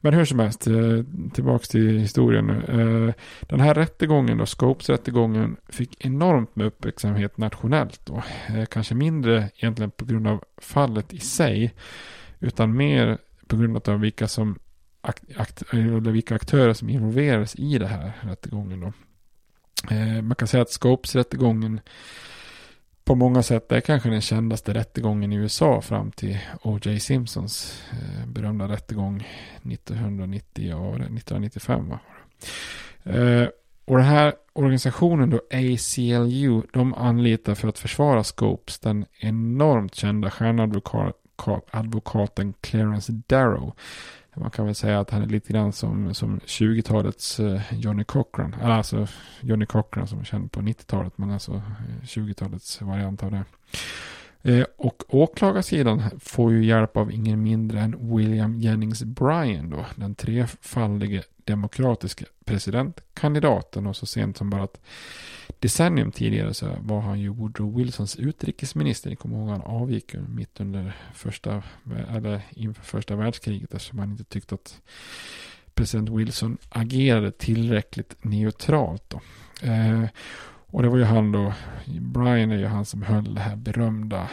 Men 0.00 0.14
hur 0.14 0.24
som 0.24 0.38
helst, 0.38 0.66
eh, 0.66 0.74
tillbaka 1.32 1.64
till 1.64 1.98
historien 1.98 2.46
nu. 2.46 2.64
Eh, 2.68 3.14
den 3.40 3.60
här 3.60 3.74
rättegången 3.74 4.38
då, 4.38 4.46
Scopes-rättegången, 4.46 5.56
fick 5.68 6.04
enormt 6.04 6.56
med 6.56 6.66
uppmärksamhet 6.66 7.38
nationellt 7.38 8.06
då. 8.06 8.22
Eh, 8.48 8.64
kanske 8.64 8.94
mindre 8.94 9.50
egentligen 9.56 9.90
på 9.90 10.04
grund 10.04 10.26
av 10.26 10.44
fallet 10.58 11.12
i 11.12 11.18
sig, 11.18 11.74
utan 12.40 12.76
mer 12.76 13.18
på 13.46 13.56
grund 13.56 13.88
av 13.88 14.00
vilka 14.00 14.28
som 14.28 14.58
akt, 15.00 15.62
eller 15.72 16.10
vilka 16.10 16.34
aktörer 16.34 16.72
som 16.72 16.88
involverades 16.88 17.54
i 17.54 17.78
det 17.78 17.86
här 17.86 18.12
rättegången 18.20 18.80
då. 18.80 18.92
Eh, 19.90 20.22
man 20.22 20.36
kan 20.36 20.48
säga 20.48 20.62
att 20.62 20.70
Scopes-rättegången 20.70 21.80
på 23.04 23.14
många 23.14 23.42
sätt 23.42 23.72
är 23.72 23.80
kanske 23.80 24.10
den 24.10 24.20
kändaste 24.20 24.74
rättegången 24.74 25.32
i 25.32 25.36
USA 25.36 25.80
fram 25.80 26.10
till 26.10 26.38
O.J. 26.62 27.00
Simpsons 27.00 27.82
eh, 27.92 28.26
berömda 28.26 28.68
rättegång 28.68 29.28
1990 29.62 30.74
och 30.74 30.94
1995. 30.94 31.88
Va? 31.88 32.00
Eh, 33.02 33.48
och 33.84 33.96
den 33.96 34.06
här 34.06 34.34
organisationen 34.52 35.30
då 35.30 35.40
ACLU, 35.50 36.62
de 36.72 36.94
anlitar 36.94 37.54
för 37.54 37.68
att 37.68 37.78
försvara 37.78 38.24
Scopes 38.24 38.78
den 38.78 39.06
enormt 39.20 39.94
kända 39.94 40.30
stjärnadvokaten 40.30 42.54
Clarence 42.60 43.12
Darrow 43.26 43.74
man 44.34 44.50
kan 44.50 44.66
väl 44.66 44.74
säga 44.74 45.00
att 45.00 45.10
han 45.10 45.22
är 45.22 45.26
lite 45.26 45.52
grann 45.52 45.72
som, 45.72 46.14
som 46.14 46.40
20-talets 46.40 47.40
eh, 47.40 47.60
Johnny 47.70 48.04
Cochran. 48.04 48.54
Alltså 48.62 49.06
Johnny 49.40 49.66
Cochran 49.66 50.06
som 50.06 50.20
är 50.20 50.24
känd 50.24 50.52
på 50.52 50.60
90-talet 50.60 51.18
men 51.18 51.30
alltså 51.30 51.52
eh, 51.52 52.04
20-talets 52.04 52.82
variant 52.82 53.22
av 53.22 53.30
det. 53.30 53.44
Eh, 54.42 54.64
och 54.76 55.14
åklagarsidan 55.14 56.02
får 56.20 56.52
ju 56.52 56.64
hjälp 56.64 56.96
av 56.96 57.12
ingen 57.12 57.42
mindre 57.42 57.80
än 57.80 58.16
William 58.16 58.60
Jennings 58.60 59.02
Bryan 59.02 59.70
då, 59.70 59.86
den 59.94 60.14
trefaldige 60.14 61.22
demokratiska 61.44 62.24
presidentkandidaten 62.44 63.86
och 63.86 63.96
så 63.96 64.06
sent 64.06 64.36
som 64.36 64.50
bara 64.50 64.64
ett 64.64 64.80
decennium 65.58 66.12
tidigare 66.12 66.54
så 66.54 66.76
var 66.80 67.00
han 67.00 67.20
ju 67.20 67.28
Woodrow 67.28 67.76
Wilsons 67.76 68.16
utrikesminister. 68.16 69.10
Ni 69.10 69.16
kommer 69.16 69.38
ihåg 69.38 69.48
han 69.48 69.62
avgick 69.62 70.14
mitt 70.28 70.60
under 70.60 70.96
första, 71.14 71.62
eller 72.08 72.40
inför 72.50 72.82
första 72.82 73.16
världskriget 73.16 73.74
eftersom 73.74 73.98
han 73.98 74.10
inte 74.10 74.24
tyckte 74.24 74.54
att 74.54 74.80
president 75.74 76.08
Wilson 76.08 76.58
agerade 76.68 77.30
tillräckligt 77.32 78.24
neutralt. 78.24 79.04
Då. 79.10 79.20
Eh, 79.66 80.04
och 80.70 80.82
det 80.82 80.88
var 80.88 80.96
ju 80.96 81.04
han 81.04 81.32
då, 81.32 81.52
Brian 82.00 82.50
är 82.50 82.58
ju 82.58 82.66
han 82.66 82.84
som 82.84 83.02
höll 83.02 83.34
det 83.34 83.40
här 83.40 83.56
berömda 83.56 84.28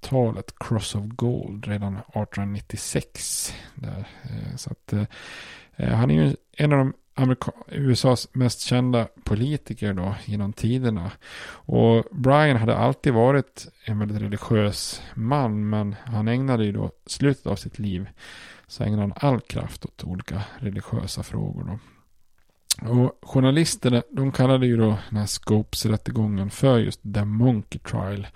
talet 0.00 0.54
Cross 0.58 0.94
of 0.94 1.04
Gold 1.04 1.66
redan 1.66 1.96
1896. 1.96 3.54
Där. 3.74 4.08
Eh, 4.22 4.56
så 4.56 4.70
att, 4.70 4.92
eh, 4.92 5.04
eh, 5.76 5.94
han 5.94 6.10
är 6.10 6.14
ju 6.14 6.36
en 6.56 6.72
av 6.72 6.78
de 6.78 6.92
Amerika 7.14 7.52
USAs 7.68 8.28
mest 8.32 8.60
kända 8.60 9.08
politiker 9.24 9.92
då 9.92 10.14
genom 10.24 10.52
tiderna. 10.52 11.10
Och 11.48 12.04
Brian 12.10 12.56
hade 12.56 12.76
alltid 12.76 13.12
varit 13.12 13.68
en 13.84 13.98
väldigt 13.98 14.22
religiös 14.22 15.02
man 15.14 15.68
men 15.68 15.94
han 16.04 16.28
ägnade 16.28 16.64
ju 16.64 16.72
då 16.72 16.90
slutet 17.06 17.46
av 17.46 17.56
sitt 17.56 17.78
liv 17.78 18.08
så 18.66 18.84
ägnade 18.84 19.02
han 19.02 19.12
all 19.16 19.40
kraft 19.40 19.84
åt 19.84 20.04
olika 20.04 20.42
religiösa 20.58 21.22
frågor 21.22 21.64
då. 21.64 21.78
Och 22.80 23.18
journalisterna 23.22 24.02
de 24.10 24.32
kallade 24.32 24.66
ju 24.66 24.76
då 24.76 24.98
den 25.08 25.18
här 25.18 25.26
Scopes-rättegången 25.26 26.50
för 26.50 26.78
just 26.78 27.00
The 27.14 27.24
Monkey 27.24 27.78
Trial. 27.78 28.26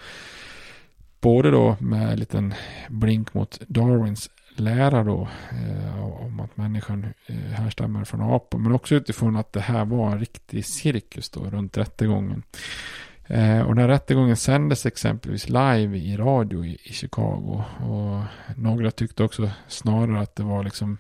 Både 1.20 1.51
då 1.51 1.76
med 1.80 2.12
en 2.12 2.18
liten 2.18 2.55
blink 2.89 3.34
mot 3.34 3.61
Darwins 3.68 4.30
lära 4.57 5.05
då 5.05 5.28
eh, 5.51 6.05
om 6.05 6.41
att 6.41 6.57
människan 6.57 7.07
eh, 7.26 7.37
härstammar 7.37 8.05
från 8.05 8.20
apor. 8.20 8.59
Men 8.59 8.72
också 8.72 8.95
utifrån 8.95 9.37
att 9.37 9.53
det 9.53 9.61
här 9.61 9.84
var 9.84 10.11
en 10.11 10.18
riktig 10.18 10.66
cirkus 10.66 11.30
då 11.30 11.41
runt 11.41 11.78
rättegången. 11.78 12.43
Eh, 13.26 13.61
och 13.61 13.74
den 13.74 13.78
här 13.78 13.89
rättegången 13.89 14.37
sändes 14.37 14.87
exempelvis 14.87 15.49
live 15.49 15.99
i 15.99 16.16
radio 16.16 16.64
i, 16.64 16.78
i 16.82 16.93
Chicago. 16.93 17.64
Och 17.80 18.22
några 18.57 18.91
tyckte 18.91 19.24
också 19.24 19.51
snarare 19.68 20.20
att 20.20 20.37
det 20.37 20.43
var 20.43 20.64
liksom 20.64 20.99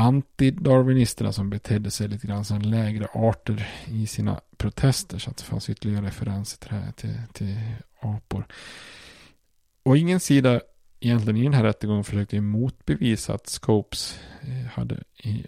antidarwinisterna 0.00 1.32
som 1.32 1.50
betedde 1.50 1.90
sig 1.90 2.08
lite 2.08 2.26
grann 2.26 2.44
som 2.44 2.60
lägre 2.60 3.06
arter 3.14 3.68
i 3.86 4.06
sina 4.06 4.40
protester. 4.56 5.18
Så 5.18 5.30
att 5.30 5.36
det 5.36 5.44
fanns 5.44 5.70
ytterligare 5.70 6.06
referenser 6.06 6.58
till, 6.58 6.70
här, 6.70 6.92
till, 6.92 7.14
till 7.32 7.56
apor. 8.00 8.46
Och 9.82 9.96
ingen 9.96 10.20
sida 10.20 10.60
egentligen 11.00 11.36
i 11.36 11.42
den 11.42 11.54
här 11.54 11.64
rättegången 11.64 12.04
försökte 12.04 12.36
ju 12.36 12.42
motbevisa 12.42 13.34
att 13.34 13.46
Scopes 13.46 14.20
eh, 14.42 14.66
hade, 14.72 14.96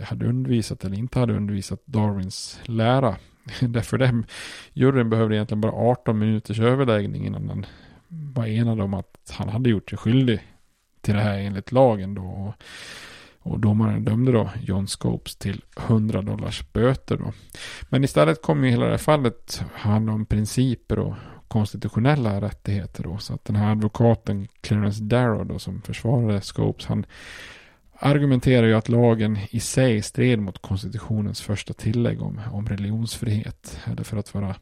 hade 0.01 0.27
undervisat 0.27 0.85
eller 0.85 0.97
inte 0.97 1.19
hade 1.19 1.37
undervisat 1.37 1.83
Darwins 1.85 2.61
lära. 2.65 3.17
Därför 3.61 3.99
den 3.99 4.27
juryn 4.73 5.11
behövde 5.11 5.35
egentligen 5.35 5.61
bara 5.61 5.73
18 5.73 6.19
minuters 6.19 6.61
överläggning 6.61 7.27
innan 7.27 7.47
den 7.47 7.67
var 8.09 8.47
enad 8.47 8.81
om 8.81 8.95
att 8.95 9.33
han 9.33 9.49
hade 9.49 9.71
gjort 9.71 9.91
sig 9.91 9.99
skyldig 9.99 10.41
till 11.01 11.15
det 11.15 11.21
här 11.21 11.39
enligt 11.39 11.73
lagen 11.73 12.15
då. 12.15 12.55
Och, 13.43 13.61
domaren 13.61 14.05
dömde 14.05 14.33
då 14.33 14.51
John 14.63 14.87
Scopes 14.87 15.37
till 15.37 15.65
100 15.79 16.23
dollars 16.23 16.73
böter 16.73 17.17
då. 17.17 17.33
Men 17.89 18.05
istället 18.05 18.43
kom 18.43 18.65
ju 18.65 18.71
hela 18.71 18.85
det 18.85 18.91
här 18.91 18.99
fallet 18.99 19.63
handla 19.75 20.13
om 20.13 20.27
principer 20.27 20.99
och 20.99 21.15
konstitutionella 21.49 22.41
rättigheter 22.41 23.03
då. 23.03 23.19
Så 23.19 23.35
att 23.35 23.45
den 23.45 23.57
här 23.57 23.73
advokaten 23.73 24.49
Clarence 24.61 25.03
Darrow 25.03 25.47
då 25.47 25.59
som 25.59 25.83
försvarade 25.83 26.41
Scopes 26.41 26.87
han 26.87 27.07
argumenterar 27.99 28.67
ju 28.67 28.75
att 28.75 28.89
lagen 28.89 29.39
i 29.51 29.61
sig 29.61 30.03
stred 30.03 30.39
mot 30.39 30.63
konstitutionens 30.63 31.41
första 31.41 31.73
tillägg 31.73 32.23
om, 32.23 32.41
om 32.53 32.69
religionsfrihet. 32.69 33.81
Eller 33.85 34.05
för 34.05 34.17
att 34.17 34.35
vara 34.35 34.55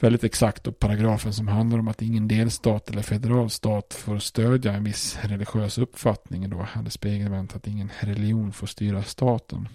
väldigt 0.00 0.24
exakt 0.24 0.66
och 0.66 0.78
paragrafen 0.78 1.32
som 1.32 1.48
handlar 1.48 1.78
om 1.78 1.88
att 1.88 2.02
ingen 2.02 2.28
delstat 2.28 2.90
eller 2.90 3.02
federal 3.02 3.50
stat 3.50 3.94
får 3.94 4.18
stödja 4.18 4.72
en 4.72 4.84
viss 4.84 5.18
religiös 5.22 5.78
uppfattning 5.78 6.50
då 6.50 6.66
hade 6.70 6.90
spegelvänt 6.90 7.56
att 7.56 7.66
ingen 7.66 7.90
religion 8.00 8.52
får 8.52 8.66
styra 8.66 9.02
staten. 9.02 9.68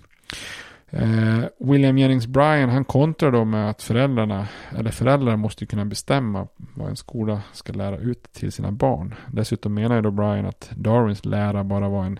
Eh, 0.94 1.44
William 1.60 1.98
Jennings 1.98 2.28
Bryan 2.28 2.70
han 2.70 2.86
kontrar 2.86 3.32
då 3.32 3.46
med 3.46 3.70
att 3.70 3.82
föräldrarna, 3.82 4.48
eller 4.78 4.92
föräldrar 4.92 5.36
måste 5.36 5.66
kunna 5.66 5.86
bestämma 5.86 6.48
vad 6.58 6.90
en 6.90 6.96
skola 6.96 7.42
ska 7.54 7.74
lära 7.74 7.98
ut 7.98 8.34
till 8.34 8.52
sina 8.52 8.72
barn. 8.72 9.16
Dessutom 9.28 9.74
menar 9.74 9.96
ju 9.96 10.02
då 10.02 10.12
Bryan 10.12 10.46
att 10.46 10.70
Darwins 10.76 11.26
lära 11.26 11.64
bara 11.64 11.90
var 11.90 12.06
en 12.06 12.20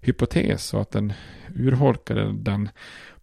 hypotes 0.00 0.74
och 0.74 0.80
att 0.80 0.90
den 0.90 1.12
urholkade 1.54 2.32
den 2.32 2.68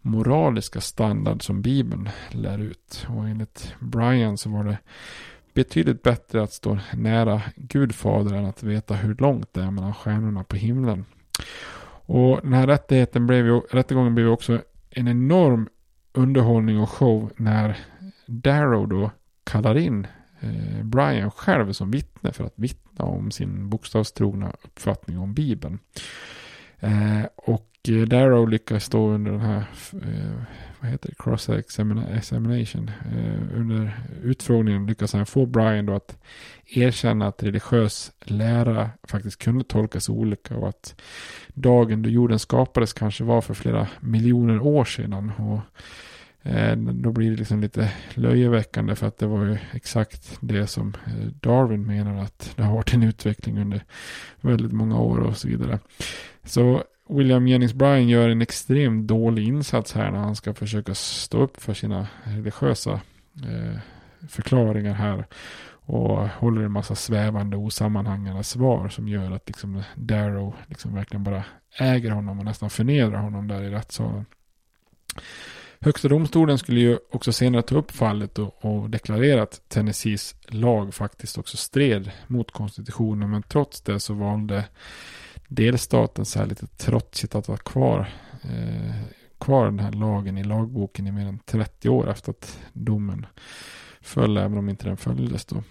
moraliska 0.05 0.81
standard 0.81 1.43
som 1.43 1.61
Bibeln 1.61 2.09
lär 2.31 2.59
ut. 2.59 3.07
Och 3.09 3.27
enligt 3.27 3.75
Brian 3.79 4.37
så 4.37 4.49
var 4.49 4.63
det 4.63 4.77
betydligt 5.53 6.03
bättre 6.03 6.43
att 6.43 6.51
stå 6.51 6.79
nära 6.93 7.41
Gudfader 7.55 8.33
än 8.33 8.45
att 8.45 8.63
veta 8.63 8.93
hur 8.93 9.15
långt 9.15 9.53
det 9.53 9.61
är 9.61 9.71
mellan 9.71 9.93
stjärnorna 9.93 10.43
på 10.43 10.55
himlen. 10.55 11.05
Och 12.07 12.39
den 12.43 12.53
här 12.53 12.67
rättigheten 12.67 13.27
blev 13.27 13.45
ju, 13.45 13.59
rättegången 13.59 14.15
blev 14.15 14.27
också 14.27 14.61
en 14.89 15.07
enorm 15.07 15.69
underhållning 16.13 16.79
och 16.79 16.89
show 16.89 17.31
när 17.35 17.77
Darrow 18.25 18.87
då 18.87 19.11
kallar 19.43 19.77
in 19.77 20.07
eh, 20.39 20.83
Brian 20.83 21.31
själv 21.31 21.71
som 21.71 21.91
vittne 21.91 22.31
för 22.31 22.43
att 22.43 22.53
vittna 22.55 23.05
om 23.05 23.31
sin 23.31 23.69
bokstavstrogna 23.69 24.51
uppfattning 24.63 25.19
om 25.19 25.33
Bibeln. 25.33 25.79
Eh, 26.85 27.25
och 27.35 27.89
eh, 27.89 28.01
Darrow 28.01 28.49
lyckas 28.49 28.89
då 28.89 29.09
under 29.09 29.31
den 29.31 29.41
här 29.41 29.65
eh, 29.93 30.41
vad 30.85 30.91
heter 30.91 31.09
det, 31.09 31.15
cross 31.23 31.49
examination 31.49 32.91
eh, 33.11 33.59
under 33.59 33.99
utfrågningen 34.23 34.85
lyckas 34.85 35.13
han 35.13 35.25
få 35.25 35.45
Brian 35.45 35.85
då 35.85 35.93
att 35.93 36.17
erkänna 36.65 37.27
att 37.27 37.43
religiös 37.43 38.11
lära 38.23 38.89
faktiskt 39.03 39.43
kunde 39.43 39.63
tolkas 39.63 40.09
olika 40.09 40.57
och 40.57 40.69
att 40.69 41.01
dagen 41.53 42.01
då 42.01 42.09
jorden 42.09 42.39
skapades 42.39 42.93
kanske 42.93 43.23
var 43.23 43.41
för 43.41 43.53
flera 43.53 43.87
miljoner 43.99 44.59
år 44.59 44.85
sedan. 44.85 45.31
Och 45.37 45.59
eh, 46.49 46.77
då 46.77 47.11
blir 47.11 47.31
det 47.31 47.37
liksom 47.37 47.61
lite 47.61 47.91
löjeväckande 48.13 48.95
för 48.95 49.07
att 49.07 49.17
det 49.17 49.27
var 49.27 49.45
ju 49.45 49.57
exakt 49.71 50.37
det 50.39 50.67
som 50.67 50.93
eh, 51.05 51.25
Darwin 51.25 51.87
menar 51.87 52.23
att 52.23 52.53
det 52.55 52.63
har 52.63 52.73
varit 52.73 52.93
en 52.93 53.03
utveckling 53.03 53.59
under 53.59 53.83
väldigt 54.41 54.73
många 54.73 54.99
år 54.99 55.19
och 55.19 55.37
så 55.37 55.47
vidare. 55.47 55.79
Så 56.45 56.83
William 57.09 57.47
Jennings 57.47 57.73
Bryan 57.73 58.09
gör 58.09 58.29
en 58.29 58.41
extremt 58.41 59.07
dålig 59.07 59.47
insats 59.47 59.93
här 59.93 60.11
när 60.11 60.19
han 60.19 60.35
ska 60.35 60.53
försöka 60.53 60.95
stå 60.95 61.41
upp 61.41 61.61
för 61.61 61.73
sina 61.73 62.07
religiösa 62.23 62.91
eh, 63.43 63.79
förklaringar 64.29 64.93
här. 64.93 65.25
Och 65.87 66.27
håller 66.29 66.61
en 66.61 66.71
massa 66.71 66.95
svävande 66.95 67.57
osammanhängande 67.57 68.43
svar 68.43 68.89
som 68.89 69.07
gör 69.07 69.31
att 69.31 69.47
liksom 69.47 69.83
Darrow 69.95 70.55
liksom 70.67 70.95
verkligen 70.95 71.23
bara 71.23 71.43
äger 71.79 72.11
honom 72.11 72.39
och 72.39 72.45
nästan 72.45 72.69
förnedrar 72.69 73.19
honom 73.19 73.47
där 73.47 73.63
i 73.63 73.69
rättssalen. 73.69 74.25
Högsta 75.79 76.07
domstolen 76.07 76.57
skulle 76.57 76.79
ju 76.79 76.97
också 77.11 77.33
senare 77.33 77.61
ta 77.61 77.75
upp 77.75 77.91
fallet 77.91 78.39
och, 78.39 78.65
och 78.65 78.89
deklarera 78.89 79.43
att 79.43 79.69
Tennessees 79.69 80.35
lag 80.47 80.93
faktiskt 80.93 81.37
också 81.37 81.57
stred 81.57 82.11
mot 82.27 82.51
konstitutionen 82.51 83.29
men 83.29 83.43
trots 83.43 83.81
det 83.81 83.99
så 83.99 84.13
valde 84.13 84.65
delstaten 85.47 86.25
så 86.25 86.39
här 86.39 86.45
lite 86.45 86.67
trotsigt 86.67 87.35
att 87.35 87.47
vara 87.47 87.57
kvar, 87.57 88.09
eh, 88.43 88.95
kvar 89.37 89.65
den 89.65 89.79
här 89.79 89.91
lagen 89.91 90.37
i 90.37 90.43
lagboken 90.43 91.07
i 91.07 91.11
mer 91.11 91.25
än 91.25 91.39
30 91.39 91.89
år 91.89 92.09
efter 92.09 92.31
att 92.31 92.59
domen 92.73 93.25
föll, 94.01 94.37
även 94.37 94.57
om 94.57 94.69
inte 94.69 94.87
den 94.87 94.97
följdes 94.97 95.45
då. 95.45 95.63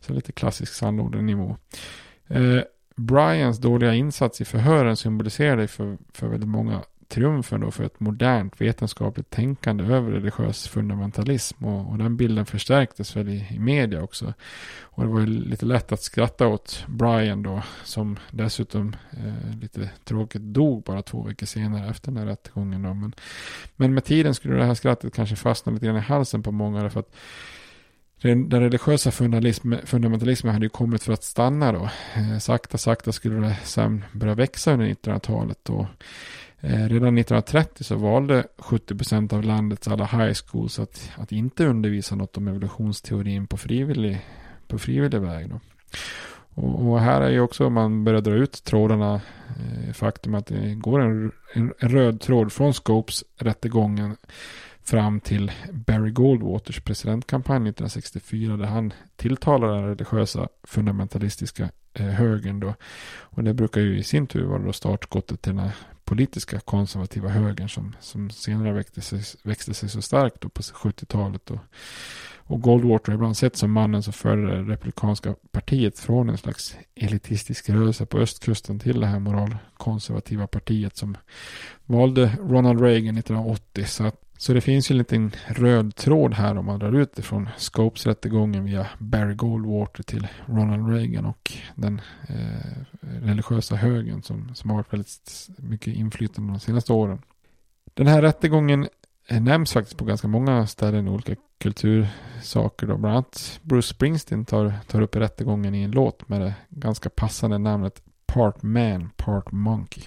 Så 0.00 0.12
lite 0.12 0.32
klassisk 0.32 0.72
sandlådenivå. 0.72 1.56
Eh, 2.26 2.60
Brians 2.96 3.58
dåliga 3.58 3.94
insats 3.94 4.40
i 4.40 4.44
förhören 4.44 4.96
symboliserade 4.96 5.68
för, 5.68 5.98
för 6.12 6.28
väldigt 6.28 6.48
många 6.48 6.82
triumfen 7.08 7.60
då 7.60 7.70
för 7.70 7.84
ett 7.84 8.00
modernt 8.00 8.60
vetenskapligt 8.60 9.30
tänkande 9.30 9.84
över 9.84 10.12
religiös 10.12 10.68
fundamentalism. 10.68 11.64
Och, 11.64 11.90
och 11.90 11.98
den 11.98 12.16
bilden 12.16 12.46
förstärktes 12.46 13.16
väl 13.16 13.28
i, 13.28 13.46
i, 13.50 13.58
media 13.58 14.02
också. 14.02 14.34
Och 14.80 15.02
det 15.02 15.08
var 15.08 15.20
ju 15.20 15.26
lite 15.26 15.66
lätt 15.66 15.92
att 15.92 16.02
skratta 16.02 16.46
åt 16.46 16.84
Brian 16.86 17.42
då, 17.42 17.62
som 17.84 18.18
dessutom 18.30 18.96
eh, 19.10 19.58
lite 19.60 19.90
tråkigt 20.04 20.42
dog 20.42 20.82
bara 20.82 21.02
två 21.02 21.22
veckor 21.22 21.46
senare 21.46 21.90
efter 21.90 22.12
den 22.12 22.16
här 22.16 22.26
rättegången. 22.26 22.82
Då. 22.82 22.94
Men, 22.94 23.14
men 23.76 23.94
med 23.94 24.04
tiden 24.04 24.34
skulle 24.34 24.54
det 24.54 24.64
här 24.64 24.74
skrattet 24.74 25.14
kanske 25.14 25.36
fastna 25.36 25.72
lite 25.72 25.86
grann 25.86 25.96
i 25.96 26.00
halsen 26.00 26.42
på 26.42 26.52
många. 26.52 26.82
därför 26.82 27.00
att 27.00 27.16
den, 28.22 28.50
religiösa 28.50 29.10
fundamentalismen 29.84 30.52
hade 30.52 30.66
ju 30.66 30.70
kommit 30.70 31.02
för 31.02 31.12
att 31.12 31.24
stanna 31.24 31.72
då. 31.72 31.90
Eh, 32.14 32.38
sakta, 32.38 32.78
sakta 32.78 33.12
skulle 33.12 33.46
det 33.46 33.56
sen 33.64 34.04
börja 34.12 34.34
växa 34.34 34.72
under 34.72 34.86
1900-talet. 34.86 35.58
Eh, 36.60 36.88
redan 36.88 37.18
1930 37.18 37.84
så 37.84 37.96
valde 37.96 38.44
70% 38.58 39.34
av 39.34 39.42
landets 39.42 39.88
alla 39.88 40.04
high 40.04 40.34
schools 40.34 40.78
att, 40.78 41.10
att 41.16 41.32
inte 41.32 41.66
undervisa 41.66 42.14
något 42.14 42.36
om 42.36 42.48
evolutionsteorin 42.48 43.46
på 43.46 43.56
frivillig, 43.56 44.26
på 44.66 44.78
frivillig 44.78 45.20
väg. 45.20 45.50
Då. 45.50 45.60
Och, 46.54 46.88
och, 46.88 47.00
här 47.00 47.20
är 47.20 47.30
ju 47.30 47.40
också 47.40 47.66
om 47.66 47.72
man 47.72 48.04
börjar 48.04 48.20
dra 48.20 48.34
ut 48.34 48.64
trådarna 48.64 49.20
eh, 49.48 49.92
faktum 49.92 50.34
att 50.34 50.46
det 50.46 50.74
går 50.74 51.00
en, 51.00 51.32
en, 51.54 51.72
en, 51.78 51.88
röd 51.88 52.20
tråd 52.20 52.52
från 52.52 52.74
Scopes 52.74 53.24
rättegången 53.38 54.16
fram 54.82 55.20
till 55.20 55.52
Barry 55.72 56.10
Goldwaters 56.10 56.80
presidentkampanj 56.80 57.56
1964 57.56 58.56
där 58.56 58.66
han 58.66 58.92
tilltalar 59.16 59.72
den 59.72 59.86
religiösa 59.88 60.48
fundamentalistiska 60.64 61.68
eh, 61.94 62.06
högern 62.06 62.60
då. 62.60 62.74
Och 63.04 63.44
det 63.44 63.54
brukar 63.54 63.80
ju 63.80 63.98
i 63.98 64.02
sin 64.02 64.26
tur 64.26 64.44
vara 64.44 64.62
då 64.62 64.72
startskottet 64.72 65.42
till 65.42 65.52
den 65.52 65.64
här 65.64 65.72
politiska 66.06 66.60
konservativa 66.60 67.28
högern 67.28 67.68
som, 67.68 67.96
som 68.00 68.30
senare 68.30 68.72
växte 68.72 69.00
sig, 69.00 69.20
växte 69.42 69.74
sig 69.74 69.88
så 69.88 70.02
starkt 70.02 70.40
då 70.40 70.48
på 70.48 70.62
70-talet. 70.62 71.50
Och, 71.50 71.58
och 72.36 72.60
Goldwater 72.60 73.12
ibland 73.12 73.36
sett 73.36 73.56
som 73.56 73.72
mannen 73.72 74.02
som 74.02 74.12
förde 74.12 74.42
det 74.42 74.72
republikanska 74.72 75.34
partiet 75.50 75.98
från 75.98 76.28
en 76.28 76.38
slags 76.38 76.76
elitistisk 76.94 77.68
rörelse 77.70 78.06
på 78.06 78.18
östkusten 78.18 78.78
till 78.78 79.00
det 79.00 79.06
här 79.06 79.18
moralkonservativa 79.18 80.46
partiet 80.46 80.96
som 80.96 81.16
valde 81.84 82.32
Ronald 82.40 82.80
Reagan 82.80 83.18
1980. 83.18 83.84
Så 83.84 84.04
att 84.04 84.25
så 84.38 84.52
det 84.52 84.60
finns 84.60 84.90
ju 84.90 84.92
en 84.92 84.98
liten 84.98 85.32
röd 85.46 85.96
tråd 85.96 86.34
här 86.34 86.58
om 86.58 86.64
man 86.66 86.78
drar 86.78 86.92
ut 86.92 87.16
det 87.16 87.22
från 87.22 87.48
Scopes-rättegången 87.56 88.64
via 88.64 88.86
Barry 88.98 89.34
Goldwater 89.34 90.02
till 90.02 90.28
Ronald 90.46 90.88
Reagan 90.88 91.26
och 91.26 91.52
den 91.74 92.00
eh, 92.28 92.98
religiösa 93.00 93.76
högen 93.76 94.22
som, 94.22 94.54
som 94.54 94.70
har 94.70 94.76
varit 94.76 94.92
väldigt 94.92 95.48
mycket 95.58 95.94
inflytande 95.94 96.52
de 96.52 96.60
senaste 96.60 96.92
åren. 96.92 97.22
Den 97.94 98.06
här 98.06 98.22
rättegången 98.22 98.88
eh, 99.28 99.40
nämns 99.42 99.72
faktiskt 99.72 99.98
på 99.98 100.04
ganska 100.04 100.28
många 100.28 100.66
ställen 100.66 101.08
i 101.08 101.10
olika 101.10 101.36
kultursaker. 101.58 102.86
Då. 102.86 102.96
Bland 102.96 103.14
annat 103.14 103.60
Bruce 103.62 103.88
Springsteen 103.88 104.44
tar, 104.44 104.72
tar 104.86 105.00
upp 105.00 105.16
rättegången 105.16 105.74
i 105.74 105.82
en 105.82 105.90
låt 105.90 106.28
med 106.28 106.40
det 106.40 106.54
ganska 106.68 107.10
passande 107.10 107.58
namnet 107.58 108.02
Part 108.26 108.62
Man, 108.62 109.10
Part 109.16 109.52
Monkey. 109.52 110.04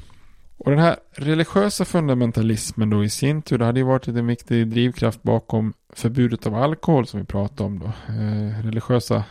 Och 0.60 0.72
den 0.72 0.80
här 0.80 0.96
religiösa 1.12 1.86
fundamentalismen 1.86 2.90
då 2.90 3.04
i 3.04 3.10
sin 3.10 3.42
tur, 3.42 3.58
det 3.58 3.66
hade 3.66 3.80
ju 3.80 3.86
varit 3.86 4.08
en 4.08 4.28
viktig 4.28 4.68
drivkraft 4.68 5.24
bakom 5.24 5.74
förbudet 5.94 6.48
av 6.48 6.56
alkohol 6.56 7.08
som 7.08 7.20
vi 7.20 7.26
pratade 7.26 7.64
om 7.64 7.80
då. 7.80 7.86
Eh, 7.86 8.66
religiösa 8.66 9.24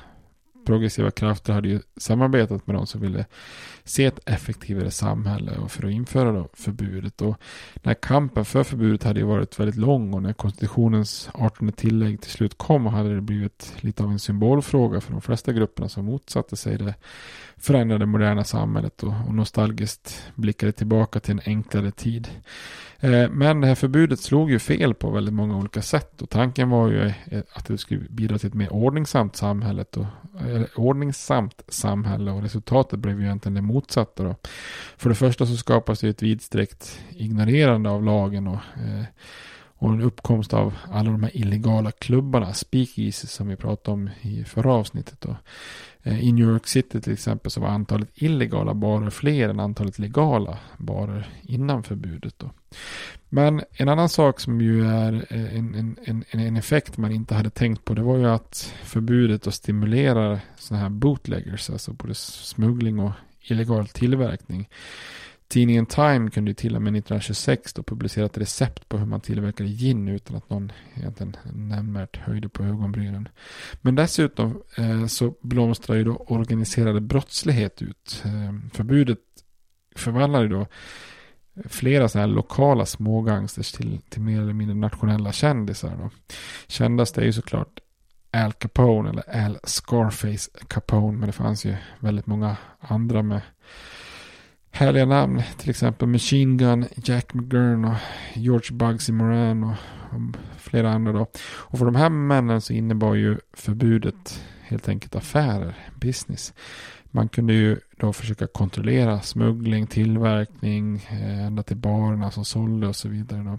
progressiva 0.69 1.11
krafter 1.11 1.53
hade 1.53 1.69
ju 1.69 1.81
samarbetat 1.97 2.67
med 2.67 2.77
de 2.77 2.87
som 2.87 3.01
ville 3.01 3.27
se 3.85 4.05
ett 4.05 4.21
effektivare 4.27 4.91
samhälle 4.91 5.57
och 5.57 5.71
för 5.71 5.87
att 5.87 5.93
införa 5.93 6.33
då 6.33 6.49
förbudet. 6.53 7.23
Och 7.23 7.37
den 7.75 7.91
här 7.91 7.95
kampen 7.95 8.45
för 8.45 8.65
förbudet 8.65 9.05
hade 9.05 9.21
ju 9.21 9.27
varit 9.27 9.61
väldigt 9.61 9.77
lång 9.77 10.15
och 10.15 10.23
när 10.23 10.33
konstitutionens 10.33 11.31
18 11.35 11.73
tillägg 11.73 12.21
till 12.21 12.31
slut 12.31 12.59
kom 12.59 12.87
hade 12.87 13.15
det 13.15 13.21
blivit 13.21 13.75
lite 13.81 14.03
av 14.03 14.11
en 14.11 14.19
symbolfråga 14.19 15.01
för 15.01 15.13
de 15.13 15.21
flesta 15.21 15.53
grupperna 15.53 15.89
som 15.89 16.05
motsatte 16.05 16.57
sig 16.57 16.79
det 16.79 16.95
förändrade 17.57 18.07
moderna 18.07 18.45
samhället 18.45 19.03
och, 19.03 19.15
och 19.27 19.35
nostalgiskt 19.35 20.23
blickade 20.35 20.73
tillbaka 20.73 21.21
till 21.21 21.33
en 21.33 21.41
enklare 21.45 21.91
tid. 21.91 22.29
Eh, 23.01 23.31
men 23.31 23.61
det 23.61 23.67
här 23.67 23.75
förbudet 23.75 24.21
slog 24.21 24.51
ju 24.51 24.59
fel 24.59 24.95
på 24.95 25.11
väldigt 25.11 25.35
många 25.35 25.57
olika 25.57 25.83
sätt 25.83 26.23
och 26.23 26.31
tanken 26.31 26.71
var 26.71 26.89
ju 26.89 27.07
eh, 27.07 27.43
att 27.53 27.67
det 27.67 27.79
skulle 27.79 28.01
bidra 28.01 28.39
till 28.39 28.49
ett 28.49 28.55
mer 28.55 28.73
ordningsamt 28.73 29.37
samhälle 29.37 29.85
och, 29.97 30.07
ordningsamt 30.77 31.63
samhälle 31.69 32.31
och 32.31 32.43
resultatet 32.43 32.99
blev 32.99 33.21
ju 33.21 33.25
egentligen 33.25 33.55
det 33.55 33.63
motsatta 33.63 34.23
då. 34.23 34.35
För 34.97 35.09
det 35.09 35.15
första 35.15 35.47
så 35.47 35.57
skapas 35.57 36.01
det 36.01 36.09
ett 36.09 36.23
vidsträckt 36.23 37.01
ignorerande 37.11 37.91
av 37.91 38.05
lagen 38.05 38.47
och 38.47 38.55
eh, 38.55 39.05
och 39.79 39.93
en 39.93 40.01
uppkomst 40.01 40.55
av 40.55 40.75
alla 40.91 41.11
de 41.11 41.23
här 41.23 41.37
illegala 41.37 41.91
klubbarna, 41.91 42.53
speakeasy 42.55 43.27
som 43.27 43.49
vi 43.49 43.57
pratade 43.57 43.95
om 43.95 44.11
i 44.21 44.45
förra 44.45 44.73
avsnittet. 44.73 45.21
Då. 45.21 45.37
Eh, 46.03 46.25
I 46.25 46.33
New 46.33 46.49
York 46.49 46.67
City 46.67 47.01
till 47.01 47.13
exempel 47.13 47.51
så 47.51 47.61
var 47.61 47.69
antalet 47.69 48.09
illegala 48.15 48.75
barer 48.75 49.11
fler 49.11 49.49
än 49.49 49.61
antalet 49.61 49.99
legala 49.99 50.59
barer 50.79 51.29
innan 51.43 51.83
förbudet. 51.83 52.35
Då. 52.39 52.51
Men 53.29 53.63
en 53.73 53.89
annan 53.89 54.09
sak 54.09 54.41
som 54.41 54.61
ju 54.61 54.87
är 54.87 55.27
eh, 55.31 55.59
en, 55.59 55.75
en, 55.75 55.97
en, 56.05 56.25
en 56.31 56.57
effekt 56.57 56.97
man 56.97 57.13
inte 57.13 57.35
hade 57.35 57.51
tänkt 57.51 57.85
på 57.85 57.95
det 57.95 58.03
var 58.03 58.17
ju 58.17 58.27
att 58.27 58.75
förbudet 58.83 59.43
då 59.43 59.51
stimulerar 59.51 60.41
sådana 60.57 60.83
här 60.83 60.91
bootleggers, 60.91 61.71
alltså 61.71 61.93
både 61.93 62.15
smuggling 62.15 62.99
och 62.99 63.13
illegal 63.41 63.89
tillverkning. 63.89 64.69
Tidningen 65.49 65.87
Time 65.87 66.31
kunde 66.31 66.55
till 66.55 66.77
och 66.77 66.83
med 66.83 66.91
1926 66.91 67.73
då 67.73 67.83
publicera 67.83 68.27
ett 68.27 68.39
recept 68.39 68.89
på 68.89 68.99
hur 68.99 69.07
man 69.07 69.21
tillverkade 69.21 69.69
gin 69.69 70.09
utan 70.09 70.37
att 70.37 70.51
någon 70.51 70.73
egentligen 70.95 71.37
nämnvärt 71.53 72.17
höjde 72.17 72.49
på 72.49 72.65
ögonbrynen. 72.65 73.29
Men 73.81 73.95
dessutom 73.95 74.63
eh, 74.77 75.07
så 75.07 75.35
blomstrar 75.41 75.97
ju 75.97 76.05
då 76.05 76.17
organiserade 76.17 77.01
brottslighet 77.01 77.83
ut. 77.83 78.23
Eh, 78.25 78.71
förbudet 78.73 79.19
förvandlade 79.97 80.49
då 80.49 80.67
flera 81.69 82.09
sådana 82.09 82.27
här 82.27 82.35
lokala 82.35 82.87
smågangsters 82.87 83.73
till, 83.73 84.01
till 84.09 84.23
mer 84.23 84.41
eller 84.41 84.53
mindre 84.53 84.77
nationella 84.77 85.33
kändisar. 85.33 85.97
Då. 85.97 86.11
Kändast 86.67 87.19
är 87.19 87.23
ju 87.23 87.33
såklart 87.33 87.81
Al 88.31 88.53
Capone 88.53 89.11
eller 89.11 89.45
Al 89.45 89.59
Scarface 89.65 90.51
Capone 90.69 91.19
men 91.19 91.27
det 91.27 91.33
fanns 91.33 91.65
ju 91.65 91.77
väldigt 92.01 92.27
många 92.27 92.57
andra 92.81 93.23
med 93.23 93.41
härliga 94.71 95.05
namn. 95.05 95.43
Till 95.57 95.71
exempel 95.71 96.09
Machine 96.09 96.57
Gun, 96.57 96.87
Jack 96.95 97.35
McGurn 97.35 97.85
och 97.85 97.97
George 98.35 98.77
Bugsy 98.77 99.13
Moran 99.13 99.65
och, 99.65 99.75
och 100.11 100.21
flera 100.59 100.91
andra 100.93 101.13
då. 101.13 101.27
Och 101.43 101.79
för 101.79 101.85
de 101.85 101.95
här 101.95 102.11
männen 102.11 102.61
så 102.61 102.73
innebar 102.73 103.15
ju 103.15 103.39
förbudet 103.53 104.43
helt 104.61 104.89
enkelt 104.89 105.17
affärer, 105.17 105.75
business. 105.95 106.55
Man 107.11 107.29
kunde 107.29 107.53
ju 107.53 107.79
då 107.97 108.13
försöka 108.13 108.47
kontrollera 108.47 109.21
smuggling, 109.21 109.87
tillverkning, 109.87 111.07
eh, 111.11 111.47
ända 111.47 111.63
till 111.63 111.77
barerna 111.77 112.31
som 112.31 112.45
sålde 112.45 112.87
och 112.87 112.97
så 112.97 113.09
vidare. 113.09 113.43
Då. 113.43 113.59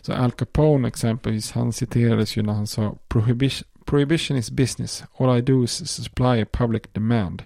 Så 0.00 0.12
Al 0.12 0.30
Capone 0.30 0.88
exempelvis, 0.88 1.52
han 1.52 1.72
citerades 1.72 2.36
ju 2.36 2.42
när 2.42 2.52
han 2.52 2.66
sa 2.66 2.96
Prohibition, 3.08 3.68
Prohibition 3.84 4.36
is 4.36 4.50
business. 4.50 5.04
All 5.18 5.38
I 5.38 5.40
do 5.40 5.64
is 5.64 5.90
supply 5.90 6.42
a 6.42 6.46
public 6.52 6.82
demand. 6.92 7.42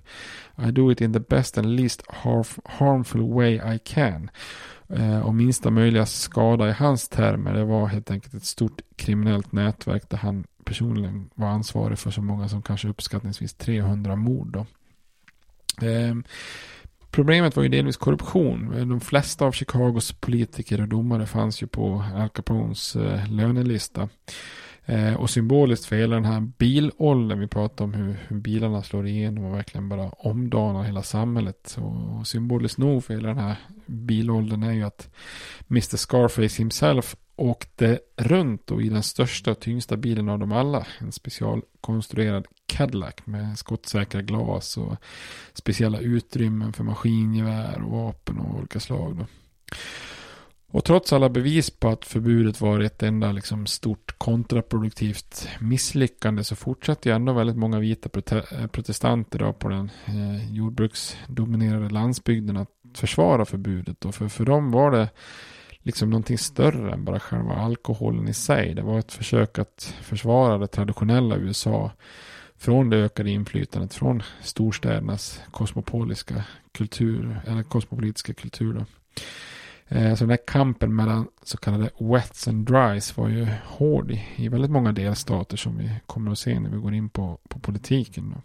I 0.56 0.70
do 0.70 0.92
it 0.92 1.00
in 1.00 1.12
the 1.12 1.20
best 1.20 1.58
and 1.58 1.66
least 1.66 2.02
harmful 2.64 3.34
way 3.34 3.54
I 3.74 3.78
can. 3.84 4.30
Eh, 4.88 5.20
och 5.20 5.34
minsta 5.34 5.70
möjliga 5.70 6.06
skada 6.06 6.68
i 6.68 6.72
hans 6.72 7.08
termer, 7.08 7.54
det 7.54 7.64
var 7.64 7.86
helt 7.86 8.10
enkelt 8.10 8.34
ett 8.34 8.44
stort 8.44 8.80
kriminellt 8.96 9.52
nätverk 9.52 10.10
där 10.10 10.18
han 10.18 10.44
personligen 10.64 11.30
var 11.34 11.48
ansvarig 11.48 11.98
för 11.98 12.10
så 12.10 12.22
många 12.22 12.48
som 12.48 12.62
kanske 12.62 12.88
uppskattningsvis 12.88 13.54
300 13.54 14.16
mord. 14.16 14.52
Då. 14.52 14.66
Ehm, 15.86 16.24
problemet 17.10 17.56
var 17.56 17.62
ju 17.62 17.68
delvis 17.68 17.96
korruption. 17.96 18.74
Eh, 18.74 18.86
de 18.86 19.00
flesta 19.00 19.44
av 19.44 19.52
Chicagos 19.52 20.12
politiker 20.12 20.80
och 20.80 20.88
domare 20.88 21.26
fanns 21.26 21.62
ju 21.62 21.66
på 21.66 22.04
Al 22.14 22.28
Capones 22.28 22.96
eh, 22.96 23.30
lönelista. 23.30 24.08
Eh, 24.86 25.14
och 25.14 25.30
symboliskt 25.30 25.86
för 25.86 25.96
hela 25.96 26.14
den 26.14 26.24
här 26.24 26.40
bilåldern, 26.40 27.40
vi 27.40 27.46
pratar 27.46 27.84
om 27.84 27.94
hur, 27.94 28.16
hur, 28.28 28.36
bilarna 28.36 28.82
slår 28.82 29.06
igenom 29.06 29.44
och 29.44 29.54
verkligen 29.54 29.88
bara 29.88 30.08
omdanar 30.08 30.82
hela 30.82 31.02
samhället. 31.02 31.76
Och, 31.78 32.18
och 32.18 32.26
symboliskt 32.26 32.78
nog 32.78 33.04
för 33.04 33.14
hela 33.14 33.28
den 33.28 33.38
här 33.38 33.56
bilåldern 33.86 34.62
är 34.62 34.72
ju 34.72 34.82
att 34.82 35.08
Mr. 35.70 35.96
Scarface 35.96 36.58
himself 36.58 37.16
åkte 37.36 37.98
runt 38.16 38.70
och 38.70 38.82
i 38.82 38.88
den 38.88 39.02
största 39.02 39.50
och 39.50 39.60
tyngsta 39.60 39.96
bilen 39.96 40.28
av 40.28 40.38
dem 40.38 40.52
alla. 40.52 40.86
En 40.98 41.12
specialkonstruerad 41.12 42.46
Cadillac 42.66 43.14
med 43.24 43.58
skottsäkra 43.58 44.22
glas 44.22 44.76
och 44.76 44.96
speciella 45.54 45.98
utrymmen 45.98 46.72
för 46.72 46.84
maskingevär 46.84 47.82
och 47.82 47.90
vapen 47.90 48.38
och 48.38 48.58
olika 48.58 48.80
slag. 48.80 49.16
Då. 49.16 49.26
Och 50.74 50.84
trots 50.84 51.12
alla 51.12 51.28
bevis 51.28 51.70
på 51.70 51.88
att 51.88 52.04
förbudet 52.04 52.60
var 52.60 52.80
ett 52.80 53.02
enda 53.02 53.32
liksom 53.32 53.66
stort 53.66 54.18
kontraproduktivt 54.18 55.48
misslyckande 55.60 56.44
så 56.44 56.56
fortsatte 56.56 57.08
ju 57.08 57.14
ändå 57.14 57.32
väldigt 57.32 57.56
många 57.56 57.78
vita 57.78 58.08
prote 58.08 58.44
eh, 58.52 58.66
protestanter 58.66 59.38
då 59.38 59.52
på 59.52 59.68
den 59.68 59.90
eh, 60.06 60.54
jordbruksdominerade 60.54 61.88
landsbygden 61.88 62.56
att 62.56 62.68
försvara 62.94 63.44
förbudet. 63.44 64.04
Och 64.04 64.14
för, 64.14 64.28
för 64.28 64.44
dem 64.44 64.70
var 64.70 64.90
det 64.90 65.08
liksom 65.78 66.10
någonting 66.10 66.38
större 66.38 66.92
än 66.92 67.04
bara 67.04 67.20
själva 67.20 67.54
alkoholen 67.54 68.28
i 68.28 68.34
sig. 68.34 68.74
Det 68.74 68.82
var 68.82 68.98
ett 68.98 69.12
försök 69.12 69.58
att 69.58 69.94
försvara 70.02 70.58
det 70.58 70.66
traditionella 70.66 71.36
USA 71.36 71.90
från 72.56 72.90
det 72.90 72.96
ökade 72.96 73.30
inflytandet 73.30 73.94
från 73.94 74.22
storstädernas 74.42 75.40
kosmopolitiska 75.50 76.44
kultur, 76.72 77.40
eller 77.46 77.62
kosmopolitiska 77.62 78.34
kultur. 78.34 78.72
Då. 78.72 78.84
Eh, 79.94 80.14
så 80.14 80.24
den 80.24 80.30
här 80.30 80.46
kampen 80.46 80.96
mellan 80.96 81.26
så 81.42 81.56
kallade 81.56 81.90
wets 81.98 82.48
and 82.48 82.66
dries 82.66 83.16
var 83.16 83.28
ju 83.28 83.46
hård 83.64 84.10
i, 84.10 84.22
i 84.36 84.48
väldigt 84.48 84.70
många 84.70 84.92
delstater 84.92 85.56
som 85.56 85.78
vi 85.78 85.90
kommer 86.06 86.32
att 86.32 86.38
se 86.38 86.60
när 86.60 86.70
vi 86.70 86.76
går 86.76 86.94
in 86.94 87.08
på, 87.08 87.38
på 87.48 87.58
politiken. 87.58 88.34
Då. 88.34 88.40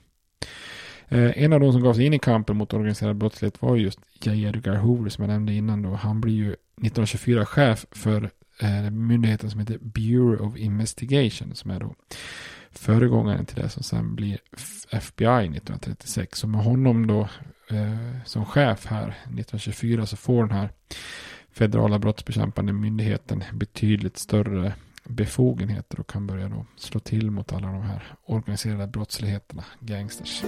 Eh, 1.17 1.43
en 1.43 1.53
av 1.53 1.59
de 1.59 1.71
som 1.73 1.81
gav 1.81 1.93
sig 1.93 2.05
in 2.05 2.13
i 2.13 2.19
kampen 2.19 2.57
mot 2.57 2.73
organiserad 2.73 3.15
brottslighet 3.15 3.61
var 3.61 3.75
just 3.75 3.99
J. 4.21 4.43
Edgar 4.43 4.75
Hoover 4.75 5.09
som 5.09 5.23
jag 5.23 5.31
nämnde 5.31 5.53
innan. 5.53 5.81
Då. 5.81 5.89
Han 5.89 6.21
blir 6.21 6.33
ju 6.33 6.49
1924 6.49 7.45
chef 7.45 7.85
för 7.91 8.29
eh, 8.61 8.91
myndigheten 8.91 9.51
som 9.51 9.59
heter 9.59 9.77
Bureau 9.81 10.47
of 10.47 10.57
Investigation 10.57 11.55
som 11.55 11.71
är 11.71 11.79
då 11.79 11.95
föregångaren 12.71 13.45
till 13.45 13.61
det 13.61 13.69
som 13.69 13.83
sen 13.83 14.15
blir 14.15 14.37
FBI 14.91 15.57
1936. 15.57 16.39
Så 16.39 16.47
med 16.47 16.63
honom 16.63 17.07
då 17.07 17.21
eh, 17.69 18.23
som 18.25 18.45
chef 18.45 18.85
här 18.85 19.07
1924 19.09 20.05
så 20.05 20.17
får 20.17 20.45
den 20.45 20.57
här 20.57 20.69
federala 21.51 21.99
brottsbekämpande 21.99 22.73
myndigheten 22.73 23.43
betydligt 23.53 24.17
större 24.17 24.73
befogenheter 25.03 25.99
och 25.99 26.09
kan 26.09 26.27
börja 26.27 26.49
då 26.49 26.65
slå 26.75 26.99
till 26.99 27.31
mot 27.31 27.53
alla 27.53 27.67
de 27.67 27.81
här 27.81 28.03
organiserade 28.25 28.87
brottsligheterna, 28.87 29.63
gangsters. 29.79 30.43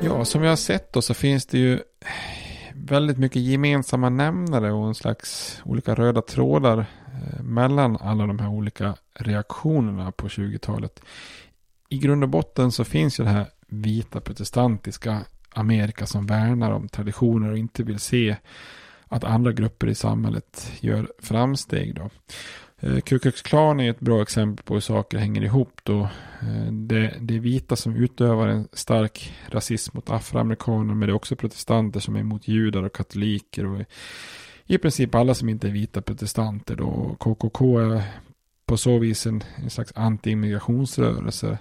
Ja, 0.00 0.24
som 0.24 0.42
vi 0.42 0.48
har 0.48 0.56
sett 0.56 0.92
då 0.92 1.02
så 1.02 1.14
finns 1.14 1.46
det 1.46 1.58
ju 1.58 1.80
väldigt 2.84 3.18
mycket 3.18 3.42
gemensamma 3.42 4.08
nämnare 4.08 4.72
och 4.72 4.86
en 4.86 4.94
slags 4.94 5.60
olika 5.64 5.94
röda 5.94 6.22
trådar 6.22 6.78
eh, 6.78 7.42
mellan 7.42 7.96
alla 7.96 8.26
de 8.26 8.38
här 8.38 8.48
olika 8.48 8.94
reaktionerna 9.14 10.12
på 10.12 10.28
20-talet. 10.28 11.02
I 11.88 11.98
grund 11.98 12.22
och 12.22 12.28
botten 12.28 12.72
så 12.72 12.84
finns 12.84 13.20
ju 13.20 13.24
det 13.24 13.30
här 13.30 13.46
vita 13.66 14.20
protestantiska 14.20 15.20
Amerika 15.54 16.06
som 16.06 16.26
värnar 16.26 16.70
om 16.70 16.88
traditioner 16.88 17.50
och 17.50 17.58
inte 17.58 17.82
vill 17.82 17.98
se 17.98 18.36
att 19.08 19.24
andra 19.24 19.52
grupper 19.52 19.86
i 19.86 19.94
samhället 19.94 20.72
gör 20.80 21.12
framsteg. 21.18 21.94
Då. 21.94 22.10
Eh, 22.82 23.00
Ku 23.00 23.18
Klux 23.18 23.42
Klan 23.42 23.80
är 23.80 23.90
ett 23.90 24.00
bra 24.00 24.22
exempel 24.22 24.64
på 24.64 24.74
hur 24.74 24.80
saker 24.80 25.18
hänger 25.18 25.42
ihop 25.42 25.80
då. 25.82 26.00
Eh, 26.40 26.72
det, 26.72 27.14
det 27.20 27.34
är 27.34 27.38
vita 27.38 27.76
som 27.76 27.96
utövar 27.96 28.48
en 28.48 28.68
stark 28.72 29.34
rasism 29.46 29.96
mot 29.96 30.10
afroamerikaner 30.10 30.94
men 30.94 31.00
det 31.00 31.12
är 31.12 31.14
också 31.14 31.36
protestanter 31.36 32.00
som 32.00 32.16
är 32.16 32.20
emot 32.20 32.48
judar 32.48 32.82
och 32.82 32.92
katoliker 32.92 33.66
och 33.66 33.82
i 34.66 34.78
princip 34.78 35.14
alla 35.14 35.34
som 35.34 35.48
inte 35.48 35.68
är 35.68 35.72
vita 35.72 36.02
protestanter 36.02 36.76
då. 36.76 37.16
KKK 37.18 37.78
är 37.78 38.02
på 38.66 38.76
så 38.76 38.98
vis 38.98 39.26
en, 39.26 39.42
en 39.56 39.70
slags 39.70 39.92
anti-immigrationsrörelse. 39.92 41.58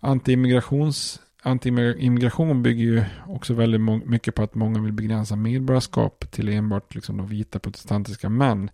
Anti-immigrations 0.00 1.20
anti-immigration 1.42 2.62
bygger 2.62 2.84
ju 2.84 3.04
också 3.26 3.54
väldigt 3.54 4.06
mycket 4.06 4.34
på 4.34 4.42
att 4.42 4.54
många 4.54 4.82
vill 4.82 4.92
begränsa 4.92 5.36
medborgarskap 5.36 6.30
till 6.30 6.48
enbart 6.48 6.94
liksom 6.94 7.16
de 7.16 7.26
vita 7.26 7.58
protestantiska 7.58 8.28
män. 8.28 8.70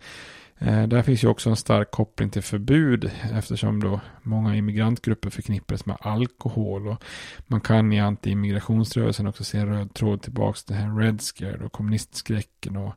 Eh, 0.66 0.88
där 0.88 1.02
finns 1.02 1.24
ju 1.24 1.28
också 1.28 1.50
en 1.50 1.56
stark 1.56 1.90
koppling 1.90 2.30
till 2.30 2.42
förbud 2.42 3.10
eftersom 3.32 3.80
då 3.80 4.00
många 4.22 4.56
immigrantgrupper 4.56 5.30
förknippades 5.30 5.86
med 5.86 5.96
alkohol 6.00 6.88
och 6.88 7.04
man 7.46 7.60
kan 7.60 7.92
i 7.92 8.00
anti-immigrationsrörelsen 8.00 9.26
också 9.26 9.44
se 9.44 9.58
en 9.58 9.68
röd 9.68 9.94
tråd 9.94 10.22
tillbaka 10.22 10.58
till 10.66 10.74
den 10.76 10.84
här 10.84 10.98
Red 10.98 11.20
Scare 11.20 11.64
och 11.64 11.72
kommunistskräcken 11.72 12.76
och 12.76 12.94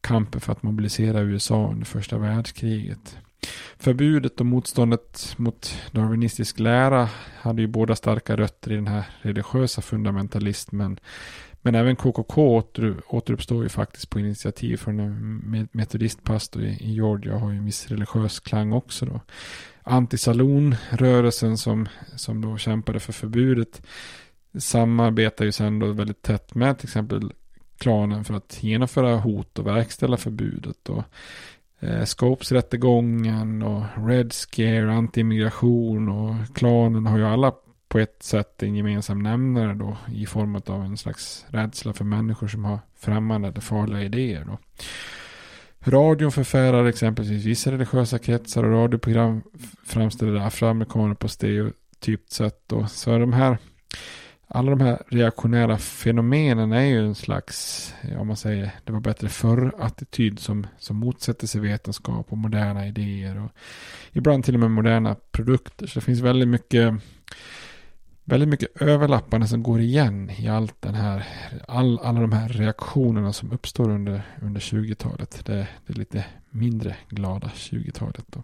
kampen 0.00 0.40
för 0.40 0.52
att 0.52 0.62
mobilisera 0.62 1.20
USA 1.20 1.70
under 1.70 1.86
första 1.86 2.18
världskriget. 2.18 3.16
Förbudet 3.78 4.40
och 4.40 4.46
motståndet 4.46 5.34
mot 5.36 5.78
darwinistisk 5.92 6.58
lära 6.58 7.08
hade 7.40 7.62
ju 7.62 7.68
båda 7.68 7.96
starka 7.96 8.36
rötter 8.36 8.72
i 8.72 8.74
den 8.74 8.86
här 8.86 9.04
religiösa 9.22 9.82
fundamentalismen. 9.82 11.00
Men 11.68 11.74
även 11.74 11.96
KKK 11.96 12.56
åter, 12.56 12.96
återuppstår 13.08 13.62
ju 13.62 13.68
faktiskt 13.68 14.10
på 14.10 14.20
initiativ 14.20 14.76
från 14.76 15.00
en 15.00 15.68
metodistpastor 15.72 16.62
i 16.62 16.92
Georgia 16.92 17.38
har 17.38 17.50
ju 17.50 17.56
en 17.56 17.64
viss 17.64 17.88
religiös 17.88 18.40
klang 18.40 18.72
också 18.72 19.06
då. 19.06 19.20
Antisalonrörelsen 19.82 21.58
som, 21.58 21.88
som 22.16 22.40
då 22.40 22.56
kämpade 22.56 23.00
för 23.00 23.12
förbudet 23.12 23.82
samarbetar 24.58 25.44
ju 25.44 25.52
sen 25.52 25.78
då 25.78 25.92
väldigt 25.92 26.22
tätt 26.22 26.54
med 26.54 26.78
till 26.78 26.86
exempel 26.86 27.32
klanen 27.78 28.24
för 28.24 28.34
att 28.34 28.62
genomföra 28.62 29.16
hot 29.16 29.58
och 29.58 29.66
verkställa 29.66 30.16
förbudet. 30.16 30.88
Och 30.88 31.02
eh, 31.80 32.04
Scopes-rättegången 32.04 33.62
och 33.62 34.08
Red 34.08 34.32
Scare, 34.32 34.92
anti-immigration 34.92 36.08
och 36.08 36.56
klanen 36.56 37.06
har 37.06 37.18
ju 37.18 37.24
alla 37.24 37.52
på 37.88 37.98
ett 37.98 38.22
sätt 38.22 38.62
en 38.62 38.74
gemensam 38.74 39.18
nämnare 39.18 39.74
då 39.74 39.96
i 40.12 40.26
form 40.26 40.62
av 40.66 40.82
en 40.84 40.96
slags 40.96 41.46
rädsla 41.48 41.92
för 41.92 42.04
människor 42.04 42.48
som 42.48 42.64
har 42.64 42.78
främmande 42.96 43.48
eller 43.48 43.60
farliga 43.60 44.02
idéer. 44.02 44.44
Då. 44.44 44.58
Radion 45.90 46.32
förfärar 46.32 46.86
exempelvis 46.86 47.44
vissa 47.44 47.72
religiösa 47.72 48.18
kretsar 48.18 48.64
och 48.64 48.72
radioprogram 48.72 49.42
framställer 49.86 50.40
afroamerikaner 50.40 51.14
på 51.14 51.28
stereotypt 51.28 52.32
sätt. 52.32 52.62
Då. 52.66 52.86
Så 52.86 53.18
de 53.18 53.32
här 53.32 53.58
alla 54.50 54.70
de 54.70 54.80
här 54.80 55.02
reaktionära 55.08 55.78
fenomenen 55.78 56.72
är 56.72 56.84
ju 56.84 56.98
en 56.98 57.14
slags, 57.14 57.94
om 58.18 58.26
man 58.26 58.36
säger, 58.36 58.70
det 58.84 58.92
var 58.92 59.00
bättre 59.00 59.28
förr-attityd 59.28 60.38
som, 60.38 60.66
som 60.78 60.96
motsätter 60.96 61.46
sig 61.46 61.60
vetenskap 61.60 62.32
och 62.32 62.38
moderna 62.38 62.86
idéer 62.86 63.44
och 63.44 63.50
ibland 64.12 64.44
till 64.44 64.54
och 64.54 64.60
med 64.60 64.70
moderna 64.70 65.16
produkter. 65.30 65.86
Så 65.86 65.98
det 65.98 66.04
finns 66.04 66.20
väldigt 66.20 66.48
mycket, 66.48 66.94
väldigt 68.28 68.48
mycket 68.48 68.82
överlappande 68.82 69.46
som 69.46 69.62
går 69.62 69.80
igen 69.80 70.30
i 70.30 70.48
allt 70.48 70.82
den 70.82 70.94
här, 70.94 71.26
all, 71.68 71.98
alla 71.98 72.20
de 72.20 72.32
här 72.32 72.48
reaktionerna 72.48 73.32
som 73.32 73.52
uppstår 73.52 73.90
under, 73.90 74.22
under 74.42 74.60
20-talet. 74.60 75.44
Det, 75.46 75.68
det 75.86 75.92
är 75.92 75.98
lite 75.98 76.24
mindre 76.50 76.96
glada 77.08 77.50
20-talet 77.54 78.24
då. 78.26 78.42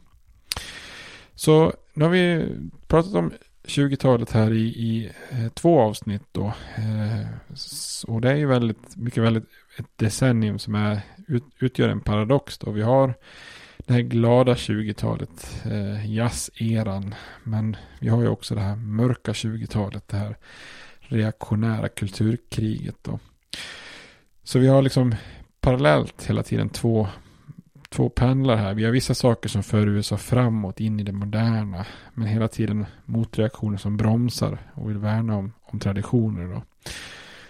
Så 1.35 1.73
nu 1.95 2.05
har 2.05 2.11
vi 2.11 2.49
pratat 2.87 3.15
om 3.15 3.33
20-talet 3.65 4.31
här 4.31 4.53
i, 4.53 4.65
i 4.65 5.11
eh, 5.31 5.49
två 5.49 5.81
avsnitt 5.81 6.27
då. 6.33 6.47
Eh, 6.77 7.27
och 8.07 8.21
det 8.21 8.31
är 8.31 8.37
ju 8.37 8.47
väldigt 8.47 8.97
mycket 8.97 9.23
väldigt 9.23 9.49
ett 9.79 9.87
decennium 9.97 10.59
som 10.59 10.75
är, 10.75 11.01
ut, 11.29 11.45
utgör 11.59 11.89
en 11.89 12.01
paradox 12.01 12.59
då. 12.59 12.71
Vi 12.71 12.83
har 12.83 13.15
det 13.87 13.93
här 13.93 14.01
glada 14.01 14.55
20-talet, 14.55 15.63
eh, 15.65 16.13
jazzeran. 16.15 17.15
Men 17.43 17.77
vi 18.01 18.09
har 18.09 18.23
ju 18.23 18.29
också 18.29 18.55
det 18.55 18.61
här 18.61 18.77
mörka 18.77 19.33
20-talet, 19.33 20.09
det 20.09 20.17
här 20.17 20.37
reaktionära 21.01 21.89
kulturkriget 21.89 22.97
då. 23.03 23.19
Så 24.43 24.59
vi 24.59 24.67
har 24.67 24.83
liksom 24.83 25.15
parallellt 25.61 26.27
hela 26.27 26.43
tiden 26.43 26.69
två 26.69 27.09
två 27.95 28.09
pendlar 28.09 28.57
här. 28.57 28.75
Vi 28.75 28.85
har 28.85 28.93
vissa 28.93 29.15
saker 29.15 29.49
som 29.49 29.63
för 29.63 29.87
USA 29.87 30.17
framåt 30.17 30.81
in 30.81 31.01
i 31.01 31.03
det 31.03 31.13
moderna. 31.13 31.87
Men 32.15 32.29
hela 32.29 32.49
tiden 32.49 32.87
motreaktioner 33.05 33.79
som 33.79 33.97
bromsar 33.97 34.59
och 34.75 34.91
vill 34.91 34.99
värna 34.99 35.37
om, 35.37 35.53
om 35.63 35.81
traditioner. 35.81 36.55
Då. 36.55 36.63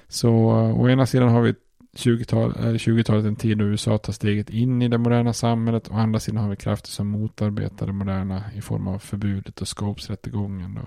Så 0.08 0.28
eh, 0.28 0.80
å 0.80 0.88
ena 0.88 1.06
sidan 1.06 1.28
har 1.28 1.40
vi 1.40 1.54
20-talet 1.96 2.56
eh, 2.56 2.76
20 2.76 3.28
en 3.28 3.36
tid 3.36 3.58
då 3.58 3.64
USA 3.64 3.98
tar 3.98 4.12
steget 4.12 4.50
in 4.50 4.82
i 4.82 4.88
det 4.88 4.98
moderna 4.98 5.32
samhället. 5.32 5.90
Å 5.90 5.94
andra 5.94 6.20
sidan 6.20 6.42
har 6.42 6.50
vi 6.50 6.56
krafter 6.56 6.90
som 6.90 7.08
motarbetar 7.08 7.86
det 7.86 7.92
moderna 7.92 8.42
i 8.54 8.60
form 8.60 8.88
av 8.88 8.98
förbudet 8.98 9.60
och 9.60 9.68
Scopes-rättegången. 9.68 10.78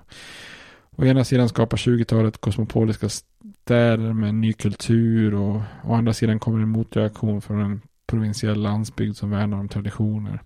Å 0.98 1.06
ena 1.06 1.24
sidan 1.24 1.50
skapar 1.50 1.78
20-talet 1.78 2.42
kosmopoliska 2.42 3.10
städer 3.10 4.14
med 4.14 4.36
ny 4.36 4.54
kultur 4.54 5.34
och 5.34 5.62
å 5.84 5.94
andra 5.94 6.14
sidan 6.14 6.40
kommer 6.40 6.60
en 6.60 6.70
motreaktion 6.70 7.42
från 7.42 7.62
en 7.62 7.82
provinsiell 8.08 8.62
landsbygd 8.62 9.18
som 9.18 9.30
värnar 9.30 9.58
om 9.58 9.70
traditioner. 9.70 10.42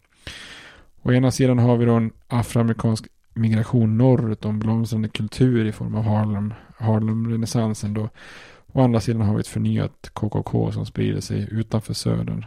Å 1.02 1.12
ena 1.12 1.32
sidan 1.32 1.60
har 1.60 1.78
vi 1.78 1.86
då 1.86 1.94
en 1.94 2.12
afroamerikansk 2.28 3.08
migration 3.34 3.98
norrut 3.98 4.46
om 4.46 4.60
blomstrande 4.60 5.10
kultur 5.10 5.66
i 5.66 5.72
form 5.72 5.96
av 5.96 6.04
Harlem, 6.04 6.54
Harlem-renässansen 6.78 7.94
då. 7.94 8.10
Å 8.74 8.82
andra 8.82 9.00
sidan 9.00 9.22
har 9.22 9.34
vi 9.34 9.40
ett 9.40 9.48
förnyat 9.48 10.10
KKK 10.14 10.72
som 10.72 10.86
sprider 10.86 11.22
sig 11.22 11.48
utanför 11.52 11.94
södern. 11.94 12.46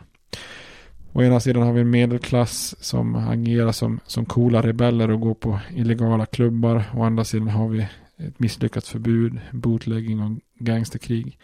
Å 1.12 1.22
ena 1.22 1.40
sidan 1.40 1.62
har 1.62 1.72
vi 1.72 1.80
en 1.80 1.90
medelklass 1.90 2.74
som 2.80 3.14
agerar 3.14 3.72
som, 3.72 4.00
som 4.06 4.24
coola 4.26 4.62
rebeller 4.62 5.10
och 5.10 5.20
går 5.20 5.34
på 5.34 5.60
illegala 5.74 6.26
klubbar. 6.26 6.84
Å 6.94 7.02
andra 7.02 7.24
sidan 7.24 7.48
har 7.48 7.68
vi 7.68 7.86
ett 8.16 8.38
misslyckat 8.38 8.86
förbud, 8.86 9.40
bootlegging 9.52 10.22
och 10.22 10.38
gangsterkrig. 10.58 11.38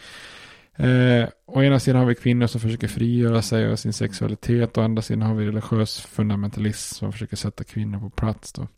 Eh, 0.76 1.28
å 1.46 1.62
ena 1.62 1.80
sidan 1.80 2.00
har 2.00 2.06
vi 2.06 2.14
kvinnor 2.14 2.46
som 2.46 2.60
försöker 2.60 2.88
frigöra 2.88 3.42
sig 3.42 3.72
och 3.72 3.78
sin 3.78 3.92
sexualitet. 3.92 4.78
Å 4.78 4.82
andra 4.82 5.02
sidan 5.02 5.22
har 5.22 5.34
vi 5.34 5.46
religiös 5.46 6.00
fundamentalism 6.00 6.94
som 6.94 7.12
försöker 7.12 7.36
sätta 7.36 7.64
kvinnor 7.64 8.00
på 8.00 8.10
plats. 8.10 8.52
Då. 8.52 8.68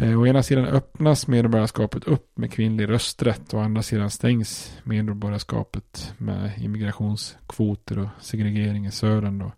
Eh, 0.00 0.20
å 0.20 0.26
ena 0.26 0.42
sidan 0.42 0.64
öppnas 0.64 1.26
medborgarskapet 1.26 2.04
upp 2.04 2.38
med 2.38 2.52
kvinnlig 2.52 2.88
rösträtt. 2.88 3.54
Å 3.54 3.58
andra 3.58 3.82
sidan 3.82 4.10
stängs 4.10 4.78
medborgarskapet 4.84 6.14
med 6.18 6.52
immigrationskvoter 6.62 7.98
och 7.98 8.08
segregering 8.20 8.86
i 8.86 8.90
södern. 8.90 9.38
Då. 9.38 9.52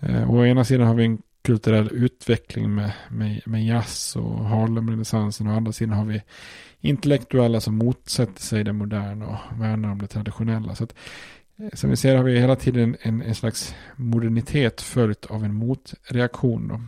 Eh, 0.00 0.30
å 0.30 0.46
ena 0.46 0.64
sidan 0.64 0.86
har 0.86 0.94
vi 0.94 1.04
en 1.04 1.22
kulturell 1.42 1.88
utveckling 1.92 2.74
med, 2.74 2.92
med, 3.10 3.40
med 3.46 3.66
jazz 3.66 4.16
och 4.16 4.44
Harlem-renässansen. 4.44 5.48
Å 5.48 5.56
andra 5.56 5.72
sidan 5.72 5.96
har 5.96 6.04
vi 6.04 6.22
intellektuella 6.80 7.60
som 7.60 7.74
motsätter 7.74 8.42
sig 8.42 8.64
det 8.64 8.72
moderna 8.72 9.26
och 9.26 9.60
värnar 9.60 9.92
om 9.92 9.98
det 9.98 10.06
traditionella. 10.06 10.74
Så 10.74 10.84
att, 10.84 10.94
eh, 11.58 11.68
som 11.72 11.90
vi 11.90 11.96
ser 11.96 12.16
har 12.16 12.24
vi 12.24 12.40
hela 12.40 12.56
tiden 12.56 12.96
en, 13.00 13.22
en 13.22 13.34
slags 13.34 13.74
modernitet 13.96 14.80
följt 14.80 15.26
av 15.26 15.44
en 15.44 15.54
motreaktion. 15.54 16.68
Då. 16.68 16.80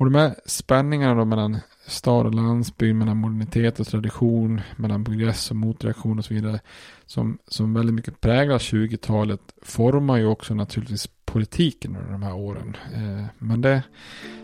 Och 0.00 0.06
de 0.06 0.14
här 0.14 0.34
spänningarna 0.46 1.14
då 1.14 1.24
mellan 1.24 1.58
stad 1.86 2.26
och 2.26 2.34
landsbygd, 2.34 2.96
mellan 2.96 3.16
modernitet 3.16 3.80
och 3.80 3.86
tradition, 3.86 4.60
mellan 4.76 5.04
progress 5.04 5.50
och 5.50 5.56
motreaktion 5.56 6.18
och 6.18 6.24
så 6.24 6.34
vidare, 6.34 6.60
som, 7.06 7.38
som 7.46 7.74
väldigt 7.74 7.94
mycket 7.94 8.20
präglar 8.20 8.58
20-talet, 8.58 9.40
formar 9.62 10.16
ju 10.16 10.26
också 10.26 10.54
naturligtvis 10.54 11.08
politiken 11.24 11.96
under 11.96 12.12
de 12.12 12.22
här 12.22 12.34
åren. 12.34 12.76
Eh, 12.94 13.24
men 13.38 13.60
det 13.60 13.82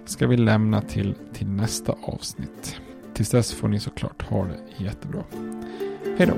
ska 0.05 0.27
vi 0.27 0.37
lämna 0.37 0.81
till, 0.81 1.15
till 1.33 1.49
nästa 1.49 1.95
avsnitt. 2.03 2.81
Tills 3.15 3.31
dess 3.31 3.53
får 3.53 3.69
ni 3.69 3.81
såklart 3.81 4.23
ha 4.23 4.45
det 4.45 4.85
jättebra. 4.85 5.25
Hej 6.19 6.27
då! 6.27 6.37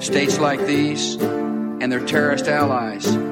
States 0.00 0.40
like 0.40 0.66
these 0.66 1.24
and 1.82 1.92
their 1.92 2.06
terrorist 2.06 2.48
allies 2.48 3.31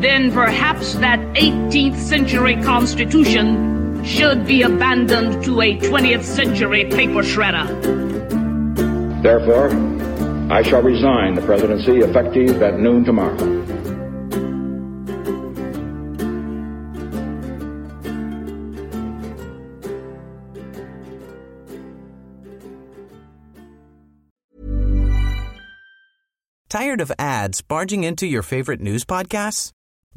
then 0.00 0.32
perhaps 0.32 0.94
that 0.94 1.18
18th 1.34 1.96
century 1.96 2.56
constitution 2.62 4.04
should 4.04 4.46
be 4.46 4.62
abandoned 4.62 5.42
to 5.44 5.60
a 5.60 5.76
20th 5.78 6.22
century 6.22 6.84
paper 6.84 7.22
shredder. 7.22 7.66
Therefore, 9.22 9.70
I 10.50 10.62
shall 10.62 10.82
resign 10.82 11.34
the 11.34 11.42
presidency 11.42 11.98
effective 11.98 12.62
at 12.62 12.78
noon 12.78 13.04
tomorrow. 13.04 13.58
Tired 26.70 27.00
of 27.00 27.10
ads 27.18 27.62
barging 27.62 28.04
into 28.04 28.26
your 28.26 28.42
favorite 28.42 28.80
news 28.80 29.04
podcasts? 29.04 29.72